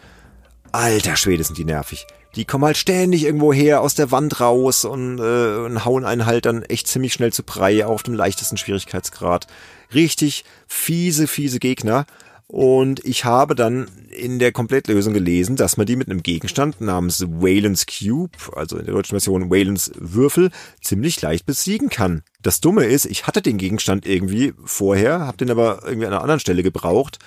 Alter 0.72 1.16
Schwede 1.16 1.44
sind 1.44 1.58
die 1.58 1.64
nervig. 1.64 2.06
Die 2.34 2.46
kommen 2.46 2.64
halt 2.64 2.78
ständig 2.78 3.24
irgendwo 3.24 3.52
her 3.52 3.82
aus 3.82 3.94
der 3.94 4.10
Wand 4.10 4.40
raus 4.40 4.84
und, 4.84 5.18
äh, 5.18 5.56
und 5.56 5.84
hauen 5.84 6.04
einen 6.04 6.24
halt 6.24 6.46
dann 6.46 6.62
echt 6.62 6.88
ziemlich 6.88 7.12
schnell 7.12 7.32
zu 7.32 7.42
Brei 7.42 7.84
auf 7.84 8.02
dem 8.02 8.14
leichtesten 8.14 8.56
Schwierigkeitsgrad. 8.56 9.46
Richtig 9.94 10.44
fiese, 10.66 11.26
fiese 11.26 11.58
Gegner. 11.58 12.06
Und 12.46 13.04
ich 13.04 13.24
habe 13.24 13.54
dann 13.54 13.88
in 14.10 14.38
der 14.38 14.52
Komplettlösung 14.52 15.14
gelesen, 15.14 15.56
dass 15.56 15.76
man 15.76 15.86
die 15.86 15.96
mit 15.96 16.10
einem 16.10 16.22
Gegenstand 16.22 16.80
namens 16.80 17.24
Wayland's 17.26 17.86
Cube, 17.86 18.36
also 18.54 18.76
in 18.76 18.84
der 18.84 18.94
deutschen 18.94 19.14
Version 19.14 19.50
Wayland's 19.50 19.90
Würfel, 19.96 20.50
ziemlich 20.80 21.20
leicht 21.22 21.46
besiegen 21.46 21.88
kann. 21.88 22.22
Das 22.42 22.60
Dumme 22.60 22.84
ist, 22.84 23.06
ich 23.06 23.26
hatte 23.26 23.40
den 23.40 23.56
Gegenstand 23.56 24.06
irgendwie 24.06 24.52
vorher, 24.64 25.20
habe 25.20 25.38
den 25.38 25.50
aber 25.50 25.80
irgendwie 25.84 26.06
an 26.06 26.12
einer 26.12 26.22
anderen 26.22 26.40
Stelle 26.40 26.62
gebraucht 26.62 27.18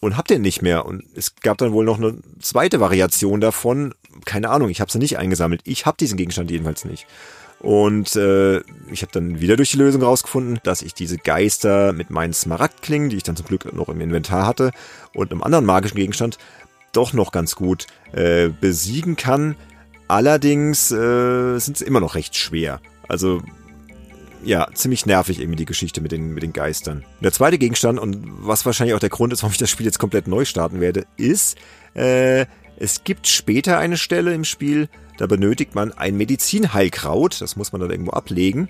und 0.00 0.16
hab 0.16 0.26
den 0.26 0.42
nicht 0.42 0.62
mehr. 0.62 0.84
Und 0.84 1.04
es 1.14 1.36
gab 1.36 1.58
dann 1.58 1.72
wohl 1.72 1.84
noch 1.84 1.98
eine 1.98 2.18
zweite 2.40 2.80
Variation 2.80 3.40
davon. 3.40 3.94
Keine 4.24 4.50
Ahnung, 4.50 4.68
ich 4.68 4.80
habe 4.80 4.90
sie 4.90 4.98
nicht 4.98 5.18
eingesammelt. 5.18 5.60
Ich 5.64 5.86
habe 5.86 5.96
diesen 5.96 6.16
Gegenstand 6.16 6.50
jedenfalls 6.50 6.84
nicht. 6.84 7.06
Und 7.66 8.14
äh, 8.14 8.58
ich 8.92 9.02
habe 9.02 9.10
dann 9.10 9.40
wieder 9.40 9.56
durch 9.56 9.72
die 9.72 9.78
Lösung 9.78 10.00
rausgefunden, 10.00 10.60
dass 10.62 10.82
ich 10.82 10.94
diese 10.94 11.18
Geister 11.18 11.92
mit 11.92 12.10
meinen 12.10 12.32
Smaragdklingen, 12.32 13.08
die 13.08 13.16
ich 13.16 13.24
dann 13.24 13.34
zum 13.34 13.44
Glück 13.44 13.74
noch 13.74 13.88
im 13.88 14.00
Inventar 14.00 14.46
hatte, 14.46 14.70
und 15.14 15.32
einem 15.32 15.42
anderen 15.42 15.64
magischen 15.64 15.96
Gegenstand 15.96 16.38
doch 16.92 17.12
noch 17.12 17.32
ganz 17.32 17.56
gut 17.56 17.88
äh, 18.12 18.50
besiegen 18.50 19.16
kann. 19.16 19.56
Allerdings 20.06 20.92
äh, 20.92 21.58
sind 21.58 21.78
sie 21.78 21.84
immer 21.86 21.98
noch 21.98 22.14
recht 22.14 22.36
schwer. 22.36 22.80
Also 23.08 23.42
ja, 24.44 24.68
ziemlich 24.72 25.04
nervig 25.04 25.40
irgendwie 25.40 25.56
die 25.56 25.64
Geschichte 25.64 26.00
mit 26.00 26.12
den, 26.12 26.34
mit 26.34 26.44
den 26.44 26.52
Geistern. 26.52 27.04
Der 27.20 27.32
zweite 27.32 27.58
Gegenstand, 27.58 27.98
und 27.98 28.28
was 28.46 28.64
wahrscheinlich 28.64 28.94
auch 28.94 29.00
der 29.00 29.08
Grund 29.08 29.32
ist, 29.32 29.42
warum 29.42 29.50
ich 29.50 29.58
das 29.58 29.70
Spiel 29.70 29.86
jetzt 29.86 29.98
komplett 29.98 30.28
neu 30.28 30.44
starten 30.44 30.80
werde, 30.80 31.04
ist, 31.16 31.58
äh, 31.94 32.46
es 32.76 33.02
gibt 33.02 33.26
später 33.26 33.78
eine 33.78 33.96
Stelle 33.96 34.34
im 34.34 34.44
Spiel, 34.44 34.88
da 35.16 35.26
benötigt 35.26 35.74
man 35.74 35.92
ein 35.92 36.16
Medizinheilkraut, 36.16 37.40
das 37.40 37.56
muss 37.56 37.72
man 37.72 37.80
dann 37.80 37.90
irgendwo 37.90 38.12
ablegen. 38.12 38.68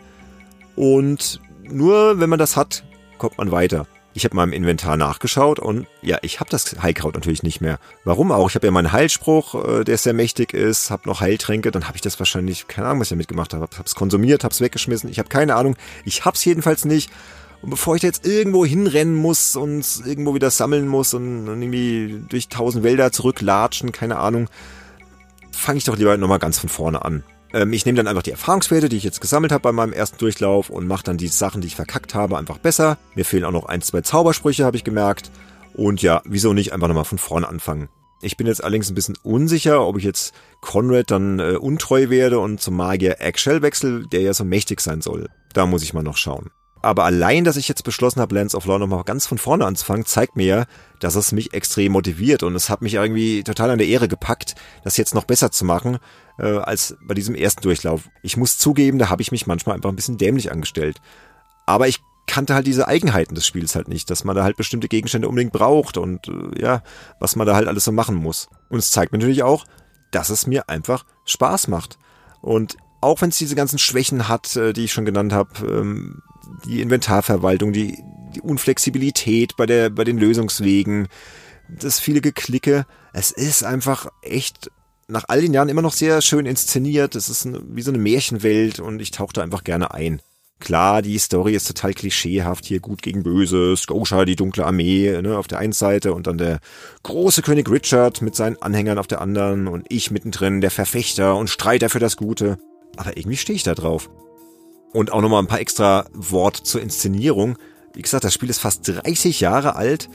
Und 0.75 1.41
nur 1.63 2.21
wenn 2.21 2.31
man 2.31 2.39
das 2.39 2.57
hat, 2.57 2.85
kommt 3.19 3.39
man 3.39 3.51
weiter. 3.51 3.87
Ich 4.17 4.25
habe 4.25 4.35
mal 4.35 4.45
im 4.45 4.53
Inventar 4.55 4.97
nachgeschaut 4.97 5.59
und 5.59 5.87
ja, 6.01 6.17
ich 6.23 6.41
habe 6.41 6.49
das 6.49 6.83
Heilkraut 6.83 7.15
natürlich 7.15 7.43
nicht 7.43 7.61
mehr. 7.61 7.79
Warum 8.05 8.33
auch? 8.33 8.49
Ich 8.49 8.55
habe 8.55 8.67
ja 8.67 8.71
meinen 8.71 8.91
Heilspruch, 8.91 9.81
äh, 9.81 9.85
der 9.85 9.99
sehr 9.99 10.15
mächtig 10.15 10.55
ist, 10.55 10.91
habe 10.91 11.07
noch 11.07 11.21
Heiltränke, 11.21 11.71
dann 11.71 11.87
habe 11.87 11.97
ich 11.97 12.01
das 12.01 12.19
wahrscheinlich, 12.19 12.67
keine 12.67 12.89
Ahnung, 12.89 13.01
was 13.01 13.09
ich 13.09 13.11
damit 13.11 13.29
gemacht 13.29 13.53
habe, 13.53 13.65
habe 13.65 13.85
es 13.85 13.95
konsumiert, 13.95 14.43
habe 14.43 14.53
es 14.53 14.63
weggeschmissen, 14.63 15.11
ich 15.11 15.19
habe 15.19 15.29
keine 15.29 15.55
Ahnung. 15.55 15.77
Ich 16.07 16.25
habe 16.25 16.35
es 16.35 16.45
jedenfalls 16.47 16.87
nicht. 16.87 17.11
Und 17.61 17.71
bevor 17.71 17.95
ich 17.95 18.01
da 18.01 18.07
jetzt 18.07 18.27
irgendwo 18.27 18.65
hinrennen 18.65 19.15
muss 19.15 19.55
und 19.55 19.85
irgendwo 20.07 20.35
wieder 20.35 20.51
sammeln 20.51 20.89
muss 20.89 21.13
und, 21.13 21.49
und 21.49 21.61
irgendwie 21.61 22.25
durch 22.29 22.49
tausend 22.49 22.85
Wälder 22.85 23.13
zurücklatschen, 23.13 23.93
keine 23.93 24.19
Ahnung, 24.19 24.49
fange 25.57 25.79
ich 25.79 25.85
doch 25.85 25.97
lieber 25.97 26.17
nochmal 26.17 26.39
ganz 26.39 26.59
von 26.59 26.69
vorne 26.69 27.05
an. 27.05 27.25
Ähm, 27.53 27.73
ich 27.73 27.87
nehme 27.87 27.97
dann 27.97 28.07
einfach 28.07 28.23
die 28.23 28.31
Erfahrungswerte, 28.33 28.89
die 28.89 28.97
ich 28.97 29.05
jetzt 29.05 29.21
gesammelt 29.21 29.53
habe 29.53 29.63
bei 29.63 29.73
meinem 29.73 29.93
ersten 29.93 30.19
Durchlauf 30.19 30.71
und 30.71 30.87
mache 30.87 31.05
dann 31.05 31.17
die 31.17 31.29
Sachen, 31.29 31.61
die 31.61 31.69
ich 31.69 31.77
verkackt 31.77 32.15
habe, 32.15 32.39
einfach 32.39 32.59
besser. 32.59 32.99
Mir 33.15 33.25
fehlen 33.25 33.45
auch 33.45 33.53
noch 33.53 33.67
ein, 33.67 33.83
zwei 33.83 34.01
Zaubersprüche, 34.01 34.65
habe 34.65 34.77
ich 34.77 34.85
gemerkt. 34.85 35.31
Und 35.75 36.03
ja, 36.03 36.23
wieso 36.25 36.53
nicht 36.53 36.73
einfach 36.73 36.89
nochmal 36.89 37.05
von 37.05 37.19
vorne 37.19 37.49
anfangen. 37.49 37.89
Ich 38.23 38.37
bin 38.37 38.47
jetzt 38.47 38.65
allerdings 38.65 38.91
ein 38.91 38.95
bisschen 38.95 39.19
unsicher, 39.23 39.87
ob 39.87 39.99
ich 39.99 40.05
jetzt 40.05 40.35
Conrad 40.63 41.11
dann 41.11 41.39
äh, 41.39 41.57
untreu 41.57 42.09
werde 42.09 42.39
und 42.39 42.61
zum 42.61 42.77
Magier 42.77 43.21
Eggshell 43.21 43.61
wechsel, 43.61 44.07
der 44.07 44.23
ja 44.23 44.33
so 44.33 44.45
mächtig 44.45 44.81
sein 44.81 45.03
soll. 45.03 45.29
Da 45.53 45.67
muss 45.67 45.83
ich 45.83 45.93
mal 45.93 46.03
noch 46.03 46.17
schauen. 46.17 46.51
Aber 46.87 47.03
allein, 47.03 47.43
dass 47.43 47.57
ich 47.57 47.67
jetzt 47.67 47.83
beschlossen 47.83 48.21
habe, 48.21 48.37
Lands 48.37 48.55
of 48.55 48.65
Law 48.65 48.79
nochmal 48.79 49.03
ganz 49.03 49.27
von 49.27 49.39
vorne 49.39 49.67
anzufangen, 49.67 50.07
zeigt 50.07 50.37
mir 50.37 50.47
ja, 50.47 50.65
dass 51.01 51.17
es 51.17 51.33
mich 51.33 51.53
extrem 51.53 51.91
motiviert 51.91 52.45
und 52.45 52.55
es 52.55 52.71
hat 52.71 52.81
mich 52.81 52.95
irgendwie 52.95 53.43
total 53.43 53.71
an 53.71 53.79
der 53.79 53.89
Ehre 53.89 54.07
gepackt, 54.07 54.55
das 54.85 54.97
jetzt 54.97 55.13
noch 55.13 55.25
besser 55.25 55.51
zu 55.51 55.65
machen 55.65 55.99
äh, 56.39 56.59
als 56.59 56.97
bei 57.03 57.15
diesem 57.15 57.35
ersten 57.35 57.63
Durchlauf. 57.63 58.09
Ich 58.23 58.37
muss 58.37 58.57
zugeben, 58.57 59.01
da 59.01 59.11
habe 59.11 59.21
ich 59.21 59.33
mich 59.33 59.49
manchmal 59.49 59.75
einfach 59.75 59.91
ein 59.91 59.97
bisschen 59.97 60.17
dämlich 60.17 60.53
angestellt. 60.53 60.99
Aber 61.67 61.89
ich 61.89 61.99
kannte 62.29 62.55
halt 62.55 62.69
diese 62.69 62.87
Eigenheiten 62.87 63.35
des 63.35 63.49
Spiels 63.49 63.75
halt 63.75 63.89
nicht, 63.89 64.09
dass 64.09 64.23
man 64.23 64.37
da 64.37 64.45
halt 64.45 64.57
bestimmte 64.57 64.87
Gegenstände 64.87 65.29
unbedingt 65.29 65.53
braucht 65.53 65.97
und 65.97 66.29
äh, 66.29 66.63
ja, 66.63 66.85
was 67.19 67.35
man 67.35 67.49
da 67.49 67.57
halt 67.57 67.67
alles 67.67 67.83
so 67.83 67.91
machen 67.91 68.15
muss. 68.15 68.49
Und 68.69 68.79
es 68.79 68.93
zeigt 68.93 69.11
mir 69.11 69.19
natürlich 69.19 69.43
auch, 69.43 69.65
dass 70.13 70.31
es 70.31 70.47
mir 70.47 70.69
einfach 70.69 71.05
Spaß 71.25 71.67
macht. 71.67 71.99
Und 72.43 72.77
auch 73.01 73.21
wenn 73.21 73.31
es 73.31 73.39
diese 73.39 73.55
ganzen 73.55 73.79
Schwächen 73.79 74.29
hat, 74.29 74.57
äh, 74.57 74.73
die 74.73 74.85
ich 74.85 74.93
schon 74.93 75.05
genannt 75.05 75.33
habe, 75.33 75.51
ähm, 75.67 76.23
die 76.65 76.81
Inventarverwaltung, 76.81 77.73
die, 77.73 78.03
die 78.35 78.41
Unflexibilität 78.41 79.57
bei, 79.57 79.67
der, 79.67 79.91
bei 79.91 80.05
den 80.05 80.19
Lösungswegen, 80.19 81.09
das 81.69 82.01
viele 82.01 82.21
Geklicke. 82.21 82.87
Es 83.13 83.31
ist 83.31 83.65
einfach 83.65 84.09
echt 84.23 84.71
nach 85.09 85.25
all 85.29 85.41
den 85.41 85.55
Jahren 85.55 85.69
immer 85.69 85.83
noch 85.83 85.93
sehr 85.93 86.21
schön 86.23 86.47
inszeniert. 86.47 87.15
Es 87.15 87.29
ist 87.29 87.49
wie 87.69 87.83
so 87.83 87.91
eine 87.91 87.99
Märchenwelt 87.99 88.81
und 88.81 89.01
ich 89.01 89.11
tauche 89.11 89.33
da 89.35 89.43
einfach 89.43 89.65
gerne 89.65 89.95
ein. 89.95 90.21
Klar, 90.59 91.03
die 91.03 91.19
Story 91.19 91.55
ist 91.55 91.69
total 91.69 91.93
klischeehaft, 91.93 92.65
hier 92.65 92.81
gut 92.81 93.03
gegen 93.03 93.23
böse, 93.23 93.77
Scotia, 93.77 94.25
die 94.25 94.37
dunkle 94.37 94.65
Armee, 94.65 95.21
ne, 95.21 95.37
auf 95.37 95.49
der 95.49 95.59
einen 95.59 95.75
Seite 95.75 96.15
und 96.15 96.27
dann 96.27 96.39
der 96.39 96.61
große 97.03 97.43
König 97.43 97.71
Richard 97.71 98.23
mit 98.23 98.35
seinen 98.35 98.61
Anhängern 98.63 98.99
auf 98.99 99.07
der 99.07 99.21
anderen 99.21 99.69
und 99.69 99.85
ich 99.91 100.11
mittendrin, 100.11 100.63
der 100.63 100.71
Verfechter 100.71 101.37
und 101.37 101.51
Streiter 101.51 101.91
für 101.91 101.99
das 101.99 102.17
Gute. 102.17 102.57
Aber 102.97 103.17
irgendwie 103.17 103.37
stehe 103.37 103.57
ich 103.57 103.63
da 103.63 103.75
drauf. 103.75 104.11
Und 104.93 105.13
auch 105.13 105.21
nochmal 105.21 105.43
ein 105.43 105.49
paar 105.49 105.61
extra 105.61 106.07
Wort 106.13 106.57
zur 106.57 106.81
Inszenierung. 106.81 107.59
Wie 107.93 108.03
gesagt, 108.03 108.25
das 108.25 108.35
Spiel 108.35 108.51
ist 108.51 108.61
fast 108.61 108.89
30 108.89 109.41
Jahre 109.41 109.77
alt 109.77 110.09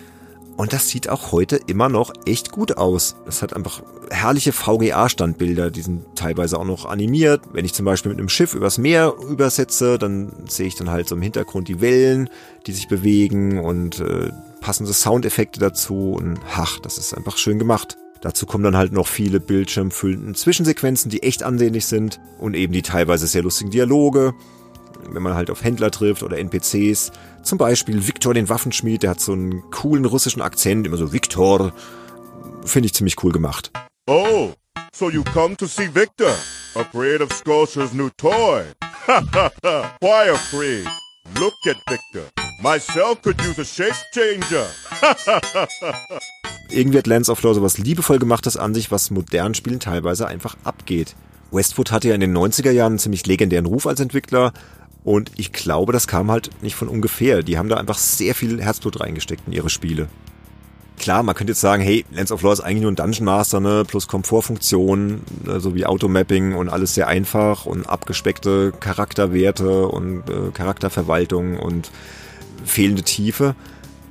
und 0.58 0.74
das 0.74 0.90
sieht 0.90 1.10
auch 1.10 1.32
heute 1.32 1.60
immer 1.68 1.90
noch 1.90 2.14
echt 2.26 2.52
gut 2.52 2.78
aus. 2.78 3.16
Es 3.26 3.42
hat 3.42 3.56
einfach 3.56 3.82
herrliche 4.12 4.52
VGA-Standbilder, 4.52 5.72
die 5.72 5.82
sind 5.82 6.06
teilweise 6.16 6.60
auch 6.60 6.66
noch 6.66 6.86
animiert. 6.86 7.42
Wenn 7.52 7.66
ich 7.66 7.74
zum 7.74 7.86
Beispiel 7.86 8.10
mit 8.10 8.20
einem 8.20 8.30
Schiff 8.30 8.54
übers 8.54 8.78
Meer 8.78 9.14
übersetze, 9.28 9.98
dann 9.98 10.32
sehe 10.48 10.68
ich 10.68 10.76
dann 10.76 10.92
halt 10.92 11.08
so 11.08 11.16
im 11.16 11.22
Hintergrund 11.22 11.68
die 11.68 11.82
Wellen, 11.82 12.30
die 12.68 12.74
sich 12.74 12.88
bewegen 12.88 13.60
und 13.60 14.00
äh, 14.02 14.32
passende 14.60 14.94
Soundeffekte 14.94 15.60
dazu. 15.60 16.14
Und 16.14 16.40
ach, 16.56 16.80
das 16.80 16.98
ist 16.98 17.16
einfach 17.16 17.38
schön 17.38 17.58
gemacht. 17.58 17.98
Dazu 18.22 18.46
kommen 18.46 18.64
dann 18.64 18.78
halt 18.78 18.92
noch 18.94 19.08
viele 19.08 19.40
bildschirmfüllenden 19.40 20.36
Zwischensequenzen, 20.36 21.10
die 21.10 21.24
echt 21.24 21.44
ansehnlich 21.44 21.86
sind 21.86 22.20
und 22.40 22.56
eben 22.56 22.72
die 22.72 22.84
teilweise 22.84 23.28
sehr 23.28 23.44
lustigen 23.44 23.72
Dialoge 23.72 24.34
wenn 25.10 25.24
man 25.24 25.36
halt 25.36 25.50
auf 25.50 25.64
Händler 25.64 25.92
trifft 25.92 26.24
oder 26.24 26.38
NPCs. 26.38 27.12
Zum 27.44 27.58
Beispiel 27.58 28.08
Viktor 28.08 28.34
den 28.34 28.50
Waffenschmied, 28.50 29.04
der 29.04 29.12
hat 29.12 29.20
so 29.20 29.34
einen 29.34 29.70
coolen 29.72 30.06
russischen 30.06 30.42
Akzent, 30.42 30.86
immer 30.86 30.98
so 30.98 31.12
Viktor. 31.12 31.74
Finde 32.66 32.88
ich 32.88 32.94
ziemlich 32.94 33.22
cool 33.24 33.32
gemacht. 33.32 33.72
Oh, 34.08 34.54
so 34.94 35.10
you 35.10 35.24
come 35.34 35.56
to 35.58 35.66
see 35.66 35.90
Victor, 35.94 36.34
afraid 36.76 37.22
of 37.22 37.32
Scotia's 37.32 37.94
new 37.94 38.10
toy. 38.18 38.64
Why 39.08 40.30
afraid? 40.30 40.86
Look 41.40 41.54
at 41.68 41.78
Victor. 41.88 42.51
Myself 42.62 43.24
could 43.24 43.42
use 43.42 43.60
a 43.60 43.66
shape 43.66 43.96
changer. 44.14 44.68
Irgendwie 46.70 47.00
hat 47.00 47.08
Lands 47.08 47.28
of 47.30 47.42
Lore 47.42 47.56
sowas 47.56 47.80
liebevoll 47.80 48.20
gemachtes 48.20 48.56
an 48.56 48.76
sich, 48.76 48.92
was 48.92 49.10
modernen 49.10 49.56
Spielen 49.56 49.80
teilweise 49.80 50.28
einfach 50.28 50.56
abgeht. 50.64 51.16
Westwood 51.50 51.92
hatte 51.92 52.10
ja 52.10 52.16
in 52.16 52.22
den 52.22 52.38
90er 52.38 52.70
Jahren 52.70 52.94
einen 52.94 53.00
ziemlich 53.00 53.26
legendären 53.26 53.66
Ruf 53.66 53.88
als 53.88 54.00
Entwickler 54.00 54.54
und 55.04 55.32
ich 55.38 55.54
glaube, 55.54 55.92
das 55.92 56.08
kam 56.08 56.30
halt 56.30 56.52
nicht 56.62 56.76
von 56.76 56.88
ungefähr. 56.88 57.42
Die 57.42 57.58
haben 57.58 57.68
da 57.68 57.78
einfach 57.78 57.98
sehr 57.98 58.36
viel 58.36 58.62
Herzblut 58.62 59.00
reingesteckt 59.00 59.48
in 59.48 59.54
ihre 59.54 59.72
Spiele. 59.72 60.08
Klar, 61.00 61.24
man 61.24 61.34
könnte 61.34 61.54
jetzt 61.54 61.62
sagen, 61.62 61.82
hey, 61.82 62.06
Lands 62.12 62.32
of 62.32 62.44
Lore 62.44 62.54
ist 62.54 62.62
eigentlich 62.62 62.84
nur 62.84 62.92
ein 62.92 62.96
Dungeon 62.96 63.26
Master, 63.26 63.60
ne, 63.60 63.86
plus 63.88 64.08
Komfortfunktionen, 64.08 65.22
so 65.46 65.52
also 65.52 65.76
wie 65.76 65.88
Automapping 65.88 66.54
und 66.54 66.70
alles 66.70 66.94
sehr 66.94 67.08
einfach 67.08 67.66
und 67.66 67.90
abgespeckte 67.90 68.72
Charakterwerte 68.80 69.88
und 69.88 70.30
äh, 70.30 70.52
Charakterverwaltung 70.54 71.58
und 71.58 71.90
fehlende 72.66 73.04
Tiefe. 73.04 73.56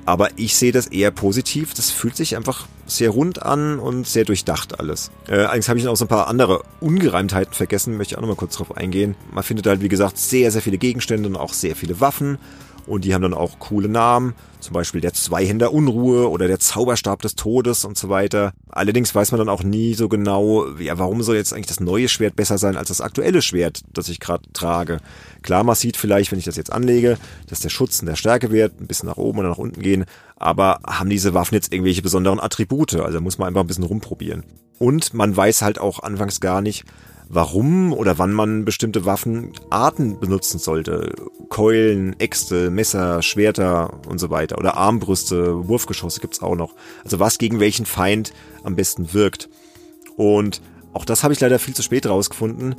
Aber 0.05 0.29
ich 0.35 0.55
sehe 0.55 0.71
das 0.71 0.87
eher 0.87 1.11
positiv. 1.11 1.73
Das 1.73 1.91
fühlt 1.91 2.15
sich 2.15 2.35
einfach 2.35 2.65
sehr 2.87 3.11
rund 3.11 3.43
an 3.43 3.79
und 3.79 4.07
sehr 4.07 4.25
durchdacht 4.25 4.79
alles. 4.79 5.11
Äh, 5.27 5.35
allerdings 5.35 5.69
habe 5.69 5.79
ich 5.79 5.85
noch 5.85 5.95
so 5.95 6.05
ein 6.05 6.09
paar 6.09 6.27
andere 6.27 6.63
Ungereimtheiten 6.79 7.53
vergessen, 7.53 7.97
möchte 7.97 8.13
ich 8.13 8.17
auch 8.17 8.21
noch 8.21 8.27
mal 8.27 8.35
kurz 8.35 8.55
drauf 8.55 8.75
eingehen. 8.75 9.15
Man 9.31 9.43
findet 9.43 9.67
halt, 9.67 9.81
wie 9.81 9.89
gesagt, 9.89 10.17
sehr, 10.17 10.51
sehr 10.51 10.61
viele 10.61 10.77
Gegenstände 10.77 11.29
und 11.29 11.35
auch 11.35 11.53
sehr 11.53 11.75
viele 11.75 11.99
Waffen. 12.01 12.37
Und 12.87 13.05
die 13.05 13.13
haben 13.13 13.21
dann 13.21 13.33
auch 13.33 13.59
coole 13.59 13.87
Namen, 13.87 14.33
zum 14.59 14.73
Beispiel 14.73 15.01
der 15.01 15.13
Zweihänder 15.13 15.73
Unruhe 15.73 16.29
oder 16.29 16.47
der 16.47 16.59
Zauberstab 16.59 17.21
des 17.21 17.35
Todes 17.35 17.85
und 17.85 17.97
so 17.97 18.09
weiter. 18.09 18.53
Allerdings 18.69 19.13
weiß 19.13 19.31
man 19.31 19.39
dann 19.39 19.49
auch 19.49 19.63
nie 19.63 19.93
so 19.93 20.09
genau, 20.09 20.67
ja, 20.77 20.97
warum 20.97 21.23
soll 21.23 21.35
jetzt 21.35 21.53
eigentlich 21.53 21.67
das 21.67 21.79
neue 21.79 22.09
Schwert 22.09 22.35
besser 22.35 22.57
sein 22.57 22.77
als 22.77 22.89
das 22.89 23.01
aktuelle 23.01 23.41
Schwert, 23.41 23.81
das 23.93 24.09
ich 24.09 24.19
gerade 24.19 24.43
trage. 24.53 24.99
Klar, 25.41 25.63
man 25.63 25.75
sieht 25.75 25.97
vielleicht, 25.97 26.31
wenn 26.31 26.39
ich 26.39 26.45
das 26.45 26.57
jetzt 26.57 26.71
anlege, 26.71 27.17
dass 27.47 27.59
der 27.59 27.69
Schutz 27.69 27.99
in 27.99 28.07
der 28.07 28.15
Stärkewert 28.15 28.79
ein 28.79 28.87
bisschen 28.87 29.09
nach 29.09 29.17
oben 29.17 29.39
oder 29.39 29.49
nach 29.49 29.57
unten 29.57 29.81
gehen, 29.81 30.05
aber 30.35 30.79
haben 30.85 31.09
diese 31.09 31.33
Waffen 31.33 31.55
jetzt 31.55 31.71
irgendwelche 31.71 32.01
besonderen 32.01 32.39
Attribute? 32.39 32.95
Also 32.95 33.21
muss 33.21 33.37
man 33.37 33.47
einfach 33.47 33.61
ein 33.61 33.67
bisschen 33.67 33.83
rumprobieren. 33.83 34.43
Und 34.79 35.13
man 35.13 35.35
weiß 35.35 35.61
halt 35.61 35.79
auch 35.79 36.01
anfangs 36.01 36.39
gar 36.39 36.61
nicht, 36.61 36.85
warum 37.33 37.93
oder 37.93 38.17
wann 38.17 38.33
man 38.33 38.65
bestimmte 38.65 39.05
Waffenarten 39.05 40.19
benutzen 40.19 40.59
sollte. 40.59 41.13
Keulen, 41.49 42.19
Äxte, 42.19 42.69
Messer, 42.69 43.21
Schwerter 43.21 44.01
und 44.07 44.19
so 44.19 44.29
weiter. 44.29 44.57
Oder 44.57 44.75
Armbrüste, 44.77 45.67
Wurfgeschosse 45.67 46.19
gibt's 46.19 46.41
auch 46.41 46.55
noch. 46.55 46.75
Also 47.03 47.19
was 47.19 47.37
gegen 47.37 47.59
welchen 47.59 47.85
Feind 47.85 48.33
am 48.63 48.75
besten 48.75 49.13
wirkt. 49.13 49.49
Und 50.17 50.61
auch 50.93 51.05
das 51.05 51.23
habe 51.23 51.33
ich 51.33 51.39
leider 51.39 51.57
viel 51.57 51.73
zu 51.73 51.83
spät 51.83 52.05
rausgefunden. 52.05 52.75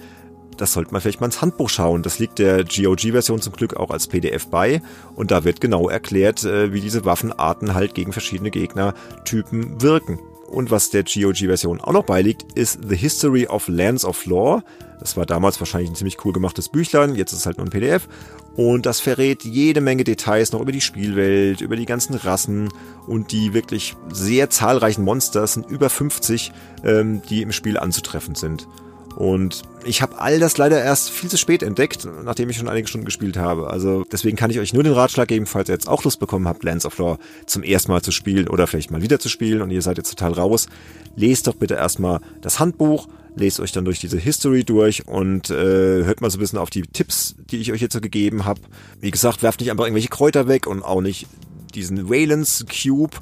Das 0.58 0.74
sollte 0.74 0.92
man 0.92 1.00
vielleicht 1.00 1.20
mal 1.20 1.26
ins 1.26 1.40
Handbuch 1.40 1.70
schauen. 1.70 2.02
Das 2.02 2.18
liegt 2.18 2.38
der 2.38 2.64
GOG-Version 2.64 3.40
zum 3.40 3.54
Glück 3.54 3.76
auch 3.76 3.90
als 3.90 4.06
PDF 4.06 4.48
bei. 4.48 4.82
Und 5.14 5.30
da 5.30 5.44
wird 5.44 5.62
genau 5.62 5.88
erklärt, 5.88 6.44
äh, 6.44 6.74
wie 6.74 6.82
diese 6.82 7.06
Waffenarten 7.06 7.74
halt 7.74 7.94
gegen 7.94 8.12
verschiedene 8.12 8.50
Gegnertypen 8.50 9.80
wirken. 9.80 10.18
Und 10.52 10.70
was 10.70 10.90
der 10.90 11.04
GOG-Version 11.04 11.80
auch 11.80 11.94
noch 11.94 12.04
beiliegt, 12.04 12.52
ist 12.52 12.80
The 12.86 12.94
History 12.94 13.46
of 13.46 13.68
Lands 13.68 14.04
of 14.04 14.26
Lore. 14.26 14.62
Das 15.00 15.16
war 15.16 15.24
damals 15.24 15.58
wahrscheinlich 15.58 15.90
ein 15.90 15.94
ziemlich 15.94 16.22
cool 16.26 16.34
gemachtes 16.34 16.68
Büchlein, 16.68 17.14
jetzt 17.14 17.32
ist 17.32 17.38
es 17.38 17.46
halt 17.46 17.56
nur 17.56 17.66
ein 17.66 17.70
PDF. 17.70 18.06
Und 18.54 18.84
das 18.84 19.00
verrät 19.00 19.44
jede 19.44 19.80
Menge 19.80 20.04
Details 20.04 20.52
noch 20.52 20.60
über 20.60 20.72
die 20.72 20.82
Spielwelt, 20.82 21.62
über 21.62 21.74
die 21.74 21.86
ganzen 21.86 22.14
Rassen 22.16 22.68
und 23.06 23.32
die 23.32 23.54
wirklich 23.54 23.96
sehr 24.12 24.50
zahlreichen 24.50 25.04
Monster, 25.04 25.42
es 25.42 25.54
sind 25.54 25.70
über 25.70 25.88
50, 25.88 26.52
ähm, 26.84 27.22
die 27.30 27.40
im 27.40 27.52
Spiel 27.52 27.78
anzutreffen 27.78 28.34
sind. 28.34 28.68
Und 29.16 29.62
ich 29.84 30.02
habe 30.02 30.18
all 30.18 30.38
das 30.38 30.58
leider 30.58 30.82
erst 30.82 31.10
viel 31.10 31.28
zu 31.28 31.36
spät 31.36 31.62
entdeckt, 31.62 32.06
nachdem 32.24 32.50
ich 32.50 32.56
schon 32.56 32.68
einige 32.68 32.88
Stunden 32.88 33.04
gespielt 33.04 33.36
habe. 33.36 33.68
Also 33.68 34.04
deswegen 34.10 34.36
kann 34.36 34.50
ich 34.50 34.58
euch 34.58 34.72
nur 34.72 34.82
den 34.82 34.92
Ratschlag 34.92 35.28
geben, 35.28 35.46
falls 35.46 35.68
ihr 35.68 35.74
jetzt 35.74 35.88
auch 35.88 36.04
Lust 36.04 36.20
bekommen 36.20 36.48
habt, 36.48 36.64
Lands 36.64 36.86
of 36.86 36.96
Lore 36.98 37.18
zum 37.46 37.62
ersten 37.62 37.92
Mal 37.92 38.02
zu 38.02 38.12
spielen 38.12 38.48
oder 38.48 38.66
vielleicht 38.66 38.90
mal 38.90 39.02
wieder 39.02 39.18
zu 39.18 39.28
spielen 39.28 39.62
und 39.62 39.70
ihr 39.70 39.82
seid 39.82 39.98
jetzt 39.98 40.10
total 40.10 40.32
raus. 40.32 40.68
Lest 41.16 41.46
doch 41.46 41.54
bitte 41.54 41.74
erstmal 41.74 42.20
das 42.40 42.58
Handbuch, 42.58 43.08
lest 43.36 43.60
euch 43.60 43.72
dann 43.72 43.84
durch 43.84 43.98
diese 43.98 44.18
History 44.18 44.64
durch 44.64 45.06
und 45.06 45.50
äh, 45.50 46.04
hört 46.04 46.20
mal 46.20 46.30
so 46.30 46.38
ein 46.38 46.40
bisschen 46.40 46.58
auf 46.58 46.70
die 46.70 46.82
Tipps, 46.82 47.34
die 47.50 47.58
ich 47.58 47.72
euch 47.72 47.80
jetzt 47.80 47.94
so 47.94 48.00
gegeben 48.00 48.44
habe. 48.44 48.60
Wie 49.00 49.10
gesagt, 49.10 49.42
werft 49.42 49.60
nicht 49.60 49.70
einfach 49.70 49.84
irgendwelche 49.84 50.08
Kräuter 50.08 50.48
weg 50.48 50.66
und 50.66 50.82
auch 50.82 51.00
nicht 51.00 51.26
diesen 51.74 52.08
Valence 52.08 52.64
Cube. 52.66 53.16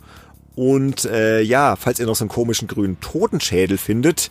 Und 0.56 1.04
äh, 1.04 1.40
ja, 1.40 1.76
falls 1.76 2.00
ihr 2.00 2.06
noch 2.06 2.16
so 2.16 2.24
einen 2.24 2.28
komischen 2.28 2.68
grünen 2.68 3.00
Totenschädel 3.00 3.78
findet, 3.78 4.30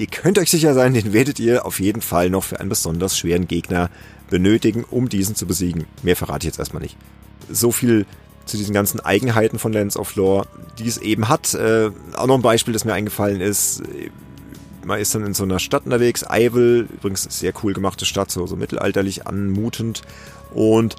Ihr 0.00 0.06
könnt 0.06 0.38
euch 0.38 0.50
sicher 0.50 0.72
sein, 0.72 0.94
den 0.94 1.12
werdet 1.12 1.38
ihr 1.38 1.66
auf 1.66 1.78
jeden 1.78 2.00
Fall 2.00 2.30
noch 2.30 2.42
für 2.42 2.58
einen 2.58 2.70
besonders 2.70 3.18
schweren 3.18 3.46
Gegner 3.46 3.90
benötigen, 4.30 4.82
um 4.90 5.10
diesen 5.10 5.34
zu 5.34 5.44
besiegen. 5.44 5.84
Mehr 6.02 6.16
verrate 6.16 6.38
ich 6.38 6.52
jetzt 6.52 6.58
erstmal 6.58 6.80
nicht. 6.80 6.96
So 7.50 7.70
viel 7.70 8.06
zu 8.46 8.56
diesen 8.56 8.72
ganzen 8.72 9.00
Eigenheiten 9.00 9.58
von 9.58 9.74
Lands 9.74 9.98
of 9.98 10.16
Lore, 10.16 10.46
die 10.78 10.88
es 10.88 10.96
eben 10.96 11.28
hat. 11.28 11.52
Äh, 11.52 11.90
auch 12.16 12.26
noch 12.26 12.36
ein 12.36 12.40
Beispiel, 12.40 12.72
das 12.72 12.86
mir 12.86 12.94
eingefallen 12.94 13.42
ist. 13.42 13.82
Man 14.86 14.98
ist 15.00 15.14
dann 15.14 15.26
in 15.26 15.34
so 15.34 15.44
einer 15.44 15.58
Stadt 15.58 15.84
unterwegs, 15.84 16.26
Eivel, 16.26 16.88
übrigens 16.94 17.24
sehr 17.24 17.52
cool 17.62 17.74
gemachte 17.74 18.06
Stadt, 18.06 18.30
so, 18.30 18.46
so 18.46 18.56
mittelalterlich 18.56 19.26
anmutend. 19.26 20.00
Und 20.54 20.96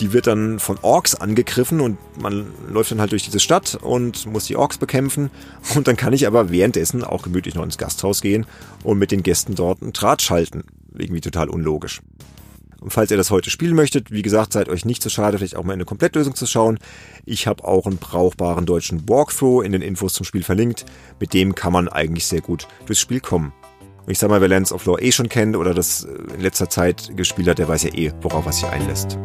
die 0.00 0.12
wird 0.12 0.26
dann 0.26 0.58
von 0.58 0.78
Orks 0.82 1.14
angegriffen 1.14 1.80
und 1.80 1.98
man 2.20 2.46
läuft 2.68 2.90
dann 2.90 3.00
halt 3.00 3.12
durch 3.12 3.24
diese 3.24 3.40
Stadt 3.40 3.78
und 3.80 4.26
muss 4.26 4.44
die 4.46 4.56
Orks 4.56 4.78
bekämpfen. 4.78 5.30
Und 5.74 5.88
dann 5.88 5.96
kann 5.96 6.12
ich 6.12 6.26
aber 6.26 6.50
währenddessen 6.50 7.04
auch 7.04 7.22
gemütlich 7.22 7.54
noch 7.54 7.64
ins 7.64 7.78
Gasthaus 7.78 8.20
gehen 8.20 8.46
und 8.82 8.98
mit 8.98 9.10
den 9.10 9.22
Gästen 9.22 9.54
dort 9.54 9.82
einen 9.82 9.92
Draht 9.92 10.22
schalten. 10.22 10.64
Irgendwie 10.96 11.20
total 11.20 11.48
unlogisch. 11.48 12.00
Und 12.80 12.92
falls 12.92 13.10
ihr 13.10 13.16
das 13.16 13.30
heute 13.30 13.50
spielen 13.50 13.74
möchtet, 13.74 14.10
wie 14.10 14.22
gesagt, 14.22 14.52
seid 14.52 14.68
euch 14.68 14.84
nicht 14.84 15.02
zu 15.02 15.08
so 15.08 15.14
schade, 15.14 15.38
vielleicht 15.38 15.56
auch 15.56 15.64
mal 15.64 15.72
eine 15.72 15.84
Komplettlösung 15.84 16.34
zu 16.34 16.46
schauen. 16.46 16.78
Ich 17.24 17.46
habe 17.46 17.64
auch 17.64 17.86
einen 17.86 17.96
brauchbaren 17.96 18.66
deutschen 18.66 19.08
Walkthrough 19.08 19.64
in 19.64 19.72
den 19.72 19.82
Infos 19.82 20.12
zum 20.12 20.24
Spiel 20.24 20.42
verlinkt. 20.42 20.84
Mit 21.18 21.32
dem 21.32 21.54
kann 21.54 21.72
man 21.72 21.88
eigentlich 21.88 22.26
sehr 22.26 22.42
gut 22.42 22.68
durchs 22.84 23.00
Spiel 23.00 23.20
kommen. 23.20 23.52
Und 24.04 24.12
ich 24.12 24.18
sag 24.18 24.30
mal, 24.30 24.40
wer 24.40 24.48
Lands 24.48 24.72
of 24.72 24.84
Lore 24.84 25.02
eh 25.02 25.10
schon 25.10 25.28
kennt 25.28 25.56
oder 25.56 25.74
das 25.74 26.04
in 26.04 26.40
letzter 26.40 26.70
Zeit 26.70 27.16
gespielt 27.16 27.48
hat, 27.48 27.58
der 27.58 27.66
weiß 27.66 27.82
ja 27.84 27.94
eh, 27.94 28.12
worauf 28.22 28.46
er 28.46 28.52
sich 28.52 28.66
einlässt. 28.66 29.18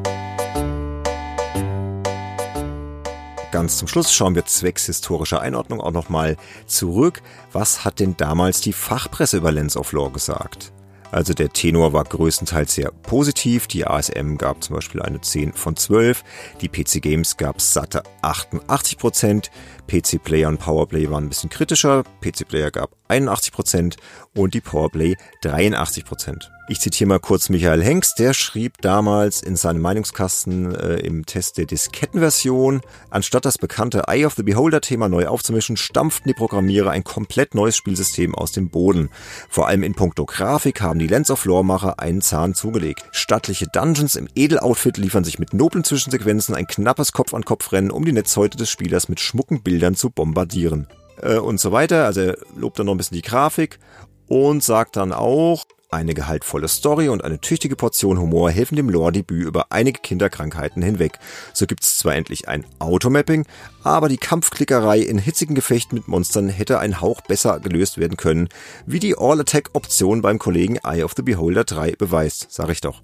Ganz 3.51 3.77
zum 3.77 3.89
Schluss 3.89 4.13
schauen 4.13 4.33
wir 4.33 4.45
zwecks 4.45 4.85
historischer 4.85 5.41
Einordnung 5.41 5.81
auch 5.81 5.91
nochmal 5.91 6.37
zurück. 6.67 7.21
Was 7.51 7.83
hat 7.83 7.99
denn 7.99 8.15
damals 8.15 8.61
die 8.61 8.71
Fachpresse 8.71 9.37
über 9.37 9.51
Lens 9.51 9.75
of 9.75 9.91
Lore 9.91 10.11
gesagt? 10.11 10.71
Also 11.11 11.33
der 11.33 11.49
Tenor 11.49 11.91
war 11.91 12.05
größtenteils 12.05 12.73
sehr 12.73 12.91
positiv. 12.91 13.67
Die 13.67 13.85
ASM 13.85 14.37
gab 14.37 14.63
zum 14.63 14.75
Beispiel 14.75 15.01
eine 15.01 15.19
10 15.19 15.51
von 15.51 15.75
12. 15.75 16.23
Die 16.61 16.69
PC 16.69 17.01
Games 17.01 17.35
gab 17.35 17.59
satte 17.59 18.03
88 18.21 18.97
Prozent. 18.97 19.51
PC 19.87 20.23
Player 20.23 20.47
und 20.47 20.59
Powerplay 20.59 21.09
waren 21.09 21.25
ein 21.25 21.29
bisschen 21.29 21.49
kritischer. 21.49 22.03
PC 22.21 22.47
Player 22.47 22.71
gab 22.71 22.91
81 23.09 23.51
Prozent 23.51 23.97
und 24.35 24.53
die 24.53 24.61
Powerplay 24.61 25.15
83 25.41 26.05
Prozent. 26.05 26.49
Ich 26.69 26.79
zitiere 26.79 27.09
mal 27.09 27.19
kurz 27.19 27.49
Michael 27.49 27.83
Hengst, 27.83 28.17
der 28.19 28.33
schrieb 28.33 28.77
damals 28.81 29.41
in 29.41 29.57
seinem 29.57 29.81
Meinungskasten 29.81 30.73
äh, 30.73 30.99
im 30.99 31.25
Test 31.25 31.57
der 31.57 31.65
Diskettenversion, 31.65 32.79
anstatt 33.09 33.43
das 33.43 33.57
bekannte 33.57 34.03
Eye 34.07 34.25
of 34.25 34.35
the 34.35 34.43
Beholder-Thema 34.43 35.09
neu 35.09 35.27
aufzumischen, 35.27 35.75
stampften 35.75 36.29
die 36.29 36.33
Programmierer 36.33 36.91
ein 36.91 37.03
komplett 37.03 37.55
neues 37.55 37.75
Spielsystem 37.75 38.35
aus 38.35 38.53
dem 38.53 38.69
Boden. 38.69 39.09
Vor 39.49 39.67
allem 39.67 39.83
in 39.83 39.95
puncto 39.95 40.25
Grafik 40.25 40.79
haben 40.79 40.99
die 40.99 41.07
Lens 41.07 41.29
of 41.29 41.43
Lore-Macher 41.43 41.99
einen 41.99 42.21
Zahn 42.21 42.53
zugelegt. 42.53 43.03
Stattliche 43.11 43.67
Dungeons 43.67 44.15
im 44.15 44.29
Edel-Outfit 44.33 44.95
liefern 44.95 45.25
sich 45.25 45.39
mit 45.39 45.53
noblen 45.53 45.83
Zwischensequenzen 45.83 46.55
ein 46.55 46.67
knappes 46.67 47.11
Kopf-an-Kopf-Rennen, 47.11 47.91
um 47.91 48.05
die 48.05 48.13
Netzhäute 48.13 48.57
des 48.57 48.69
Spielers 48.69 49.09
mit 49.09 49.19
schmucken 49.19 49.61
Bildern 49.61 49.70
zu 49.95 50.09
bombardieren. 50.09 50.87
Äh, 51.21 51.37
und 51.37 51.59
so 51.59 51.71
weiter. 51.71 52.05
Also 52.05 52.21
er 52.21 52.37
lobt 52.55 52.79
dann 52.79 52.87
noch 52.87 52.93
ein 52.93 52.97
bisschen 52.97 53.15
die 53.15 53.21
Grafik 53.21 53.79
und 54.27 54.63
sagt 54.63 54.95
dann 54.95 55.11
auch, 55.11 55.65
eine 55.91 56.13
gehaltvolle 56.13 56.69
Story 56.69 57.09
und 57.09 57.23
eine 57.23 57.41
tüchtige 57.41 57.75
Portion 57.75 58.17
Humor 58.17 58.49
helfen 58.49 58.77
dem 58.77 58.89
Lore-Debüt 58.89 59.45
über 59.45 59.67
einige 59.71 59.99
Kinderkrankheiten 59.99 60.81
hinweg. 60.81 61.19
So 61.53 61.65
gibt's 61.65 61.97
zwar 61.97 62.15
endlich 62.15 62.47
ein 62.47 62.65
Automapping, 62.79 63.45
aber 63.83 64.07
die 64.07 64.17
Kampfklickerei 64.17 64.99
in 64.99 65.17
hitzigen 65.17 65.53
Gefechten 65.53 65.97
mit 65.97 66.07
Monstern 66.07 66.47
hätte 66.47 66.79
ein 66.79 67.01
Hauch 67.01 67.19
besser 67.19 67.59
gelöst 67.59 67.97
werden 67.97 68.15
können, 68.15 68.47
wie 68.85 68.99
die 68.99 69.17
All-Attack-Option 69.17 70.21
beim 70.21 70.39
Kollegen 70.39 70.77
Eye 70.77 71.03
of 71.03 71.13
the 71.17 71.23
Beholder 71.23 71.65
3 71.65 71.97
beweist, 71.97 72.47
sag 72.49 72.69
ich 72.69 72.79
doch. 72.79 73.01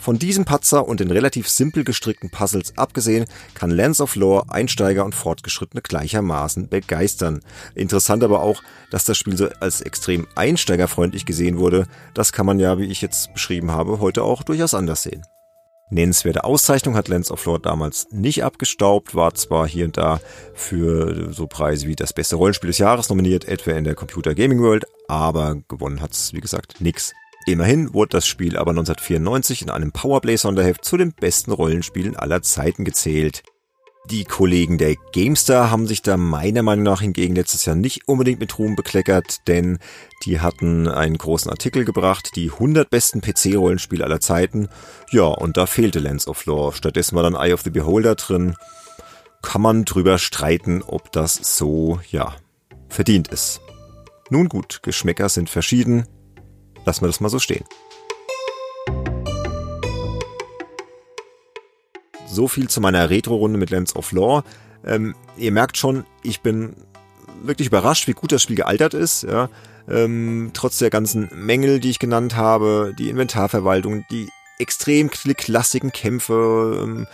Von 0.00 0.18
diesem 0.18 0.46
Patzer 0.46 0.88
und 0.88 1.00
den 1.00 1.10
relativ 1.10 1.46
simpel 1.46 1.84
gestrickten 1.84 2.30
Puzzles 2.30 2.78
abgesehen, 2.78 3.26
kann 3.52 3.70
Lands 3.70 4.00
of 4.00 4.16
Lore 4.16 4.50
Einsteiger 4.50 5.04
und 5.04 5.14
Fortgeschrittene 5.14 5.82
gleichermaßen 5.82 6.70
begeistern. 6.70 7.40
Interessant 7.74 8.24
aber 8.24 8.40
auch, 8.40 8.62
dass 8.90 9.04
das 9.04 9.18
Spiel 9.18 9.36
so 9.36 9.50
als 9.60 9.82
extrem 9.82 10.26
einsteigerfreundlich 10.36 11.26
gesehen 11.26 11.58
wurde. 11.58 11.86
Das 12.14 12.32
kann 12.32 12.46
man 12.46 12.58
ja, 12.58 12.78
wie 12.78 12.86
ich 12.86 13.02
jetzt 13.02 13.34
beschrieben 13.34 13.72
habe, 13.72 14.00
heute 14.00 14.22
auch 14.22 14.42
durchaus 14.42 14.72
anders 14.72 15.02
sehen. 15.02 15.22
Nennenswerte 15.90 16.44
Auszeichnung 16.44 16.96
hat 16.96 17.08
Lens 17.08 17.30
of 17.30 17.44
Lord 17.44 17.66
damals 17.66 18.06
nicht 18.10 18.42
abgestaubt, 18.42 19.14
war 19.14 19.34
zwar 19.34 19.68
hier 19.68 19.84
und 19.84 19.98
da 19.98 20.20
für 20.54 21.30
so 21.32 21.46
Preise 21.46 21.88
wie 21.88 21.96
das 21.96 22.14
beste 22.14 22.36
Rollenspiel 22.36 22.68
des 22.68 22.78
Jahres 22.78 23.10
nominiert, 23.10 23.44
etwa 23.44 23.72
in 23.72 23.84
der 23.84 23.96
Computer 23.96 24.34
Gaming 24.34 24.60
World, 24.62 24.86
aber 25.08 25.56
gewonnen 25.68 26.00
hat's 26.00 26.32
wie 26.32 26.40
gesagt 26.40 26.80
nix. 26.80 27.12
Immerhin 27.46 27.94
wurde 27.94 28.10
das 28.10 28.26
Spiel 28.26 28.56
aber 28.56 28.70
1994 28.70 29.62
in 29.62 29.70
einem 29.70 29.92
Powerplay-Sonderheft 29.92 30.84
zu 30.84 30.96
den 30.96 31.12
besten 31.12 31.52
Rollenspielen 31.52 32.16
aller 32.16 32.42
Zeiten 32.42 32.84
gezählt. 32.84 33.42
Die 34.10 34.24
Kollegen 34.24 34.78
der 34.78 34.96
GameStar 35.12 35.70
haben 35.70 35.86
sich 35.86 36.02
da 36.02 36.16
meiner 36.16 36.62
Meinung 36.62 36.84
nach 36.84 37.00
hingegen 37.00 37.34
letztes 37.34 37.66
Jahr 37.66 37.76
nicht 37.76 38.08
unbedingt 38.08 38.40
mit 38.40 38.58
Ruhm 38.58 38.74
bekleckert, 38.74 39.46
denn 39.46 39.78
die 40.24 40.40
hatten 40.40 40.88
einen 40.88 41.18
großen 41.18 41.50
Artikel 41.50 41.84
gebracht, 41.84 42.34
die 42.34 42.50
100 42.50 42.88
besten 42.90 43.20
PC-Rollenspiele 43.20 44.02
aller 44.02 44.20
Zeiten. 44.20 44.68
Ja, 45.10 45.24
und 45.24 45.56
da 45.56 45.66
fehlte 45.66 45.98
Lens 45.98 46.26
of 46.26 46.46
Lore. 46.46 46.74
Stattdessen 46.74 47.14
war 47.14 47.22
dann 47.22 47.34
Eye 47.34 47.52
of 47.52 47.62
the 47.62 47.70
Beholder 47.70 48.14
drin. 48.14 48.56
Kann 49.42 49.62
man 49.62 49.84
drüber 49.84 50.18
streiten, 50.18 50.82
ob 50.82 51.12
das 51.12 51.34
so, 51.56 52.00
ja, 52.10 52.34
verdient 52.88 53.28
ist. 53.28 53.60
Nun 54.30 54.48
gut, 54.48 54.80
Geschmäcker 54.82 55.28
sind 55.28 55.50
verschieden. 55.50 56.06
Lassen 56.84 57.02
wir 57.02 57.08
das 57.08 57.20
mal 57.20 57.28
so 57.28 57.38
stehen. 57.38 57.64
So 62.26 62.48
viel 62.48 62.68
zu 62.68 62.80
meiner 62.80 63.10
Retro-Runde 63.10 63.58
mit 63.58 63.70
Lens 63.70 63.96
of 63.96 64.12
Lore. 64.12 64.44
Ähm, 64.84 65.14
ihr 65.36 65.52
merkt 65.52 65.76
schon, 65.76 66.04
ich 66.22 66.40
bin 66.40 66.74
wirklich 67.42 67.68
überrascht, 67.68 68.06
wie 68.06 68.12
gut 68.12 68.32
das 68.32 68.42
Spiel 68.42 68.56
gealtert 68.56 68.94
ist. 68.94 69.22
Ja. 69.22 69.48
Ähm, 69.88 70.50
trotz 70.54 70.78
der 70.78 70.90
ganzen 70.90 71.28
Mängel, 71.34 71.80
die 71.80 71.90
ich 71.90 71.98
genannt 71.98 72.36
habe, 72.36 72.94
die 72.96 73.10
Inventarverwaltung, 73.10 74.04
die 74.10 74.28
extrem 74.58 75.10
klassischen 75.10 75.90
Kämpfe, 75.90 76.80
ähm, 76.82 77.06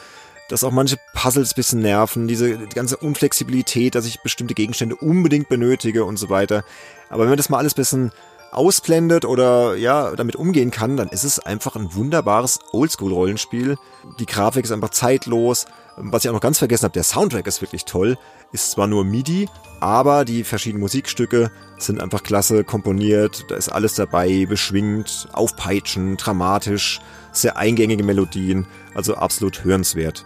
dass 0.49 0.65
auch 0.65 0.71
manche 0.71 0.97
Puzzles 1.15 1.55
bisschen 1.55 1.81
nerven, 1.81 2.29
diese 2.29 2.57
die 2.57 2.75
ganze 2.75 2.97
Unflexibilität, 2.99 3.95
dass 3.95 4.07
ich 4.07 4.21
bestimmte 4.21 4.55
Gegenstände 4.55 4.97
unbedingt 4.97 5.49
benötige 5.49 6.05
und 6.05 6.19
so 6.19 6.29
weiter. 6.29 6.65
Aber 7.09 7.23
wenn 7.23 7.31
man 7.31 7.37
das 7.37 7.49
mal 7.49 7.59
alles 7.59 7.75
bisschen 7.75 8.13
ausblendet 8.53 9.25
oder 9.25 9.77
ja, 9.77 10.15
damit 10.17 10.37
umgehen 10.37 10.71
kann, 10.71 10.97
dann 10.97 11.09
ist 11.09 11.25
es 11.25 11.39
einfach 11.39 11.77
ein 11.77 11.95
wunderbares 11.95 12.59
Oldschool-Rollenspiel. 12.73 13.77
Die 14.19 14.27
Grafik 14.27 14.65
ist 14.65 14.73
einfach 14.73 14.91
zeitlos. 14.91 15.67
Was 15.97 16.25
ich 16.25 16.29
auch 16.29 16.35
noch 16.35 16.41
ganz 16.41 16.59
vergessen 16.59 16.85
habe, 16.85 16.93
der 16.93 17.03
Soundtrack 17.03 17.47
ist 17.47 17.63
wirklich 17.63 17.85
toll. 17.85 18.19
Ist 18.53 18.71
zwar 18.71 18.87
nur 18.87 19.05
MIDI, 19.05 19.49
aber 19.81 20.25
die 20.25 20.45
verschiedenen 20.45 20.81
Musikstücke 20.81 21.51
sind 21.79 22.01
einfach 22.01 22.23
klasse 22.23 22.65
komponiert. 22.65 23.45
Da 23.49 23.57
ist 23.57 23.69
alles 23.69 23.95
dabei, 23.95 24.47
beschwingt, 24.47 25.29
aufpeitschen, 25.33 26.17
dramatisch, 26.17 27.01
sehr 27.33 27.57
eingängige 27.57 28.05
Melodien, 28.05 28.67
also 28.95 29.17
absolut 29.17 29.65
hörenswert. 29.65 30.25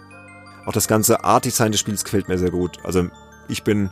Auch 0.65 0.73
das 0.73 0.87
ganze 0.87 1.23
Art-Design 1.23 1.71
des 1.71 1.81
Spiels 1.81 2.03
gefällt 2.03 2.27
mir 2.27 2.37
sehr 2.37 2.51
gut. 2.51 2.79
Also 2.83 3.07
ich 3.47 3.63
bin 3.63 3.89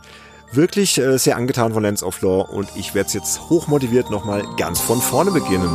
wirklich 0.52 0.98
äh, 0.98 1.18
sehr 1.18 1.36
angetan 1.36 1.72
von 1.72 1.82
Lens 1.82 2.02
of 2.02 2.20
Lore 2.20 2.50
und 2.50 2.68
ich 2.76 2.94
werde 2.94 3.08
es 3.08 3.14
jetzt 3.14 3.50
hochmotiviert 3.50 4.10
nochmal 4.10 4.44
ganz 4.56 4.80
von 4.80 5.00
vorne 5.00 5.30
beginnen. 5.30 5.70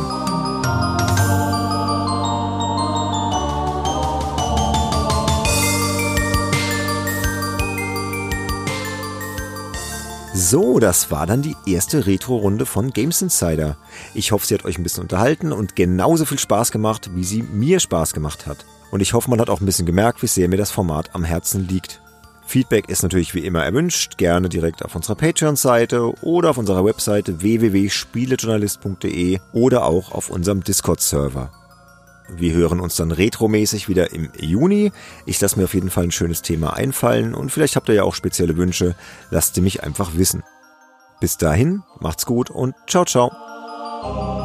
So, 10.48 10.78
das 10.78 11.10
war 11.10 11.26
dann 11.26 11.42
die 11.42 11.56
erste 11.66 12.06
Retro-Runde 12.06 12.66
von 12.66 12.92
Games 12.92 13.20
Insider. 13.20 13.76
Ich 14.14 14.30
hoffe, 14.30 14.46
sie 14.46 14.54
hat 14.54 14.64
euch 14.64 14.78
ein 14.78 14.82
bisschen 14.82 15.02
unterhalten 15.02 15.50
und 15.50 15.74
genauso 15.74 16.24
viel 16.24 16.38
Spaß 16.38 16.70
gemacht, 16.70 17.10
wie 17.14 17.24
sie 17.24 17.42
mir 17.42 17.80
Spaß 17.80 18.12
gemacht 18.12 18.46
hat. 18.46 18.64
Und 18.90 19.00
ich 19.00 19.12
hoffe, 19.14 19.28
man 19.30 19.40
hat 19.40 19.50
auch 19.50 19.60
ein 19.60 19.66
bisschen 19.66 19.86
gemerkt, 19.86 20.22
wie 20.22 20.28
sehr 20.28 20.48
mir 20.48 20.58
das 20.58 20.70
Format 20.70 21.14
am 21.14 21.24
Herzen 21.24 21.66
liegt. 21.66 22.00
Feedback 22.46 22.88
ist 22.88 23.02
natürlich 23.02 23.34
wie 23.34 23.44
immer 23.44 23.64
erwünscht, 23.64 24.18
gerne 24.18 24.48
direkt 24.48 24.84
auf 24.84 24.94
unserer 24.94 25.16
Patreon-Seite 25.16 26.12
oder 26.22 26.50
auf 26.50 26.58
unserer 26.58 26.84
Webseite 26.84 27.40
www.spielejournalist.de 27.42 29.40
oder 29.52 29.84
auch 29.84 30.12
auf 30.12 30.30
unserem 30.30 30.62
Discord-Server. 30.62 31.50
Wir 32.28 32.54
hören 32.54 32.80
uns 32.80 32.96
dann 32.96 33.12
retromäßig 33.12 33.88
wieder 33.88 34.12
im 34.12 34.30
Juni. 34.38 34.92
Ich 35.26 35.40
lasse 35.40 35.58
mir 35.58 35.64
auf 35.64 35.74
jeden 35.74 35.90
Fall 35.90 36.04
ein 36.04 36.12
schönes 36.12 36.42
Thema 36.42 36.74
einfallen 36.74 37.34
und 37.34 37.50
vielleicht 37.50 37.76
habt 37.76 37.88
ihr 37.88 37.96
ja 37.96 38.02
auch 38.04 38.14
spezielle 38.14 38.56
Wünsche. 38.56 38.94
Lasst 39.30 39.54
sie 39.54 39.60
mich 39.60 39.82
einfach 39.82 40.16
wissen. 40.16 40.42
Bis 41.20 41.36
dahin, 41.38 41.82
macht's 42.00 42.26
gut 42.26 42.50
und 42.50 42.74
ciao, 42.86 43.04
ciao. 43.04 44.35